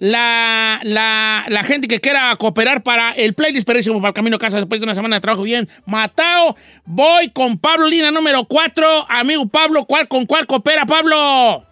La, 0.00 0.78
la, 0.84 1.44
la 1.48 1.64
gente 1.64 1.88
que 1.88 2.00
quiera 2.00 2.34
cooperar 2.36 2.84
para 2.84 3.10
el 3.12 3.34
playlist 3.34 3.66
perrísimo 3.66 3.96
para 4.00 4.08
el 4.08 4.14
Camino 4.14 4.36
a 4.36 4.38
Casa 4.38 4.58
después 4.58 4.80
de 4.80 4.84
una 4.84 4.94
semana 4.94 5.16
de 5.16 5.20
trabajo 5.20 5.42
bien. 5.42 5.68
Matao, 5.86 6.56
voy 6.84 7.30
con 7.30 7.58
Pablo 7.58 7.88
Lina 7.88 8.12
número 8.12 8.44
4. 8.44 9.06
Amigo 9.08 9.46
Pablo, 9.48 9.84
¿cuál, 9.86 10.06
¿con 10.06 10.24
cuál 10.26 10.46
coopera 10.46 10.86
Pablo? 10.86 11.66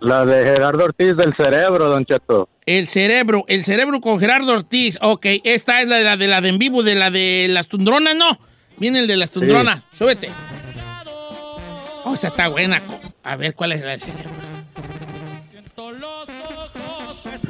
La 0.00 0.26
de 0.26 0.44
Gerardo 0.44 0.84
Ortiz 0.84 1.16
del 1.16 1.34
cerebro, 1.34 1.88
Don 1.88 2.04
Cheto. 2.04 2.48
El 2.66 2.86
cerebro, 2.86 3.44
el 3.48 3.64
cerebro 3.64 4.00
con 4.00 4.20
Gerardo 4.20 4.52
Ortiz. 4.52 4.98
Ok, 5.00 5.26
esta 5.44 5.80
es 5.80 5.88
la 5.88 5.96
de 5.96 6.04
la 6.04 6.16
de, 6.18 6.28
la 6.28 6.40
de 6.42 6.50
en 6.50 6.58
vivo, 6.58 6.82
de 6.82 6.94
la 6.96 7.10
de 7.10 7.46
las 7.48 7.66
tundronas, 7.66 8.14
¿no? 8.14 8.38
Viene 8.76 9.00
el 9.00 9.06
de 9.06 9.16
las 9.16 9.30
tundronas. 9.30 9.82
Súbete. 9.96 10.28
Oh, 12.04 12.12
esta 12.14 12.28
está 12.28 12.48
buena. 12.48 12.80
A 13.24 13.36
ver, 13.36 13.54
¿cuál 13.54 13.72
es 13.72 13.82
la 13.82 13.92
de 13.92 13.98
cerebro? 13.98 14.37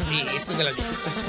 Sí, 0.08 0.22
esta 0.36 0.52
es 0.52 0.58
de 0.58 0.64
las 0.64 0.74
viejitas. 0.74 1.24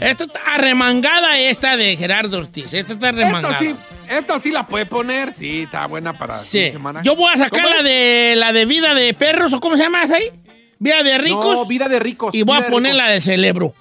Esta 0.00 0.24
está 0.24 0.40
arremangada 0.54 1.38
esta 1.38 1.76
de 1.76 1.96
Gerardo 1.96 2.38
Ortiz. 2.38 2.72
Esta 2.72 2.92
está 2.92 3.08
arremangada. 3.08 3.58
Esta 3.58 3.64
sí, 3.64 3.76
esta 4.08 4.38
sí 4.38 4.50
la 4.52 4.66
puede 4.66 4.86
poner. 4.86 5.32
Sí, 5.34 5.62
está 5.62 5.86
buena 5.86 6.16
para 6.16 6.34
fin 6.34 6.44
Sí. 6.46 6.58
de 6.60 6.70
semana. 6.72 7.02
Yo 7.02 7.16
voy 7.16 7.32
a 7.32 7.36
sacar 7.36 7.62
¿Cómo 7.62 7.68
la 7.74 7.78
es? 7.78 7.84
de 7.84 8.34
la 8.36 8.52
de 8.52 8.64
vida 8.64 8.94
de 8.94 9.12
perros, 9.14 9.52
o 9.52 9.60
cómo 9.60 9.76
se 9.76 9.82
llama 9.82 10.04
esa 10.04 10.16
ahí? 10.16 10.30
Vida 10.78 11.02
de 11.02 11.18
ricos. 11.18 11.44
No, 11.56 11.66
vida 11.66 11.88
de 11.88 11.98
ricos. 11.98 12.34
y 12.34 12.42
voy 12.42 12.56
a 12.58 12.66
poner 12.68 12.94
la 12.94 13.08
de 13.08 13.20
cerebro. 13.20 13.74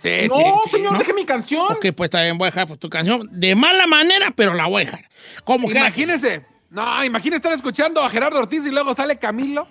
Sí, 0.00 0.28
No, 0.28 0.34
sí, 0.36 0.42
sí. 0.64 0.70
señor, 0.72 0.92
¿no? 0.92 0.98
deje 0.98 1.12
mi 1.14 1.24
canción. 1.24 1.66
Ok, 1.72 1.86
pues 1.94 2.10
también 2.10 2.36
voy 2.38 2.46
a 2.46 2.50
dejar 2.50 2.66
pues, 2.66 2.78
tu 2.80 2.88
canción 2.90 3.26
de 3.30 3.54
mala 3.54 3.86
manera, 3.86 4.28
pero 4.34 4.54
la 4.54 4.66
voy 4.66 4.82
a 4.82 4.84
dejar. 4.86 5.08
Como 5.44 5.68
que 5.68 5.78
Imagínese. 5.78 6.42
No, 6.74 7.04
imagínese 7.04 7.36
estar 7.36 7.52
escuchando 7.52 8.02
a 8.02 8.10
Gerardo 8.10 8.38
Ortiz 8.38 8.66
y 8.66 8.70
luego 8.70 8.94
sale 8.94 9.16
Camilo. 9.16 9.66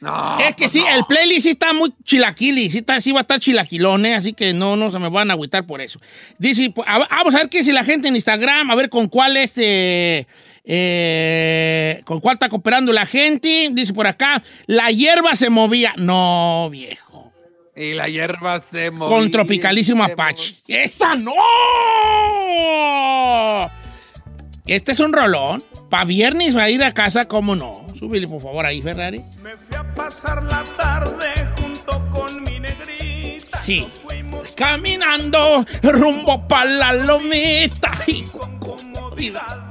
No. 0.00 0.38
Es 0.38 0.54
que 0.54 0.64
pues 0.64 0.72
sí, 0.72 0.80
no. 0.80 0.88
el 0.94 1.04
playlist 1.06 1.40
sí 1.44 1.50
está 1.50 1.72
muy 1.72 1.92
chilaquili, 2.04 2.70
sí, 2.70 2.78
está, 2.78 3.00
sí 3.00 3.12
va 3.12 3.20
a 3.20 3.22
estar 3.22 3.40
chilaquilón, 3.40 4.04
¿eh? 4.06 4.14
así 4.14 4.34
que 4.34 4.52
no, 4.52 4.76
no 4.76 4.90
se 4.90 4.98
me 4.98 5.08
van 5.08 5.30
a 5.30 5.34
agüitar 5.34 5.66
por 5.66 5.80
eso. 5.80 5.98
Dice, 6.38 6.70
pues, 6.70 6.86
a- 6.86 6.98
vamos 7.08 7.34
a 7.34 7.38
ver 7.38 7.48
qué 7.48 7.58
dice 7.58 7.72
la 7.72 7.82
gente 7.82 8.08
en 8.08 8.14
Instagram, 8.14 8.70
a 8.70 8.74
ver 8.74 8.90
con 8.90 9.08
cuál 9.08 9.38
este, 9.38 10.26
eh, 10.64 12.02
con 12.04 12.20
cuál 12.20 12.34
está 12.34 12.48
cooperando 12.50 12.92
la 12.92 13.06
gente. 13.06 13.70
Dice 13.72 13.94
por 13.94 14.06
acá, 14.06 14.42
la 14.66 14.90
hierba 14.90 15.34
se 15.34 15.48
movía. 15.48 15.94
No, 15.96 16.68
viejo. 16.70 17.32
Y 17.74 17.94
la 17.94 18.06
hierba 18.08 18.60
se 18.60 18.90
movía. 18.90 19.16
Con 19.16 19.30
Tropicalísimo 19.30 20.04
Apache. 20.04 20.56
¡Esa 20.68 21.14
no! 21.14 21.32
Este 24.66 24.92
es 24.92 25.00
un 25.00 25.12
rolón. 25.12 25.64
Para 25.96 26.04
viernes 26.04 26.54
va 26.54 26.64
a 26.64 26.68
ir 26.68 26.84
a 26.84 26.92
casa, 26.92 27.24
¿cómo 27.24 27.56
no? 27.56 27.86
Súbele, 27.98 28.28
por 28.28 28.42
favor, 28.42 28.66
ahí, 28.66 28.82
Ferrari. 28.82 29.22
pasar 29.94 30.42
la 30.42 30.62
tarde 30.76 31.32
junto 31.58 32.10
con 32.12 32.42
mi 32.42 32.60
negrita. 32.60 33.56
Sí. 33.56 33.88
Caminando 34.54 35.64
rumbo 35.82 36.46
para 36.46 36.66
la 36.68 36.92
lomita. 36.92 37.92
Y 38.06 38.24
con 38.24 38.58
comodidad 38.58 39.66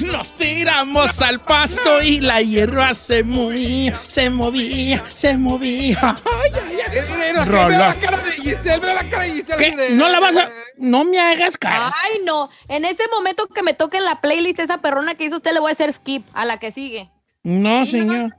nos 0.00 0.36
tiramos 0.36 1.22
al 1.22 1.40
pasto 1.40 2.02
y 2.02 2.20
la 2.20 2.42
hierba 2.42 2.92
se 2.92 3.24
movía, 3.24 3.98
se 4.06 4.28
movía, 4.28 5.02
se 5.10 5.38
movía. 5.38 6.14
Ay, 6.26 6.50
ay, 6.54 6.78
ay. 6.90 7.00
Mira, 7.10 7.16
mira, 7.16 7.44
que 7.44 7.50
Rola. 7.50 7.68
veo 7.68 7.78
la 7.78 7.98
cara 7.98 8.18
de 8.18 8.32
Giselle, 8.32 8.80
veo 8.80 8.94
la 8.94 9.08
cara 9.08 9.22
de 9.22 9.32
Giselle. 9.32 9.76
¿Qué? 9.76 9.90
¿No 9.94 10.10
la 10.10 10.20
vas 10.20 10.36
a...? 10.36 10.50
No 10.80 11.04
me 11.04 11.20
hagas 11.20 11.58
cara. 11.58 11.92
Ay, 12.02 12.22
no. 12.24 12.48
En 12.66 12.86
ese 12.86 13.06
momento 13.08 13.46
que 13.46 13.62
me 13.62 13.74
toque 13.74 13.98
en 13.98 14.04
la 14.04 14.22
playlist 14.22 14.60
esa 14.60 14.78
perrona 14.78 15.14
que 15.14 15.24
hizo 15.24 15.36
usted, 15.36 15.52
le 15.52 15.60
voy 15.60 15.68
a 15.68 15.72
hacer 15.72 15.92
skip 15.92 16.26
a 16.32 16.46
la 16.46 16.58
que 16.58 16.72
sigue. 16.72 17.10
No, 17.42 17.84
señor. 17.84 18.34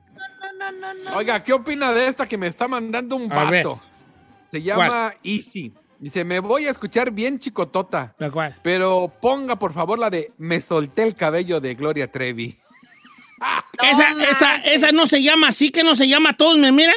No, 0.58 0.72
no, 0.72 0.94
no. 0.94 1.18
Oiga, 1.18 1.44
¿qué 1.44 1.54
opina 1.54 1.94
de 1.94 2.08
esta 2.08 2.28
que 2.28 2.40
me 2.40 2.48
está 2.48 2.68
mandando 2.68 3.16
un 3.16 3.32
A 3.32 3.46
ver. 3.46 3.68
Se 4.50 4.60
llama 4.62 5.14
Easy. 5.24 5.72
Dice, 6.00 6.26
me 6.26 6.40
voy 6.40 6.66
a 6.66 6.72
escuchar 6.72 7.12
bien 7.12 7.38
chicotota. 7.38 8.16
¿De 8.18 8.32
cuál? 8.32 8.56
Pero 8.64 9.14
ponga, 9.22 9.58
por 9.58 9.72
favor, 9.72 10.00
la 10.00 10.10
de 10.10 10.34
Me 10.40 10.60
solté 10.62 11.04
el 11.04 11.14
cabello 11.14 11.62
de 11.62 11.76
Gloria 11.76 12.12
Trevi. 12.12 12.58
Esa, 13.84 14.12
esa, 14.30 14.56
esa 14.58 14.92
no 14.92 15.08
se 15.08 15.24
llama 15.24 15.48
así, 15.48 15.72
que 15.72 15.84
no 15.84 15.96
se 15.96 16.08
llama 16.08 16.38
Todos 16.38 16.60
me 16.60 16.72
miran. 16.72 16.96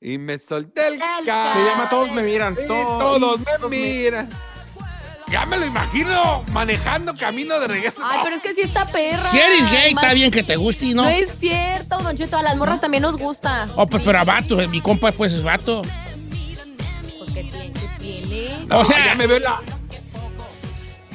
Y 0.00 0.16
me 0.18 0.38
solté 0.38 0.86
el 0.88 0.94
El. 0.94 1.00
Se 1.24 1.26
llama 1.26 1.88
Todos 1.90 2.10
me 2.12 2.22
miran. 2.22 2.56
Todos, 2.66 3.18
todos 3.20 3.40
me 3.40 3.68
miran. 3.68 4.28
Ya 5.28 5.46
me 5.46 5.58
lo 5.58 5.66
imagino 5.66 6.42
manejando 6.52 7.14
camino 7.14 7.60
de 7.60 7.68
regreso. 7.68 8.02
Ay, 8.04 8.18
pero 8.24 8.34
es 8.36 8.42
que 8.42 8.54
sí 8.54 8.62
está 8.62 8.84
perra. 8.86 9.30
Si 9.30 9.38
eres 9.38 9.70
gay, 9.70 9.82
Además, 9.84 10.04
está 10.04 10.14
bien 10.14 10.30
que 10.32 10.42
te 10.42 10.56
guste, 10.56 10.86
¿no? 10.94 11.02
No 11.04 11.08
es 11.08 11.30
cierto, 11.38 11.98
Don 11.98 12.16
Cheto. 12.16 12.36
A 12.38 12.42
las 12.42 12.56
morras 12.56 12.80
también 12.80 13.02
nos 13.02 13.16
gusta. 13.16 13.68
Oh, 13.76 13.86
pues, 13.86 14.02
pero 14.02 14.18
a 14.18 14.24
vato, 14.24 14.56
mi 14.68 14.80
compa 14.80 15.12
pues 15.12 15.32
es 15.32 15.42
vato. 15.44 15.82
Pues, 15.82 17.30
¿qué 17.32 17.42
tiene? 17.44 17.72
¿Qué 17.72 17.88
tiene? 18.00 18.66
No, 18.66 18.80
o 18.80 18.84
sea- 18.84 19.04
ya 19.06 19.14
me 19.14 19.26
veo 19.28 19.38
la. 19.38 19.60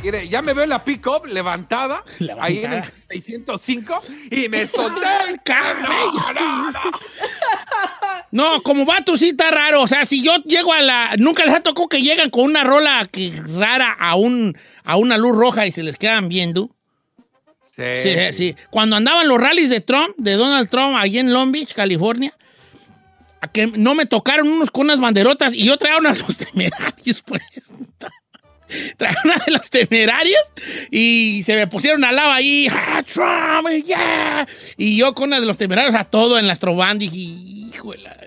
Mire, 0.06 0.30
ya 0.30 0.44
me 0.44 0.54
veo 0.54 0.68
la 0.68 0.84
pick-up 0.84 1.26
levantada, 1.26 2.04
ahí 2.40 2.60
en 2.60 2.66
el 2.66 2.70
Levantada. 2.82 2.94
605 3.10 4.02
y 4.30 4.50
me 4.50 4.68
solté 4.68 5.08
el 5.30 5.42
cabello. 5.42 5.90
No, 8.32 8.62
como 8.64 8.86
vato 8.86 9.16
sí 9.16 9.30
está 9.30 9.50
raro. 9.50 9.82
O 9.82 9.88
sea, 9.88 10.04
si 10.04 10.22
yo 10.22 10.36
llego 10.44 10.74
a 10.74 10.82
la. 10.82 11.16
Nunca 11.18 11.46
les 11.46 11.56
ha 11.56 11.62
tocado 11.62 11.88
que 11.88 12.02
llegan 12.02 12.30
con 12.30 12.44
una 12.44 12.66
rola 12.66 13.08
que 13.10 13.32
rara 13.48 13.96
a, 13.98 14.16
un, 14.16 14.58
a 14.84 14.98
una 14.98 15.18
luz 15.18 15.38
roja 15.38 15.66
y 15.66 15.72
se 15.72 15.84
les 15.84 15.98
quedan 15.98 16.28
viendo. 16.28 16.70
Sí, 17.72 17.84
Sí, 18.04 18.34
sí. 18.34 18.56
Cuando 18.70 18.98
andaban 18.98 19.28
los 19.30 19.40
rallies 19.40 19.70
de 19.70 19.80
Trump, 19.80 20.16
de 20.18 20.34
Donald 20.34 20.70
Trump, 20.70 20.96
allí 20.98 21.18
en 21.18 21.32
Long 21.32 21.52
Beach, 21.52 21.74
California, 21.74 22.34
a 23.40 23.48
que 23.48 23.68
no 23.68 23.96
me 23.96 24.06
tocaron 24.06 24.50
unos 24.50 24.70
con 24.70 24.86
unas 24.86 25.00
banderotas 25.00 25.54
y 25.54 25.64
yo 25.64 25.78
traía 25.78 25.98
unas 25.98 26.22
temerarios, 26.52 27.22
pues. 27.26 27.42
Traía 28.98 29.18
una 29.24 29.36
de 29.46 29.52
los 29.52 29.70
temerarios 29.70 30.42
y 30.92 31.42
se 31.44 31.56
me 31.56 31.68
pusieron 31.68 32.04
al 32.04 32.16
lado 32.16 32.32
ahí, 32.32 32.68
¡Ah, 32.72 33.04
Trump, 33.04 33.70
yeah! 33.86 34.48
Y 34.78 34.98
yo 34.98 35.14
con 35.14 35.28
una 35.30 35.40
de 35.40 35.46
los 35.46 35.58
temerarios 35.58 35.96
a 35.96 36.06
todo 36.06 36.40
en 36.40 36.48
la 36.48 36.54
Astroban 36.54 37.00
dije, 37.00 37.18
híjole. 37.18 38.26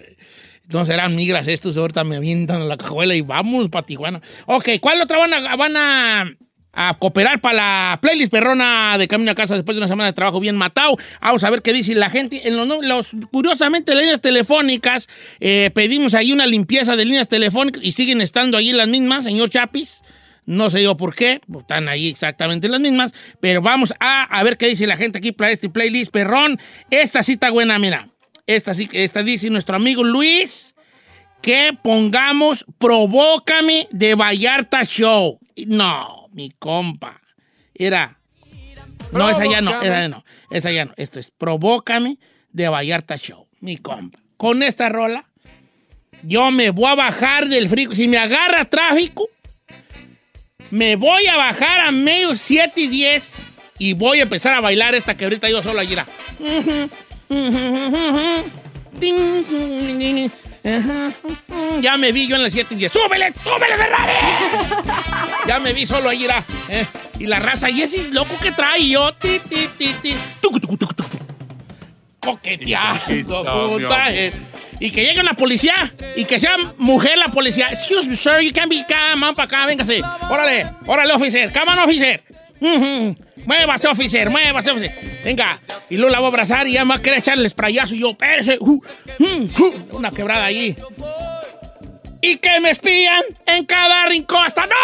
Entonces 0.68 0.93
eran 0.93 1.16
migras 1.16 1.49
estos, 1.49 1.78
ahorita 1.78 2.05
me 2.05 2.16
avientan 2.16 2.61
a 2.61 2.64
la 2.66 2.76
cajuela 2.76 3.14
y 3.14 3.22
vamos 3.22 3.70
para 3.70 3.86
Tijuana. 3.86 4.20
Ok, 4.45 4.68
¿cuál 4.82 5.01
otra 5.01 5.16
van 5.16 5.32
a, 5.32 5.57
van 5.57 5.76
a, 5.78 6.30
a 6.74 6.99
cooperar 6.99 7.41
para 7.41 7.55
la 7.57 7.99
playlist 8.03 8.30
perrona 8.30 8.99
de 8.99 9.09
Camino 9.09 9.30
a 9.30 9.34
Casa 9.34 9.55
después 9.55 9.74
de 9.74 9.80
una 9.80 9.89
semana 9.89 10.09
de 10.09 10.12
trabajo 10.12 10.41
bien 10.41 10.57
matado? 10.57 10.99
Vamos 11.22 11.43
a 11.43 11.49
ver 11.49 11.62
qué 11.62 11.72
dice 11.72 11.95
la 11.95 12.11
gente. 12.11 12.47
En 12.47 12.57
los, 12.59 13.07
curiosamente, 13.32 13.95
las 13.95 14.03
líneas 14.03 14.20
telefónicas, 14.20 15.09
eh, 15.41 15.70
pedimos 15.74 16.12
ahí 16.12 16.32
una 16.32 16.47
limpieza 16.47 16.97
de 16.97 17.07
líneas 17.07 17.28
telefónicas 17.28 17.82
y 17.82 17.93
siguen 17.93 18.20
estando 18.20 18.59
ahí 18.59 18.70
las 18.72 18.89
mismas, 18.89 19.24
señor 19.24 19.49
Chapis. 19.49 20.03
No 20.49 20.70
sé 20.70 20.82
yo 20.82 20.96
por 20.96 21.14
qué, 21.14 21.42
están 21.61 21.88
ahí 21.88 22.09
exactamente 22.09 22.70
las 22.70 22.80
mismas, 22.80 23.12
pero 23.38 23.61
vamos 23.61 23.92
a, 24.01 24.42
ver 24.42 24.57
qué 24.57 24.68
dice 24.68 24.86
la 24.86 24.96
gente 24.96 25.18
aquí 25.18 25.30
para 25.30 25.51
este 25.51 25.68
playlist, 25.68 26.11
perrón. 26.11 26.59
Esta 26.90 27.20
está 27.20 27.51
buena, 27.51 27.78
mira. 27.78 28.09
Esta 28.46 28.72
esta 28.92 29.22
dice 29.22 29.51
nuestro 29.51 29.76
amigo 29.76 30.03
Luis 30.03 30.74
que 31.42 31.76
pongamos 31.82 32.64
Provócame 32.78 33.88
de 33.90 34.14
Vallarta 34.14 34.84
Show. 34.84 35.38
No, 35.66 36.28
mi 36.32 36.49
compa. 36.59 37.20
Era. 37.74 38.18
No, 39.12 39.28
esa 39.28 39.44
ya 39.44 39.61
no, 39.61 39.82
esa 39.82 40.01
ya 40.01 40.09
no, 40.09 40.24
esa 40.51 40.72
ya 40.72 40.86
no. 40.86 40.94
Esto 40.96 41.20
es 41.20 41.30
Provócame 41.30 42.18
de 42.53 42.70
Vallarta 42.70 43.18
Show, 43.18 43.49
mi 43.61 43.76
compa. 43.76 44.18
Con 44.38 44.62
esta 44.62 44.88
rola, 44.88 45.28
yo 46.22 46.51
me 46.51 46.70
voy 46.70 46.86
a 46.86 46.94
bajar 46.94 47.49
del 47.49 47.68
frío. 47.68 47.94
Si 47.94 48.09
me 48.09 48.16
agarra 48.16 48.64
tráfico, 48.64 49.28
me 50.70 50.96
voy 50.96 51.26
a 51.26 51.36
bajar 51.36 51.80
a 51.80 51.90
medio 51.90 52.34
7 52.34 52.80
y 52.80 52.86
10 52.88 53.32
y 53.78 53.92
voy 53.94 54.18
a 54.18 54.22
empezar 54.22 54.54
a 54.54 54.60
bailar 54.60 54.94
esta 54.94 55.16
que 55.16 55.24
ahorita 55.24 55.48
yo 55.48 55.62
solo 55.62 55.80
allí. 55.80 55.94
Ya 61.80 61.96
me 61.96 62.12
vi 62.12 62.26
yo 62.26 62.36
en 62.36 62.42
las 62.42 62.52
7 62.52 62.74
y 62.74 62.78
10. 62.78 62.92
¡Súbele! 62.92 63.32
¡Súbele, 63.42 63.76
Ferrari! 63.76 64.12
ya 65.46 65.58
me 65.60 65.72
vi 65.72 65.86
solo 65.86 66.08
allí. 66.08 66.24
era, 66.24 66.44
eh, 66.68 66.86
Y 67.18 67.26
la 67.26 67.38
raza, 67.38 67.70
y 67.70 67.82
ese 67.82 68.08
loco 68.10 68.36
que 68.38 68.52
trae 68.52 68.88
yo. 68.88 69.14
Ti, 69.14 69.40
ti, 69.48 69.68
ti, 69.78 69.94
ti. 70.02 70.16
Coqueteando, 72.20 73.44
puta. 73.44 74.12
Y 74.80 74.90
que 74.90 75.04
llegue 75.04 75.20
una 75.20 75.34
policía 75.34 75.92
y 76.16 76.24
que 76.24 76.38
sea 76.38 76.56
mujer 76.76 77.18
la 77.18 77.28
policía. 77.28 77.68
Excuse 77.70 78.08
me, 78.08 78.16
sir, 78.16 78.40
you 78.40 78.52
can 78.52 78.68
be 78.68 78.84
come 78.86 79.26
on 79.26 79.34
para 79.34 79.46
acá, 79.46 79.66
véngase. 79.66 80.00
Órale, 80.30 80.66
órale, 80.86 81.12
officer, 81.12 81.52
come 81.52 81.72
on, 81.72 81.78
officer. 81.80 82.22
Ujú. 82.60 83.16
Muévase, 83.44 83.88
officer, 83.88 84.30
muévase, 84.30 84.70
officer. 84.70 85.20
Venga. 85.24 85.58
Y 85.88 85.96
luego 85.96 86.12
la 86.12 86.18
voy 86.18 86.26
a 86.26 86.28
abrazar 86.28 86.66
y 86.66 86.72
ya 86.72 86.84
me 86.84 86.90
va 86.90 86.96
a 86.96 87.02
querer 87.02 87.20
echarle 87.20 87.48
sprayazo 87.48 87.94
y 87.94 88.00
yo, 88.00 88.10
espérese. 88.10 88.58
Uh, 88.60 88.82
mm, 89.18 89.62
uh, 89.62 89.96
una 89.96 90.10
quebrada 90.10 90.44
allí. 90.44 90.76
Y 92.20 92.36
que 92.36 92.60
me 92.60 92.70
espían 92.70 93.22
en 93.46 93.64
cada 93.64 94.06
rincón 94.06 94.44
hasta 94.44 94.66
¡No! 94.66 94.74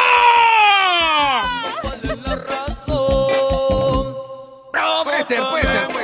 Puede 5.04 5.24
ser, 5.24 5.42
puede 5.42 5.62
ser. 5.62 5.86
puede 5.88 6.03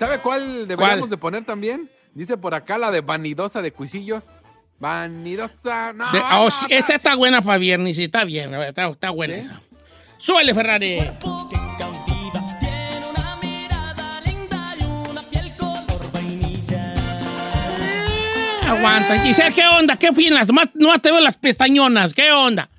¿Sabe, 0.00 0.12
¿Sabe 0.12 0.22
cuál 0.22 0.66
deberíamos 0.66 0.98
¿Cuál? 1.00 1.10
de 1.10 1.16
poner 1.18 1.44
también? 1.44 1.90
Dice 2.14 2.38
por 2.38 2.54
acá 2.54 2.78
la 2.78 2.90
de 2.90 3.02
Vanidosa 3.02 3.60
de 3.60 3.70
Cuisillos. 3.70 4.28
Vanidosa. 4.78 5.92
No, 5.92 6.10
De- 6.10 6.22
oh, 6.38 6.50
sí, 6.50 6.64
esa 6.70 6.94
está 6.94 7.14
buena 7.16 7.42
para 7.42 7.58
viernes, 7.58 7.96
sí, 7.96 8.04
está 8.04 8.24
bien, 8.24 8.54
está, 8.54 8.88
está 8.88 9.10
buena 9.10 9.34
esa. 9.36 9.60
Súbele, 10.16 10.54
Ferrari. 10.54 11.00
Aguanta. 18.66 19.18
Giselle, 19.22 19.54
¿qué 19.54 19.66
onda? 19.66 19.96
¿Qué 19.96 20.08
opinas? 20.08 20.46
Nomás, 20.46 20.68
nomás 20.72 21.02
te 21.02 21.10
veo 21.10 21.20
las 21.20 21.36
pestañonas. 21.36 22.14
¿Qué 22.14 22.32
onda? 22.32 22.70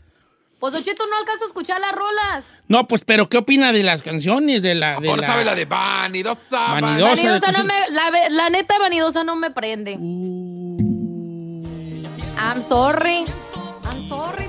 Pues, 0.61 0.73
Don 0.73 0.83
Cheto, 0.83 1.03
no 1.07 1.17
alcanzo 1.17 1.43
a 1.43 1.47
escuchar 1.47 1.81
las 1.81 1.91
rolas. 1.91 2.45
No, 2.67 2.87
pues, 2.87 3.03
pero 3.03 3.27
¿qué 3.27 3.37
opina 3.37 3.73
de 3.73 3.81
las 3.83 4.01
canciones? 4.03 4.61
De 4.61 4.75
la. 4.75 4.99
De 4.99 5.09
Ahora 5.09 5.21
la... 5.23 5.27
sabe 5.27 5.43
la 5.43 5.55
de 5.55 5.65
Vanidosa. 5.65 6.39
Vanidosa. 6.51 7.09
Vanidosa 7.09 7.47
no 7.51 7.63
Cuisillos. 7.63 7.65
me, 7.65 7.89
la, 7.89 8.11
la 8.29 8.49
neta 8.51 8.77
vanidosa 8.79 9.23
no 9.23 9.35
me 9.35 9.49
prende. 9.51 9.93
I'm 12.37 12.61
sorry. 12.67 13.25
I'm 13.83 14.07
sorry. 14.07 14.45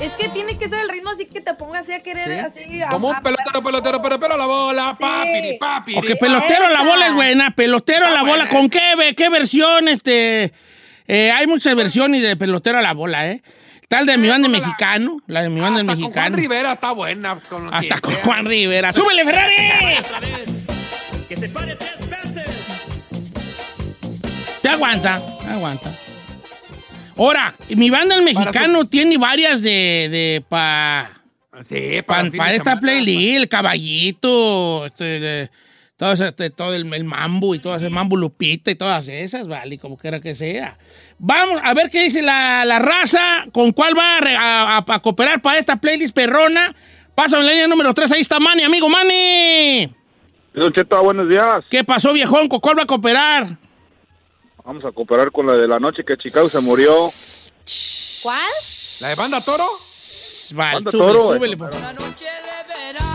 Es 0.00 0.12
que 0.12 0.28
tiene 0.30 0.56
que 0.56 0.66
ser 0.68 0.78
el 0.78 0.88
ritmo 0.88 1.10
así 1.10 1.26
que 1.26 1.42
te 1.42 1.52
ponga 1.54 1.80
así 1.80 1.92
a 1.92 2.02
querer 2.02 2.40
así. 2.40 2.80
a- 2.80 2.88
Como 2.88 3.12
a- 3.12 3.16
un 3.18 3.22
pelotero, 3.22 3.62
pelotero, 3.62 4.00
pero, 4.00 4.18
pero 4.18 4.36
la 4.38 4.46
bola. 4.46 4.96
Papiri, 4.98 5.58
papiri. 5.58 5.98
Ok, 5.98 6.18
pelotero 6.18 6.66
a 6.66 6.70
la 6.70 6.82
bola 6.82 7.06
es 7.08 7.14
buena. 7.14 7.50
Pelotero 7.50 8.06
a 8.06 8.10
la 8.10 8.22
bola. 8.22 8.48
¿Con 8.48 8.70
qué, 8.70 8.94
ve- 8.96 9.14
qué 9.14 9.28
versión? 9.28 9.88
Este, 9.88 10.52
eh, 11.06 11.30
hay 11.32 11.46
muchas 11.46 11.74
versiones 11.74 12.22
de 12.22 12.34
pelotero 12.36 12.78
a 12.78 12.82
la 12.82 12.94
bola, 12.94 13.28
¿eh? 13.28 13.42
Tal 13.90 14.06
de 14.06 14.16
mi 14.18 14.28
banda 14.28 14.46
mexicano. 14.48 15.20
La 15.26 15.42
de 15.42 15.48
mi 15.50 15.60
banda 15.60 15.80
Hasta 15.80 15.92
con 15.92 15.98
mexicano. 16.00 16.26
Juan 16.30 16.34
Rivera 16.34 16.72
está 16.74 16.92
buena. 16.92 17.40
Con 17.48 17.74
Hasta 17.74 17.96
que 17.96 18.00
con 18.00 18.14
sea. 18.14 18.22
Juan 18.24 18.46
Rivera. 18.46 18.92
¡Súbele, 18.92 19.24
Ferrari! 19.24 19.54
Se 24.62 24.68
aguanta, 24.68 25.16
aguanta. 25.48 25.90
Ahora, 27.16 27.54
mi 27.70 27.90
banda 27.90 28.14
el 28.14 28.22
mexicano 28.22 28.84
tiene 28.84 29.18
varias 29.18 29.62
de, 29.62 30.08
de 30.10 30.44
pa, 30.48 31.10
Sí, 31.62 32.00
pa- 32.02 32.14
para, 32.14 32.20
el 32.28 32.32
para 32.32 32.50
de 32.50 32.56
esta 32.56 32.70
semana. 32.70 32.80
playlist, 32.80 33.36
el 33.36 33.48
caballito, 33.48 34.86
este, 34.86 35.04
de- 35.04 35.50
todo, 35.96 36.12
este, 36.12 36.48
todo 36.50 36.74
el, 36.74 36.92
el 36.94 37.04
mambo 37.04 37.54
y 37.54 37.58
todo 37.58 37.76
ese 37.76 37.90
mambo 37.90 38.16
lupita 38.16 38.70
y 38.70 38.74
todas 38.74 39.06
esas, 39.08 39.46
vale, 39.48 39.76
como 39.78 39.98
quiera 39.98 40.20
que 40.20 40.34
sea. 40.34 40.78
Vamos 41.22 41.60
a 41.62 41.74
ver 41.74 41.90
qué 41.90 42.04
dice 42.04 42.22
la, 42.22 42.64
la 42.64 42.78
raza, 42.78 43.44
con 43.52 43.72
cuál 43.72 43.96
va 43.96 44.16
a, 44.16 44.20
re- 44.20 44.36
a- 44.36 44.78
a- 44.78 44.84
a 44.94 44.98
cooperar 45.00 45.42
para 45.42 45.58
esta 45.58 45.76
playlist 45.76 46.14
perrona. 46.14 46.74
Pásame 47.14 47.44
la 47.44 47.50
línea 47.50 47.66
número 47.66 47.92
3, 47.92 48.10
ahí 48.12 48.22
está 48.22 48.40
Manny, 48.40 48.62
amigo 48.62 48.88
Manny. 48.88 49.94
Buenos 51.02 51.28
días. 51.28 51.64
¿Qué 51.68 51.84
pasó, 51.84 52.14
viejón? 52.14 52.48
¿Con 52.48 52.60
cuál 52.60 52.78
va 52.78 52.84
a 52.84 52.86
cooperar? 52.86 53.48
Vamos 54.64 54.82
a 54.84 54.92
cooperar 54.92 55.30
con 55.30 55.46
la 55.46 55.52
de 55.54 55.68
la 55.68 55.78
noche 55.78 56.02
que 56.06 56.16
Chicago 56.16 56.48
se 56.48 56.60
murió. 56.60 57.10
¿Cuál? 58.22 58.38
¿La 59.00 59.08
de 59.08 59.14
Banda 59.14 59.40
Toro? 59.42 59.66
Vale, 60.54 60.74
Banda 60.74 60.90
súbele, 60.90 61.12
Toro, 61.12 61.34
súbele, 61.34 61.56
por 61.56 61.72
favor. 61.72 62.04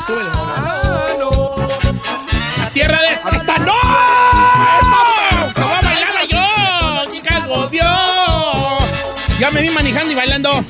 Súbele, 0.06 0.30
por 0.30 0.56
favor. 0.56 1.68
La 2.60 2.70
tierra 2.70 3.02
de 3.02 3.14
esta 3.38 3.58
no. 3.60 3.74
Ya 9.40 9.52
me 9.52 9.62
vi 9.62 9.70
manejando 9.70 10.14
y 10.14 10.16
bailando. 10.16 10.64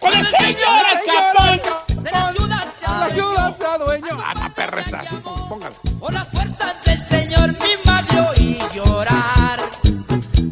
¡Con 0.00 0.12
el 0.12 0.24
señor 0.24 0.86
Escapón! 0.94 1.60
La 2.02 2.32
ciudad 2.32 3.56
sea 3.58 3.78
dueño. 3.78 4.22
Ah, 4.24 4.34
la 4.34 4.54
perra 4.54 4.80
está. 4.80 5.02
Póngala. 5.48 5.76
Por 6.00 6.12
las 6.14 6.28
fuerzas 6.28 6.82
del 6.84 7.02
Señor 7.02 7.52
mi 7.52 7.72
madre 7.84 8.20
oí 8.20 8.58
llorar. 8.74 9.60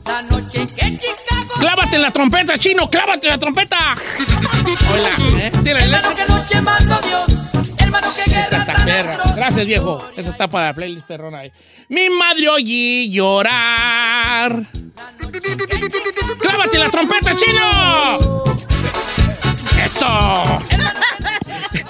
La 0.05 0.22
noche 0.22 0.66
que 0.66 0.99
Chicago. 0.99 1.55
¡Clávate 1.59 1.97
en 1.97 2.03
la 2.03 2.11
trompeta, 2.11 2.59
chino! 2.59 2.90
¡Clávate 2.90 3.26
en 3.26 3.32
la 3.32 3.38
trompeta! 3.38 3.95
Hola, 4.92 5.40
¿eh? 5.42 5.53
Tírale. 5.62 5.97
Hermano 5.97 6.14
que 6.14 6.26
noche 6.26 6.61
mandó 6.61 7.01
Dios. 7.01 7.24
Hermano 7.78 8.09
que 8.14 8.30
guerra 8.30 8.64
tan 8.66 8.84
perra. 8.84 9.14
atroz. 9.14 9.34
Gracias, 9.55 9.68
viejo. 9.68 10.05
Eso 10.16 10.30
está 10.30 10.48
para 10.48 10.66
la 10.66 10.74
playlist 10.74 11.07
perrona 11.07 11.38
ahí. 11.38 11.52
Mi 11.88 12.11
madre 12.11 12.48
oí 12.48 13.09
llorar. 13.09 14.64
¡Clávate 16.40 16.76
la 16.76 16.90
trompeta, 16.90 17.36
chino! 17.36 18.42
¡Eso! 19.84 20.07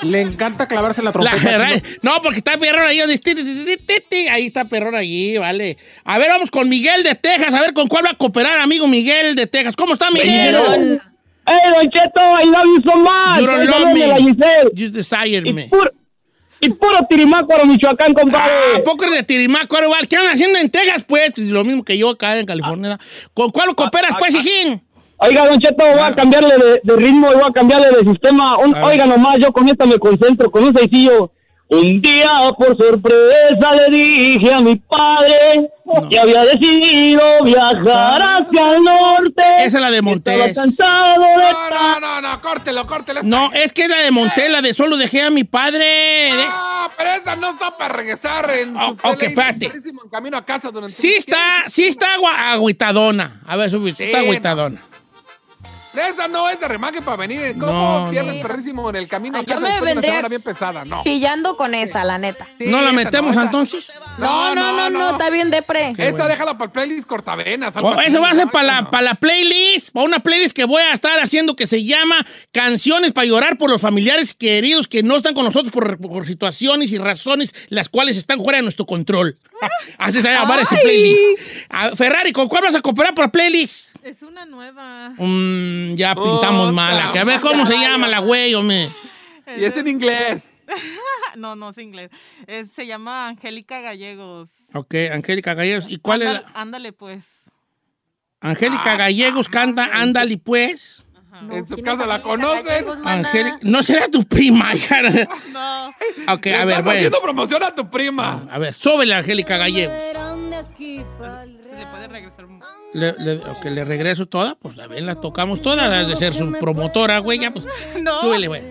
Le 0.02 0.20
encanta 0.20 0.68
clavarse 0.68 1.00
la 1.00 1.10
trompeta. 1.10 1.80
no, 2.02 2.20
porque 2.20 2.40
está 2.40 2.58
perrón 2.58 2.84
ahí. 2.84 3.00
Ahí 3.00 4.46
está 4.46 4.66
perrón 4.66 4.94
allí, 4.94 5.38
vale. 5.38 5.78
A 6.04 6.18
ver, 6.18 6.28
vamos 6.28 6.50
con 6.50 6.68
Miguel 6.68 7.02
de 7.02 7.14
Texas. 7.14 7.54
A 7.54 7.62
ver 7.62 7.72
con 7.72 7.88
cuál 7.88 8.04
va 8.04 8.10
a 8.10 8.18
cooperar, 8.18 8.58
amigo 8.58 8.86
Miguel 8.88 9.34
de 9.36 9.46
Texas. 9.46 9.74
¿Cómo 9.74 9.94
está, 9.94 10.10
Miguel? 10.10 11.00
Hey, 11.46 11.58
Don 11.74 11.90
Cheto, 11.90 12.20
I 12.20 12.44
love 12.44 12.64
you 12.64 12.82
so 12.90 12.98
much. 12.98 13.40
You 13.40 13.46
don't 13.46 13.68
love 13.70 13.94
me. 13.94 14.74
Just 14.74 14.94
desire 14.94 15.40
me. 15.50 15.70
Y 16.60 16.70
puro 16.70 16.98
Tirimácuaro, 17.08 17.66
Michoacán, 17.66 18.14
compadre. 18.14 18.52
Ah, 18.74 18.78
¿A 18.78 18.82
poco 18.82 19.10
de 19.10 19.22
Tirimácuaro, 19.22 19.86
igual? 19.86 20.08
¿Qué 20.08 20.16
andan 20.16 20.34
haciendo 20.34 20.58
en 20.58 20.70
Texas, 20.70 21.04
pues? 21.06 21.36
Lo 21.38 21.62
mismo 21.64 21.84
que 21.84 21.98
yo 21.98 22.10
acá 22.10 22.38
en 22.38 22.46
California. 22.46 22.98
¿Con 23.34 23.50
cuál 23.50 23.74
cooperas, 23.74 24.16
pues, 24.18 24.34
hijín? 24.34 24.82
Oiga, 25.18 25.46
Don 25.46 25.58
Cheto, 25.60 25.84
voy 25.84 26.00
a 26.00 26.14
cambiarle 26.14 26.54
de, 26.58 26.80
de 26.82 26.96
ritmo 26.96 27.30
y 27.30 27.34
voy 27.34 27.44
a 27.48 27.52
cambiarle 27.52 27.88
de 27.90 28.10
sistema. 28.10 28.58
Un- 28.58 28.74
oiga 28.74 29.06
nomás, 29.06 29.38
yo 29.38 29.52
con 29.52 29.68
esta 29.68 29.86
me 29.86 29.98
concentro, 29.98 30.50
con 30.50 30.64
un 30.64 30.76
sencillo. 30.76 31.32
Un 31.66 32.00
día, 32.02 32.30
por 32.58 32.76
sorpresa, 32.76 33.74
le 33.88 33.96
dije 33.96 34.52
a 34.52 34.60
mi 34.60 34.76
padre 34.76 35.70
que 36.10 36.18
había 36.18 36.44
decidido 36.44 37.22
viajar 37.42 38.22
hacia 38.22 38.76
el 38.76 38.84
norte. 38.84 39.42
Esa 39.60 39.64
es 39.78 39.80
la 39.80 39.90
de 39.90 40.02
Montes. 40.02 40.54
cansado 40.54 41.20
de 41.22 41.52
No, 41.52 41.70
no, 41.70 42.00
no, 42.00 42.20
no, 42.20 42.40
córtelo, 42.42 42.86
córtelo. 42.86 43.22
No, 43.22 43.50
es 43.52 43.72
que 43.72 43.84
es 43.84 43.88
la 43.88 43.98
de 44.00 44.10
Montela, 44.10 44.60
de 44.62 44.74
solo 44.74 44.96
dejé 44.98 45.22
a 45.22 45.30
mi 45.30 45.44
padre. 45.44 45.78
de- 45.84 46.46
Ah, 46.48 46.90
pero 46.96 47.10
esa 47.12 47.34
no 47.36 47.50
está 47.50 47.70
para 47.76 47.94
regresar 47.94 48.50
en 48.50 48.76
Oh, 48.76 48.96
su 49.00 49.08
ok, 49.08 49.22
espérate. 49.22 49.66
en 49.66 50.08
camino 50.10 50.36
a 50.36 50.44
casa 50.44 50.70
durante 50.70 50.94
Sí 50.94 51.14
está, 51.16 51.64
sí 51.66 51.84
está 51.84 52.14
agua- 52.14 52.52
agüitadona. 52.52 53.40
A 53.46 53.56
ver, 53.56 53.70
sube, 53.70 53.94
sí 53.94 54.04
está 54.04 54.18
agüitadona. 54.18 54.80
Esa 55.96 56.28
no 56.28 56.48
es 56.48 56.58
de 56.60 56.68
remaque 56.68 57.00
para 57.02 57.16
venir. 57.16 57.56
¿Cómo 57.58 58.04
No, 58.06 58.10
pierdes 58.10 58.36
no. 58.36 58.42
perrísimo 58.42 58.90
en 58.90 58.96
el 58.96 59.08
camino 59.08 59.38
a 59.38 59.42
Yo 59.42 59.60
me 59.60 59.80
vendría 59.80 60.26
bien 60.28 60.42
pesada? 60.42 60.84
No. 60.84 61.02
Pillando 61.02 61.56
con 61.56 61.74
esa, 61.74 62.04
la 62.04 62.18
neta. 62.18 62.48
¿No 62.60 62.80
la 62.82 62.92
metemos 62.92 63.36
entonces? 63.36 63.92
No, 64.18 64.54
no, 64.54 64.72
no, 64.72 64.90
no, 64.90 65.10
está 65.12 65.30
bien 65.30 65.50
depre. 65.50 65.92
Esta 65.96 66.28
déjala 66.28 66.54
para 66.54 66.66
el 66.66 66.70
playlist 66.72 67.06
cortavenas. 67.06 67.76
algo 67.76 67.90
O 67.90 67.92
así, 67.98 68.08
eso 68.08 68.20
va 68.20 68.30
a 68.30 68.34
ser 68.34 68.48
para 68.48 68.66
la, 68.66 68.90
para 68.90 69.02
la 69.02 69.14
playlist, 69.14 69.90
para 69.92 70.06
una 70.06 70.18
playlist 70.20 70.54
que 70.54 70.64
voy 70.64 70.82
a 70.82 70.92
estar 70.92 71.18
haciendo 71.20 71.56
que 71.56 71.66
se 71.66 71.84
llama 71.84 72.24
Canciones 72.52 73.12
para 73.12 73.26
llorar 73.26 73.56
por 73.58 73.70
los 73.70 73.80
familiares 73.80 74.34
queridos 74.34 74.88
que 74.88 75.02
no 75.02 75.16
están 75.16 75.34
con 75.34 75.44
nosotros 75.44 75.72
por, 75.72 75.98
por 75.98 76.26
situaciones 76.26 76.92
y 76.92 76.98
razones 76.98 77.52
las 77.68 77.88
cuales 77.88 78.16
están 78.16 78.38
fuera 78.40 78.58
de 78.58 78.62
nuestro 78.62 78.86
control. 78.86 79.36
Así 79.98 80.20
se 80.22 80.28
va 80.28 80.36
a 80.36 80.40
llamar 80.40 80.60
ese 80.60 80.76
Ay. 80.76 80.82
playlist. 80.82 81.96
Ferrari, 81.96 82.32
¿con 82.32 82.48
cuál 82.48 82.64
vas 82.64 82.74
a 82.74 82.80
cooperar 82.80 83.14
para 83.14 83.26
la 83.28 83.32
playlist? 83.32 83.93
Es 84.04 84.22
una 84.22 84.44
nueva. 84.44 85.14
Mm, 85.16 85.94
ya 85.94 86.14
pintamos 86.14 86.72
mala. 86.74 87.10
Que 87.12 87.18
a 87.20 87.24
ver 87.24 87.40
cómo 87.40 87.64
se 87.64 87.74
llama 87.78 88.06
la 88.06 88.18
güey, 88.18 88.54
hombre. 88.54 88.90
Y 89.56 89.64
es 89.64 89.76
en 89.78 89.88
inglés. 89.88 90.50
no, 91.36 91.56
no 91.56 91.70
es 91.70 91.78
inglés. 91.78 92.10
Es- 92.46 92.70
se 92.72 92.86
llama 92.86 93.28
Angélica 93.28 93.80
Gallegos. 93.80 94.50
Ok, 94.74 94.94
Angélica 95.10 95.54
Gallegos. 95.54 95.86
¿Y 95.88 95.96
cuál 95.98 96.22
es 96.22 96.28
Ándale, 96.28 96.46
la? 96.54 96.60
ándale, 96.60 96.92
pues. 96.92 97.50
Angélica 98.40 98.96
Gallegos 98.96 99.48
canta 99.48 99.88
Ándale 99.92 100.36
pues. 100.36 101.06
En 101.50 101.66
su 101.66 101.76
casa 101.78 102.06
la 102.06 102.22
conocen. 102.22 102.84
Angélica, 103.04 103.58
no 103.62 103.82
será 103.82 104.08
tu 104.08 104.22
prima, 104.24 104.72
hija. 104.74 105.02
No. 105.50 105.88
Ok, 106.32 106.46
a 106.48 106.64
ver, 106.64 106.82
bueno. 106.82 106.90
haciendo 106.90 107.20
promoción 107.22 107.62
a 107.62 107.74
tu 107.74 107.90
prima. 107.90 108.46
A 108.50 108.58
ver, 108.58 108.72
súbele 108.72 109.14
a 109.14 109.18
Angélica 109.18 109.56
Gallegos. 109.56 109.96
Le 111.78 111.86
puede 111.86 112.08
regresar. 112.08 112.46
Le, 112.92 113.12
le, 113.18 113.36
ok, 113.38 113.64
le 113.64 113.84
regreso 113.84 114.26
toda, 114.26 114.54
pues 114.54 114.78
a 114.78 114.86
ver, 114.86 115.02
la 115.02 115.16
tocamos 115.16 115.60
toda, 115.62 116.00
has 116.00 116.08
de 116.08 116.16
ser 116.16 116.32
su 116.34 116.52
promotora, 116.52 117.18
güey, 117.18 117.40
ya, 117.40 117.50
pues. 117.50 117.66
No. 118.00 118.20
Súbele, 118.20 118.48
güey. 118.48 118.62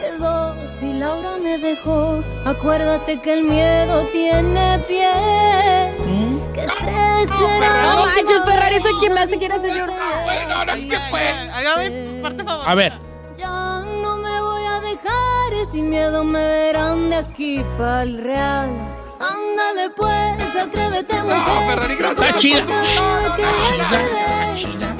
Quedó 0.00 0.54
si 0.66 0.92
Laura 0.94 1.36
me 1.42 1.58
dejó. 1.58 2.22
Acuérdate 2.44 3.20
que 3.20 3.34
el 3.34 3.44
miedo 3.44 4.04
tiene 4.12 4.78
pies. 4.88 6.26
Que 6.54 6.64
estrés 6.64 7.28
será. 7.38 7.82
No 7.94 8.06
manches, 8.06 8.42
Ferrari, 8.44 8.76
esa 8.76 8.88
quien 8.98 9.12
me 9.14 9.20
hace 9.20 9.38
quiere 9.38 9.54
hacer 9.54 9.70
llorar. 9.76 10.24
Bueno, 10.24 10.64
no, 10.64 10.74
¿qué 10.74 10.98
fue? 11.10 11.28
Hágame 11.28 12.20
parte 12.22 12.44
favorita. 12.44 12.70
A 12.70 12.74
ver, 12.74 12.92
Ya 13.38 13.80
no 14.02 14.16
me 14.16 14.40
voy 14.40 14.64
a 14.64 14.80
dejar. 14.80 15.66
Sin 15.70 15.90
miedo 15.90 16.22
me 16.24 16.38
verán 16.38 17.10
de 17.10 17.16
aquí 17.16 17.60
para 17.76 18.02
el 18.04 18.18
real. 18.22 18.70
Ándale 19.18 19.90
pues, 19.90 20.56
atrévete 20.56 21.22
mujer. 21.22 21.70
Ferrari, 21.70 21.94
gracias. 21.96 22.28
está 22.28 22.38
chida. 22.38 22.58
Está 22.60 24.56
chida, 24.58 24.95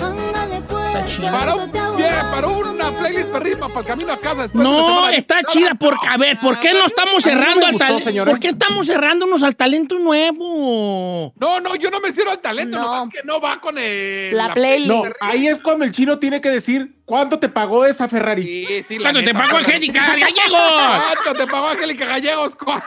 está 0.99 1.07
chida. 1.17 1.33
Para, 1.33 1.55
un, 1.55 1.73
volar. 1.73 2.31
para 2.31 2.47
una 2.49 2.91
playlist 2.99 3.29
para 3.29 3.49
el 3.81 3.87
camino 3.87 4.13
a 4.13 4.19
casa 4.19 4.43
después 4.43 4.63
No, 4.65 5.09
está 5.09 5.43
chida, 5.45 5.75
porque, 5.75 6.09
a 6.09 6.17
ver, 6.17 6.39
¿por 6.41 6.59
qué 6.61 6.73
no 6.73 6.87
estamos 6.87 7.23
cerrando 7.23 7.67
al 7.67 7.77
talento? 7.77 8.25
¿Por 8.25 8.41
qué 8.41 8.49
estamos 8.49 8.87
cerrándonos 8.87 9.43
al 9.43 9.57
talento 9.57 9.99
nuevo? 9.99 11.33
No, 11.37 11.61
no, 11.61 11.77
yo 11.77 11.91
no 11.91 12.01
me 12.01 12.13
sirvo 12.13 12.33
el 12.33 12.39
talento, 12.39 12.79
No. 12.79 12.85
nomás 12.85 13.09
que 13.09 13.21
no 13.25 13.41
va 13.41 13.57
con 13.57 13.79
el, 13.79 14.37
La 14.37 14.53
playlist. 14.55 14.89
No, 14.89 15.03
ahí 15.21 15.47
es 15.49 15.61
cuando 15.61 15.85
el 15.85 15.93
chino 15.93 16.19
tiene 16.19 16.41
que 16.41 16.51
decir 16.51 16.97
cuánto 17.05 17.39
te 17.39 17.49
pagó 17.49 17.85
esa 17.85 18.09
Ferrari. 18.09 18.67
Sí, 18.67 18.83
sí, 18.83 18.99
la 18.99 19.11
¿Cuánto 19.11 19.25
te 19.25 19.35
pagó. 19.35 19.57
Angélica 19.59 20.07
Gallegos? 20.07 21.03
¿Cuánto 21.23 21.35
te 21.35 21.47
pagó 21.51 21.69
Angélica 21.69 22.05
Gallegos? 22.07 22.57
¿Cuánto? 22.57 22.87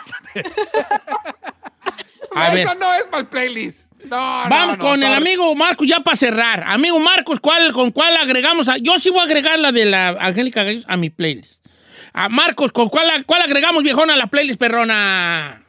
A 2.36 2.50
ver. 2.52 2.60
Esa 2.66 2.76
no 2.76 2.94
es 2.94 3.04
para 3.04 3.22
el 3.22 3.28
playlist. 3.28 3.89
No, 4.06 4.16
Vamos 4.50 4.78
no, 4.78 4.84
con 4.86 5.04
el 5.04 5.10
sorry. 5.10 5.22
amigo 5.28 5.56
Marcos 5.56 5.88
ya 5.88 6.00
para 6.00 6.16
cerrar. 6.16 6.64
Amigo 6.66 7.00
Marcos, 7.00 7.40
¿cuál, 7.40 7.72
¿con 7.74 7.92
cuál 7.92 8.16
agregamos? 8.18 8.70
a- 8.70 8.78
yo 8.78 8.98
sí 8.98 9.10
voy 9.10 9.20
a 9.20 9.24
agregar 9.24 9.60
la 9.60 9.72
de 9.72 9.86
la 9.86 10.10
Angélica 10.20 10.64
Gallegos 10.64 10.86
a 10.88 10.96
mi 10.98 11.10
playlist. 11.10 11.66
A 12.14 12.28
Marcos, 12.30 12.72
¿con 12.72 12.90
cuál, 12.90 13.26
cuál 13.26 13.42
agregamos, 13.42 13.84
viejona, 13.84 14.14
a 14.14 14.18
la 14.18 14.28
playlist, 14.28 14.60
perrona? 14.60 15.64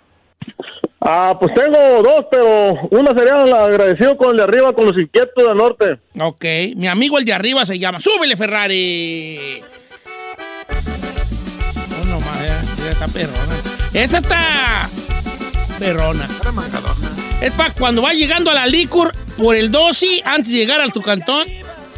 Ah, 1.02 1.36
pues 1.40 1.52
tengo 1.54 2.02
dos, 2.02 2.26
pero 2.30 2.74
una 2.90 3.14
sería 3.14 3.34
la 3.44 3.64
agradecido 3.64 4.16
con 4.16 4.30
el 4.30 4.36
de 4.38 4.42
arriba, 4.44 4.72
con 4.74 4.86
los 4.86 4.96
inquietos 5.00 5.46
del 5.46 5.56
norte. 5.56 5.98
Ok, 6.18 6.44
mi 6.76 6.86
amigo 6.88 7.18
el 7.18 7.24
de 7.24 7.32
arriba 7.32 7.64
se 7.64 7.78
llama. 7.78 7.98
¡Súbele, 8.00 8.36
Ferrari! 8.36 9.62
No, 11.88 12.04
no 12.04 12.20
más, 12.20 12.40
ya, 12.42 12.62
ya 12.84 12.90
está 12.90 13.08
perrona. 13.08 13.62
Esa 13.92 14.18
está 14.18 14.90
perrona. 15.78 16.28
Es 17.40 17.52
para 17.52 17.72
cuando 17.72 18.02
va 18.02 18.12
llegando 18.12 18.50
a 18.50 18.54
la 18.54 18.66
licor 18.66 19.16
por 19.38 19.56
el 19.56 19.70
dosi 19.70 20.20
antes 20.24 20.52
de 20.52 20.58
llegar 20.58 20.80
al 20.80 20.92
tu 20.92 21.00
cantón 21.00 21.48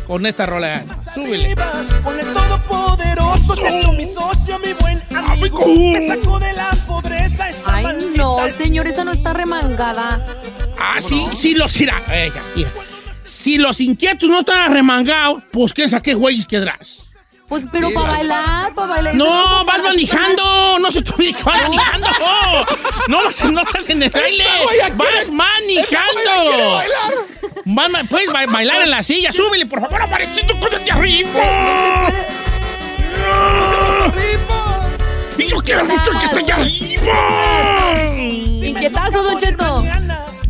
con 0.07 0.24
esta 0.24 0.47
rola. 0.47 0.84
Súbele. 1.14 1.57
Con 2.05 2.18
el 2.20 2.32
todopoderoso, 2.32 3.57
siendo 3.57 3.93
mi 3.93 4.07
socio, 4.07 4.59
mi 4.61 4.72
buen 4.74 5.03
amigo. 5.11 5.66
Me 5.66 6.09
sacó 6.09 6.38
de 6.38 6.53
la 6.53 6.70
pobreza. 6.86 7.47
Ay, 7.66 8.12
no, 8.16 8.38
señor, 8.57 8.86
esa 8.86 9.05
no 9.05 9.12
está 9.12 9.32
remangada. 9.32 10.24
Ah, 10.78 11.01
sí, 11.01 11.26
sí 11.34 11.55
los 11.55 11.80
irá. 11.80 12.03
Eh. 12.11 12.30
Si 13.24 13.59
los 13.59 13.80
inquietos 13.80 14.28
no 14.28 14.40
están 14.40 14.70
arremangados, 14.70 15.43
pues 15.51 15.72
¿qué 15.72 15.88
saqué 15.88 16.14
güeyes 16.14 16.47
quedarás? 16.47 17.11
Pues, 17.53 17.66
pero 17.70 17.90
para 17.92 18.12
bailar, 18.12 18.74
para 18.74 18.86
bailar. 18.86 19.14
No, 19.14 19.62
vas 19.66 19.82
manejando. 19.82 20.78
No 20.78 20.90
se 20.90 21.03
te 21.03 21.12
olvide 21.12 21.34
que 21.34 21.42
vas 21.42 21.61
manejando. 21.61 22.09
No, 23.09 23.20
no 23.50 23.61
estás 23.61 23.90
en 23.90 24.03
el 24.03 24.09
baile. 24.09 24.46
Vas 24.94 25.28
manejando. 25.30 26.80
Vas 27.66 28.07
Puedes 28.09 28.32
ba- 28.32 28.46
bailar 28.46 28.80
en 28.80 28.90
la 28.90 29.03
silla. 29.03 29.30
Súbele, 29.32 29.66
por 29.66 29.82
favor, 29.82 30.00
amarecito, 30.00 30.59
códate 30.61 30.92
arriba. 30.92 32.11
Y 35.36 35.46
yo 35.48 35.59
quiero 35.59 35.84
mucho 35.84 36.11
el 36.11 36.18
que 36.20 36.24
está 36.24 36.38
allá 36.38 36.55
arriba. 36.55 38.14
Inquietazo, 38.66 39.22
Don 39.24 39.38
Cheto. 39.38 39.84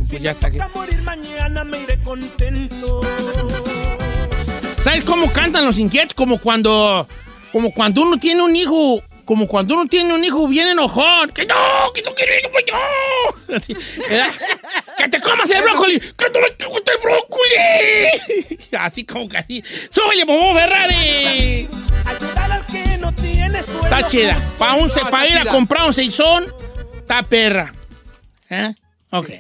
Pues 0.09 0.22
ya 0.22 0.30
está 0.30 0.50
morir 0.72 1.03
mañana 1.03 1.64
me 1.64 1.80
iré 1.80 1.98
contento. 2.05 3.00
¿Sabes 4.93 5.07
cómo 5.07 5.32
cantan 5.32 5.64
los 5.64 5.78
inquietos? 5.78 6.12
Como 6.12 6.36
cuando, 6.36 7.09
como 7.51 7.72
cuando 7.72 8.03
uno 8.03 8.18
tiene 8.18 8.43
un 8.43 8.55
hijo, 8.55 9.03
como 9.24 9.49
cuando 9.49 9.72
uno 9.72 9.86
tiene 9.86 10.12
un 10.12 10.22
hijo 10.22 10.47
bien 10.47 10.68
enojón. 10.68 11.30
Que 11.30 11.47
no, 11.47 11.55
que 11.95 12.03
no 12.03 12.14
quiero 12.14 12.34
ir 12.34 12.51
pues 12.53 12.64
yo. 12.66 13.57
Así, 13.57 13.74
que 14.99 15.09
te 15.09 15.18
comas 15.20 15.51
el 15.51 15.62
brócoli. 15.62 15.99
Que 15.99 16.26
no 16.28 16.40
me 16.40 16.66
gusta 16.68 16.93
el 16.93 16.99
brócoli. 16.99 18.59
Así 18.78 19.05
como 19.05 19.30
que 19.30 19.38
así. 19.38 19.64
Súbele, 19.90 20.26
Momo 20.26 20.53
Ferrari. 20.53 21.70
Ayudar 22.05 22.53
al 22.53 22.66
que 22.66 22.99
no 22.99 23.14
tiene 23.14 23.62
suelo. 23.62 23.84
Está 23.84 24.07
chida. 24.07 24.53
Para 24.59 25.11
pa 25.11 25.26
ir 25.26 25.38
a 25.38 25.47
comprar 25.47 25.86
un 25.86 25.95
seisón, 25.95 26.53
está 26.99 27.22
perra. 27.22 27.72
¿Eh? 28.51 28.74
Ok. 29.11 29.30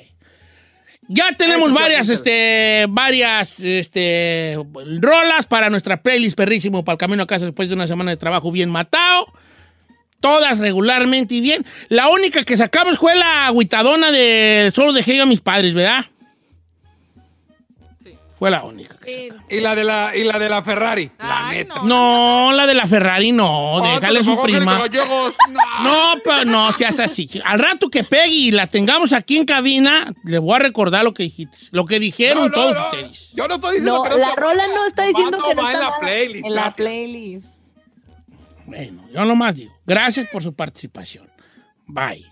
Ya 1.08 1.32
tenemos 1.36 1.68
Eso 1.68 1.76
sí, 1.76 1.82
varias, 1.82 2.08
este, 2.08 2.86
varias, 2.88 3.60
este, 3.60 4.56
rolas 5.00 5.46
para 5.46 5.68
nuestra 5.68 6.02
playlist 6.02 6.36
perrísimo 6.36 6.84
para 6.84 6.94
el 6.94 6.98
camino 6.98 7.24
a 7.24 7.26
casa 7.26 7.44
después 7.44 7.68
de 7.68 7.74
una 7.74 7.86
semana 7.86 8.12
de 8.12 8.16
trabajo 8.16 8.52
bien 8.52 8.70
matado. 8.70 9.26
Todas 10.20 10.58
regularmente 10.58 11.34
y 11.34 11.40
bien. 11.40 11.66
La 11.88 12.08
única 12.08 12.44
que 12.44 12.56
sacamos 12.56 12.98
fue 12.98 13.16
la 13.16 13.46
agüitadona 13.46 14.12
de 14.12 14.70
Solo 14.72 14.92
dejé 14.92 15.20
a 15.20 15.26
mis 15.26 15.40
padres, 15.40 15.74
¿verdad? 15.74 16.04
Fue 18.42 18.50
la 18.50 18.64
única. 18.64 18.96
Y 19.48 19.60
la 19.60 19.76
de 19.76 19.84
la, 19.84 20.16
y 20.16 20.24
la, 20.24 20.36
de 20.36 20.48
la 20.48 20.64
Ferrari. 20.64 21.08
La 21.16 21.46
Ay, 21.46 21.58
neta. 21.58 21.76
No, 21.84 22.50
la 22.52 22.66
de 22.66 22.74
la 22.74 22.88
Ferrari 22.88 23.30
no, 23.30 23.78
Ah, 23.78 23.94
déjale 24.00 24.18
te 24.18 24.24
su 24.24 24.42
prima. 24.42 24.80
No. 24.88 25.32
No, 25.84 26.14
pero 26.24 26.44
no 26.44 26.72
seas 26.72 26.98
así. 26.98 27.30
Al 27.44 27.60
rato 27.60 27.88
que 27.88 28.02
pegue 28.02 28.32
y 28.34 28.50
la 28.50 28.66
tengamos 28.66 29.12
aquí 29.12 29.36
en 29.36 29.44
cabina, 29.44 30.12
le 30.24 30.38
voy 30.40 30.56
a 30.56 30.58
recordar 30.58 31.04
lo 31.04 31.14
que 31.14 31.22
dijiste. 31.22 31.56
Lo 31.70 31.86
que 31.86 32.00
dijeron 32.00 32.38
No, 32.42 32.48
no, 32.48 32.52
todos 32.52 32.74
no. 32.74 32.84
ustedes. 32.86 33.32
Yo 33.36 33.46
no 33.46 33.54
estoy 33.54 33.76
diciendo 33.76 33.96
No, 33.98 34.02
que 34.02 34.10
no 34.10 34.16
la 34.16 34.34
rola 34.34 34.66
no 34.74 34.86
está 34.86 35.04
diciendo 35.04 35.38
que 35.38 35.54
no 35.54 35.62
no 35.62 35.62
va 35.62 35.72
está 35.72 35.84
en 35.84 35.88
la 35.92 35.98
playlist. 36.00 36.46
En 36.46 36.54
la 36.56 36.70
playlist. 36.72 37.46
Bueno, 38.66 39.04
yo 39.14 39.24
nomás 39.24 39.54
digo. 39.54 39.72
Gracias 39.86 40.26
por 40.32 40.42
su 40.42 40.52
participación. 40.52 41.30
Bye. 41.86 42.26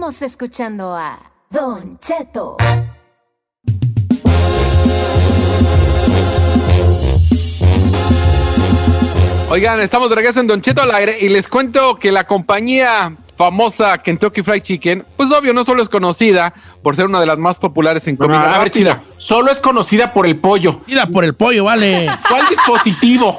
Seguimos 0.00 0.22
escuchando 0.22 0.96
a 0.96 1.18
Don 1.50 1.98
Cheto. 1.98 2.56
Oigan, 9.50 9.80
estamos 9.80 10.08
de 10.08 10.16
regreso 10.16 10.40
en 10.40 10.46
Don 10.46 10.62
Cheto 10.62 10.80
al 10.80 10.90
aire 10.92 11.18
y 11.20 11.28
les 11.28 11.48
cuento 11.48 11.96
que 11.96 12.12
la 12.12 12.26
compañía 12.26 13.12
famosa 13.36 13.98
Kentucky 13.98 14.42
Fried 14.42 14.62
Chicken, 14.62 15.04
pues 15.18 15.30
obvio, 15.32 15.52
no 15.52 15.64
solo 15.64 15.82
es 15.82 15.90
conocida 15.90 16.54
por 16.82 16.96
ser 16.96 17.04
una 17.04 17.20
de 17.20 17.26
las 17.26 17.36
más 17.36 17.58
populares 17.58 18.06
en 18.06 18.16
comida 18.16 18.54
a 18.54 18.58
ver, 18.58 18.68
rápida. 18.68 19.02
Solo 19.18 19.52
es 19.52 19.58
conocida 19.58 20.14
por 20.14 20.26
el 20.26 20.36
pollo. 20.38 20.78
Conocida 20.78 21.06
por 21.08 21.24
el 21.24 21.34
pollo, 21.34 21.64
vale. 21.64 22.10
¿Cuál 22.26 22.48
dispositivo? 22.48 23.38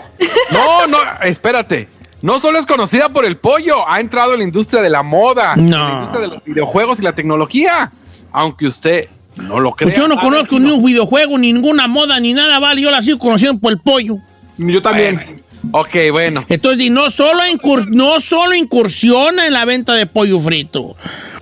No, 0.51 0.86
no, 0.86 0.99
espérate. 1.24 1.88
No 2.22 2.39
solo 2.39 2.59
es 2.59 2.65
conocida 2.65 3.09
por 3.09 3.26
el 3.26 3.38
pollo, 3.38 3.89
ha 3.89 3.99
entrado 3.99 4.34
en 4.34 4.39
la 4.39 4.43
industria 4.45 4.82
de 4.82 4.89
la 4.89 5.01
moda, 5.03 5.53
en 5.55 5.72
la 5.72 5.93
industria 5.93 6.22
de 6.22 6.28
los 6.28 6.43
videojuegos 6.43 6.99
y 6.99 7.01
la 7.01 7.13
tecnología. 7.13 7.91
Aunque 8.32 8.67
usted 8.67 9.09
no 9.36 9.59
lo 9.59 9.72
crea. 9.72 9.89
Pues 9.89 9.97
yo 9.97 10.07
no 10.07 10.17
conozco 10.19 10.59
ni 10.59 10.72
un 10.72 10.84
videojuego, 10.84 11.38
ni 11.38 11.51
ninguna 11.51 11.88
moda, 11.88 12.19
ni 12.19 12.34
nada, 12.34 12.59
vale. 12.59 12.82
Yo 12.82 12.91
la 12.91 13.01
sigo 13.01 13.19
conociendo 13.19 13.59
por 13.59 13.72
el 13.72 13.80
pollo. 13.80 14.17
Yo 14.57 14.82
también. 14.82 15.41
Ok, 15.72 15.95
bueno. 16.11 16.45
Entonces, 16.49 16.88
y 16.88 16.89
no 16.89 17.09
solo, 17.09 17.41
no 17.89 18.19
solo 18.19 18.55
incursiona 18.55 19.47
en 19.47 19.53
la 19.53 19.65
venta 19.65 19.93
de 19.93 20.05
pollo 20.05 20.39
frito. 20.39 20.95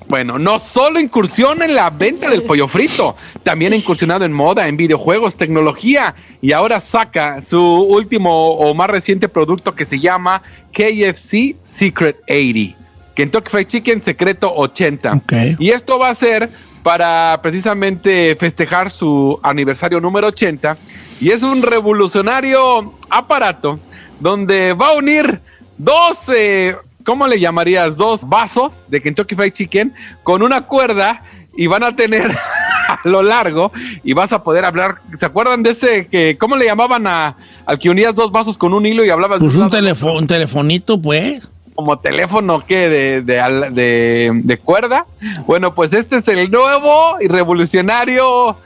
Bueno, 0.10 0.39
no 0.39 0.57
solo 0.57 0.99
incursiona 0.99 1.66
en 1.66 1.76
la 1.76 1.91
venta 1.91 2.32
del 2.32 2.41
pollo 2.41 2.68
frito, 2.68 3.16
también 3.43 3.74
ha 3.74 3.76
incursionado 3.76 4.26
en 4.26 4.34
moda, 4.34 4.68
en 4.68 4.76
videojuegos, 4.76 5.36
tecnología 5.36 6.16
y 6.41 6.51
ahora 6.51 6.82
saca 6.82 7.43
su 7.43 7.62
último 7.62 8.53
o 8.53 8.74
más 8.74 8.89
reciente 8.89 9.30
producto 9.30 9.76
que 9.76 9.86
se 9.86 9.99
llama 9.99 10.41
KFC 10.74 11.57
Secret 11.62 12.18
80. 12.28 12.76
Kentucky 13.14 13.49
Fried 13.51 13.68
Chicken 13.68 14.01
Secreto 14.01 14.51
80. 14.51 15.22
Y 15.60 15.70
esto 15.70 15.99
va 15.99 16.10
a 16.10 16.16
ser 16.16 16.49
para 16.82 17.39
precisamente 17.43 18.36
festejar 18.36 18.89
su 18.89 19.39
aniversario 19.43 19.99
número 19.99 20.28
80 20.30 20.76
y 21.22 21.30
es 21.30 21.43
un 21.43 21.62
revolucionario 21.62 22.95
aparato 23.12 23.80
donde 24.20 24.74
va 24.74 24.88
a 24.88 24.93
unir 24.93 25.39
dos, 25.78 26.18
eh, 26.36 26.76
¿cómo 27.06 27.28
le 27.28 27.39
llamarías? 27.39 27.95
Dos 27.97 28.28
vasos 28.28 28.74
de 28.88 29.02
Kentucky 29.02 29.36
Fried 29.36 29.54
Chicken 29.54 29.93
con 30.24 30.41
una 30.43 30.62
cuerda 30.62 31.22
y 31.56 31.68
van 31.68 31.84
a 31.84 31.95
tener 31.95 32.32
a 32.88 33.00
lo 33.04 33.22
largo 33.24 33.72
y 34.04 34.14
vas 34.14 34.32
a 34.34 34.43
poder 34.43 34.66
hablar. 34.66 34.95
¿Se 35.20 35.26
acuerdan 35.26 35.64
de 35.64 35.72
ese 35.72 36.08
que, 36.08 36.38
cómo 36.39 36.56
le 36.56 36.66
llamaban 36.66 37.06
a, 37.08 37.36
al 37.66 37.78
que 37.80 37.89
unías 37.89 38.16
dos 38.16 38.32
vasos 38.32 38.58
con 38.58 38.74
un 38.74 38.86
hilo 38.86 39.04
y 39.06 39.10
hablabas? 39.10 39.39
de 39.39 39.45
Pues 39.45 39.56
un 39.56 39.64
un, 39.64 39.70
lado? 39.70 39.78
telefo- 39.80 40.18
un 40.18 40.28
telefonito, 40.28 41.02
pues. 41.02 41.47
como 41.76 41.97
teléfono 42.00 42.64
que 42.66 42.89
de, 42.89 43.22
de, 43.22 43.70
de- 43.72 44.32
de 44.43 44.58
cuerda. 44.58 45.06
Bueno, 45.45 45.74
pues 45.74 45.93
este 45.93 46.18
es 46.18 46.28
el 46.28 46.50
nuevo 46.52 47.18
y 47.22 47.28
revolucionario 47.28 48.58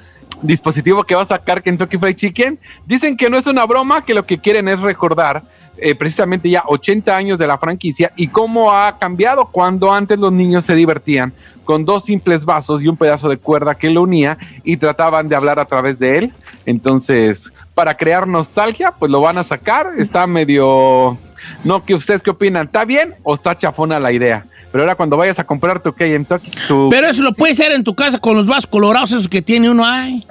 dispositivo 0.42 1.04
que 1.04 1.16
va 1.16 1.22
a 1.22 1.26
sacar 1.26 1.62
Kentucky 1.62 1.98
Fried 1.98 2.16
Chicken. 2.16 2.60
Dicen 2.86 3.16
que 3.16 3.30
no 3.30 3.38
es 3.38 3.46
una 3.48 3.66
broma, 3.66 4.04
que 4.04 4.14
lo 4.14 4.26
que 4.26 4.40
quieren 4.40 4.68
es 4.68 4.80
recordar 4.80 5.44
eh, 5.78 5.96
precisamente 5.96 6.50
ya 6.50 6.64
80 6.68 7.16
años 7.16 7.40
de 7.40 7.48
la 7.48 7.58
franquicia 7.58 8.12
y 8.16 8.28
cómo 8.28 8.72
ha 8.72 8.98
cambiado 9.00 9.46
cuando 9.46 9.92
antes 9.92 10.20
los 10.20 10.32
niños 10.32 10.66
se 10.66 10.76
divertían 10.76 11.34
con 11.64 11.86
dos 11.86 12.06
simples 12.06 12.46
vasos 12.46 12.84
y 12.84 12.88
un 12.88 12.98
pedazo 12.98 13.30
de 13.30 13.38
cuerda 13.38 13.76
que 13.76 13.90
lo 13.90 14.02
unía 14.02 14.38
y 14.64 14.78
trataban 14.78 15.28
de 15.30 15.36
hablar 15.36 15.60
a 15.60 15.66
través 15.66 16.00
de 16.00 16.18
él. 16.18 16.34
Entonces, 16.66 17.54
para 17.74 17.96
crear 17.96 18.28
nostalgia, 18.28 18.92
pues 18.92 19.12
lo 19.12 19.22
van 19.22 19.38
a 19.38 19.44
sacar. 19.44 19.92
Está 19.98 20.28
medio... 20.28 21.18
No, 21.64 21.84
que 21.84 21.94
ustedes 21.96 22.22
qué 22.22 22.30
opinan? 22.30 22.68
¿Está 22.68 22.86
bien 22.86 23.16
o 23.24 23.34
está 23.34 23.58
chafona 23.58 24.00
la 24.00 24.12
idea? 24.12 24.46
Pero 24.72 24.84
ahora 24.84 24.96
cuando 24.96 25.18
vayas 25.18 25.40
a 25.40 25.44
comprar 25.44 25.82
tu 25.82 25.94
Kentucky, 25.94 26.52
tu... 26.68 26.90
Pero 26.90 27.08
eso 27.08 27.22
lo 27.22 27.34
puedes 27.34 27.60
hacer 27.60 27.74
en 27.74 27.84
tu 27.84 27.94
casa 27.96 28.18
con 28.18 28.36
los 28.36 28.48
vasos 28.48 28.68
colorados 28.68 29.12
esos 29.12 29.28
que 29.28 29.42
tiene 29.42 29.70
uno 29.70 29.86
ahí. 29.86 30.26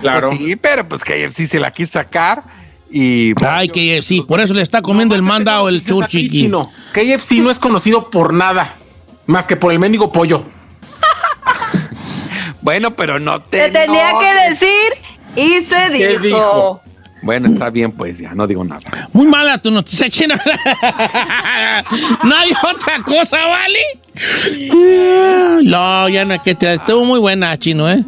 Claro. 0.00 0.30
sí, 0.32 0.56
pero 0.56 0.88
pues 0.88 1.02
KFC 1.04 1.46
se 1.46 1.60
la 1.60 1.70
quiso 1.70 1.92
sacar 1.92 2.42
y... 2.90 3.32
Ay, 3.44 3.68
que 3.68 4.02
sí, 4.02 4.22
por 4.22 4.40
eso 4.40 4.54
le 4.54 4.62
está 4.62 4.82
comiendo 4.82 5.14
el 5.14 5.22
mandado 5.22 5.68
el 5.68 5.84
churchiqui. 5.84 6.42
Chino, 6.42 6.70
KFC 6.92 7.32
no 7.36 7.50
es 7.50 7.58
conocido 7.58 8.10
por 8.10 8.32
nada, 8.32 8.74
más 9.26 9.46
que 9.46 9.56
por 9.56 9.72
el 9.72 9.78
mendigo 9.78 10.12
pollo. 10.12 10.44
Bueno, 12.62 12.90
pero 12.90 13.18
no 13.18 13.40
te... 13.40 13.56
Te 13.56 13.70
tenía 13.70 14.12
que 14.20 14.50
decir 14.50 14.92
y 15.34 15.62
se 15.64 15.96
¿Qué 15.96 16.08
dijo. 16.18 16.20
dijo? 16.20 16.82
Bueno, 17.22 17.48
está 17.48 17.70
bien, 17.70 17.92
pues 17.92 18.18
ya, 18.18 18.34
no 18.34 18.46
digo 18.46 18.64
nada. 18.64 19.08
Muy 19.12 19.26
mala 19.26 19.58
tu 19.58 19.70
noticia, 19.70 20.08
China. 20.08 20.40
no 22.24 22.36
hay 22.36 22.50
otra 22.50 22.98
cosa, 23.04 23.38
¿vale? 23.46 23.78
No, 25.62 26.08
ya 26.08 26.24
no, 26.24 26.42
que 26.42 26.54
te 26.54 26.74
estuvo 26.74 27.04
muy 27.04 27.18
buena, 27.18 27.58
chino, 27.58 27.90
¿eh? 27.90 28.02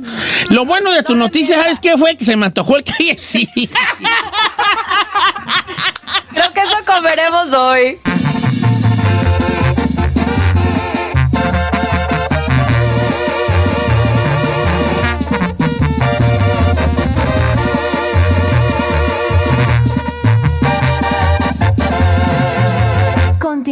Lo 0.49 0.65
bueno 0.65 0.91
de 0.93 1.03
tu 1.03 1.15
noticia, 1.15 1.57
¿sabes 1.57 1.79
qué 1.81 1.97
fue? 1.97 2.17
Que 2.17 2.25
se 2.25 2.37
me 2.37 2.47
antojó 2.47 2.77
el 2.77 2.85
KFC. 2.85 3.49
Creo 6.31 6.53
que 6.53 6.61
eso 6.61 6.77
comeremos 6.87 7.53
hoy. 7.53 7.99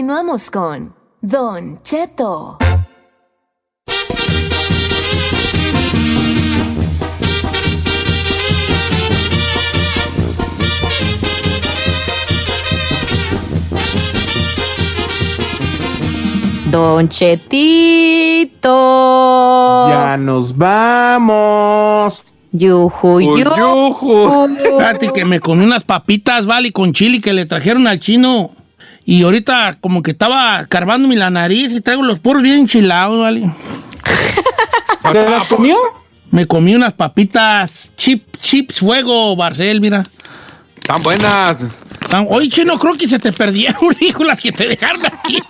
Continuamos 0.01 0.51
con 0.51 0.95
Don 1.21 1.79
Cheto. 1.83 2.57
Don 16.71 17.09
Chetito. 17.11 18.69
Ya 19.91 20.17
nos 20.17 20.57
vamos. 20.57 22.25
Yuju, 22.53 23.21
yuju. 23.21 24.49
Fíjate 24.79 25.11
que 25.13 25.27
me 25.27 25.41
comí 25.41 25.63
unas 25.63 25.85
papitas, 25.85 26.47
¿vale? 26.47 26.73
Con 26.73 26.95
chili 26.95 27.21
que 27.21 27.35
le 27.35 27.45
trajeron 27.45 27.87
al 27.87 27.99
chino. 27.99 28.53
Y 29.11 29.25
ahorita 29.25 29.77
como 29.81 30.05
que 30.05 30.13
estaba 30.13 30.67
carbándome 30.69 31.17
la 31.17 31.31
nariz 31.31 31.73
y 31.73 31.81
traigo 31.81 32.05
los 32.05 32.21
poros 32.21 32.45
bien 32.45 32.59
enchilados, 32.61 33.21
¿vale? 33.21 33.51
¿Se 35.11 35.29
las 35.29 35.49
comió? 35.49 35.77
Me 36.31 36.47
comí 36.47 36.77
unas 36.77 36.93
papitas 36.93 37.91
chip, 37.97 38.37
chips 38.41 38.79
fuego, 38.79 39.35
Barcel, 39.35 39.81
mira. 39.81 40.05
Están 40.77 41.03
buenas. 41.03 41.57
Tan- 42.09 42.29
Oye, 42.31 42.49
chino, 42.51 42.79
creo 42.79 42.95
que 42.95 43.09
se 43.09 43.19
te 43.19 43.33
perdieron, 43.33 43.81
hijo, 44.01 44.23
las 44.23 44.41
que 44.41 44.53
te 44.53 44.69
dejaron 44.69 45.05
aquí. 45.05 45.43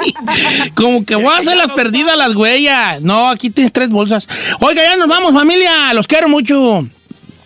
Como 0.74 1.04
que 1.04 1.16
voy 1.16 1.26
a 1.34 1.36
hacer 1.36 1.58
las 1.58 1.70
perdidas 1.72 2.16
las 2.16 2.34
huellas. 2.34 3.02
No, 3.02 3.28
aquí 3.28 3.50
tienes 3.50 3.74
tres 3.74 3.90
bolsas. 3.90 4.26
Oiga, 4.60 4.82
ya 4.82 4.96
nos 4.96 5.06
vamos, 5.06 5.34
familia. 5.34 5.92
Los 5.92 6.06
quiero 6.06 6.30
mucho. 6.30 6.88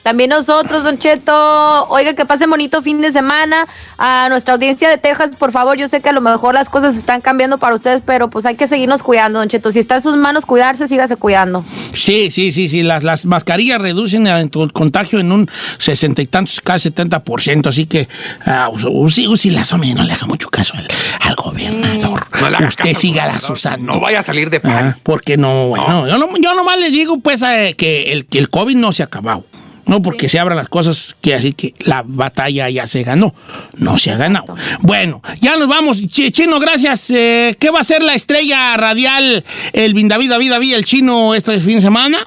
También 0.05 0.29
nosotros, 0.29 0.85
Don 0.85 0.99
Cheto. 0.99 1.89
Oiga, 1.89 2.13
que 2.13 2.27
pasen 2.27 2.51
bonito 2.51 2.83
fin 2.83 3.01
de 3.01 3.11
semana. 3.11 3.67
A 3.97 4.29
nuestra 4.29 4.53
audiencia 4.53 4.91
de 4.91 4.99
Texas, 4.99 5.35
por 5.35 5.51
favor, 5.51 5.79
yo 5.79 5.89
sé 5.89 6.03
que 6.03 6.11
a 6.11 6.13
lo 6.13 6.21
mejor 6.21 6.55
las 6.55 6.69
cosas 6.69 6.95
están 6.95 7.23
cambiando 7.23 7.57
para 7.57 7.75
ustedes, 7.75 8.03
pero 8.05 8.29
pues 8.29 8.45
hay 8.45 8.55
que 8.55 8.69
seguirnos 8.69 9.03
cuidando, 9.03 9.39
Don 9.39 9.49
Cheto. 9.49 9.73
Si 9.73 9.79
está 9.79 9.95
en 9.95 10.03
sus 10.03 10.17
manos 10.17 10.45
cuidarse, 10.45 10.89
sígase 10.89 11.17
cuidando. 11.17 11.65
Sí, 11.95 12.31
sí, 12.31 12.53
sí, 12.53 12.69
sí. 12.69 12.83
Las, 12.83 13.03
las 13.03 13.25
mascarillas 13.25 13.81
reducen 13.81 14.27
el 14.27 14.51
contagio 14.75 15.21
en 15.21 15.33
un 15.33 15.51
sesenta 15.79 16.21
y 16.21 16.27
tantos, 16.27 16.61
casi 16.61 16.91
70%. 16.91 17.67
Así 17.67 17.87
que, 17.87 18.07
uh, 18.47 18.89
usi, 18.91 19.27
usi 19.27 19.51
las 19.51 19.73
hombre, 19.73 19.95
no 19.95 20.05
le 20.05 20.13
haga 20.13 20.27
mucho 20.27 20.51
caso 20.51 20.75
al, 20.77 20.87
al 21.21 21.35
gobernador. 21.35 22.27
No 22.43 22.51
le 22.51 22.57
haga 22.59 22.69
Usted 22.69 22.85
caso, 22.85 23.01
sígalas 23.01 23.49
usando. 23.49 23.95
No 23.95 24.01
vaya 24.01 24.21
a 24.21 24.23
salir 24.23 24.51
de 24.51 24.61
pan. 24.61 24.95
Ah, 24.95 24.99
porque 25.03 25.39
no, 25.39 25.69
bueno, 25.69 26.07
Yo, 26.07 26.19
no, 26.19 26.29
yo 26.37 26.55
nomás 26.55 26.79
les 26.79 26.93
digo, 26.93 27.21
pues, 27.21 27.43
eh, 27.43 27.75
que, 27.79 28.13
el, 28.13 28.27
que 28.27 28.39
el 28.39 28.51
COVID 28.51 28.77
no 28.77 28.93
se 28.93 29.03
ha 29.03 29.07
acabado. 29.07 29.47
No 29.87 30.03
porque 30.03 30.29
se 30.29 30.39
abran 30.39 30.57
las 30.57 30.69
cosas, 30.69 31.17
que 31.21 31.35
así 31.35 31.53
que 31.53 31.75
la 31.81 32.03
batalla 32.07 32.69
ya 32.71 32.87
se 32.87 33.03
ganó. 33.03 33.35
No 33.77 33.99
se 33.99 34.11
ha 34.11 34.17
ganado. 34.17 34.55
Bueno, 34.81 35.23
ya 35.41 35.57
nos 35.57 35.69
vamos. 35.69 35.99
Ch- 36.03 36.33
Chino, 36.33 36.59
gracias. 36.61 37.11
Eh, 37.11 37.57
¿Qué 37.59 37.71
va 37.71 37.81
a 37.81 37.85
ser 37.85 38.03
la 38.03 38.15
estrella 38.15 38.77
radial, 38.77 39.45
el 39.73 40.09
David, 40.09 40.31
David, 40.31 40.51
David, 40.51 40.75
el 40.75 40.85
chino 40.85 41.35
este 41.35 41.59
fin 41.61 41.77
de 41.77 41.83
semana? 41.83 42.27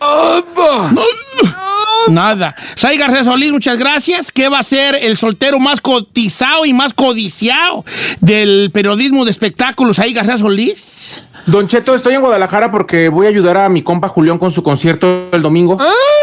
Nada. 2.08 2.54
Sai 2.74 2.96
García 2.98 3.22
Solís, 3.24 3.52
muchas 3.52 3.78
gracias. 3.78 4.32
¿Qué 4.32 4.48
va 4.48 4.58
a 4.58 4.62
ser 4.64 4.96
el 4.96 5.16
soltero 5.16 5.58
más 5.60 5.80
cotizado 5.80 6.64
y 6.66 6.72
más 6.72 6.92
codiciado 6.94 7.84
del 8.20 8.70
periodismo 8.72 9.24
de 9.24 9.30
espectáculos? 9.30 9.96
Sai 9.96 10.12
García 10.12 10.36
Solís. 10.38 11.22
Don 11.46 11.66
Cheto, 11.66 11.94
estoy 11.94 12.14
en 12.14 12.20
Guadalajara 12.20 12.70
porque 12.70 13.08
voy 13.08 13.26
a 13.26 13.28
ayudar 13.28 13.56
a 13.56 13.68
mi 13.68 13.82
compa 13.82 14.06
Julián 14.08 14.38
con 14.38 14.52
su 14.52 14.62
concierto 14.62 15.28
el 15.32 15.42
domingo. 15.42 15.76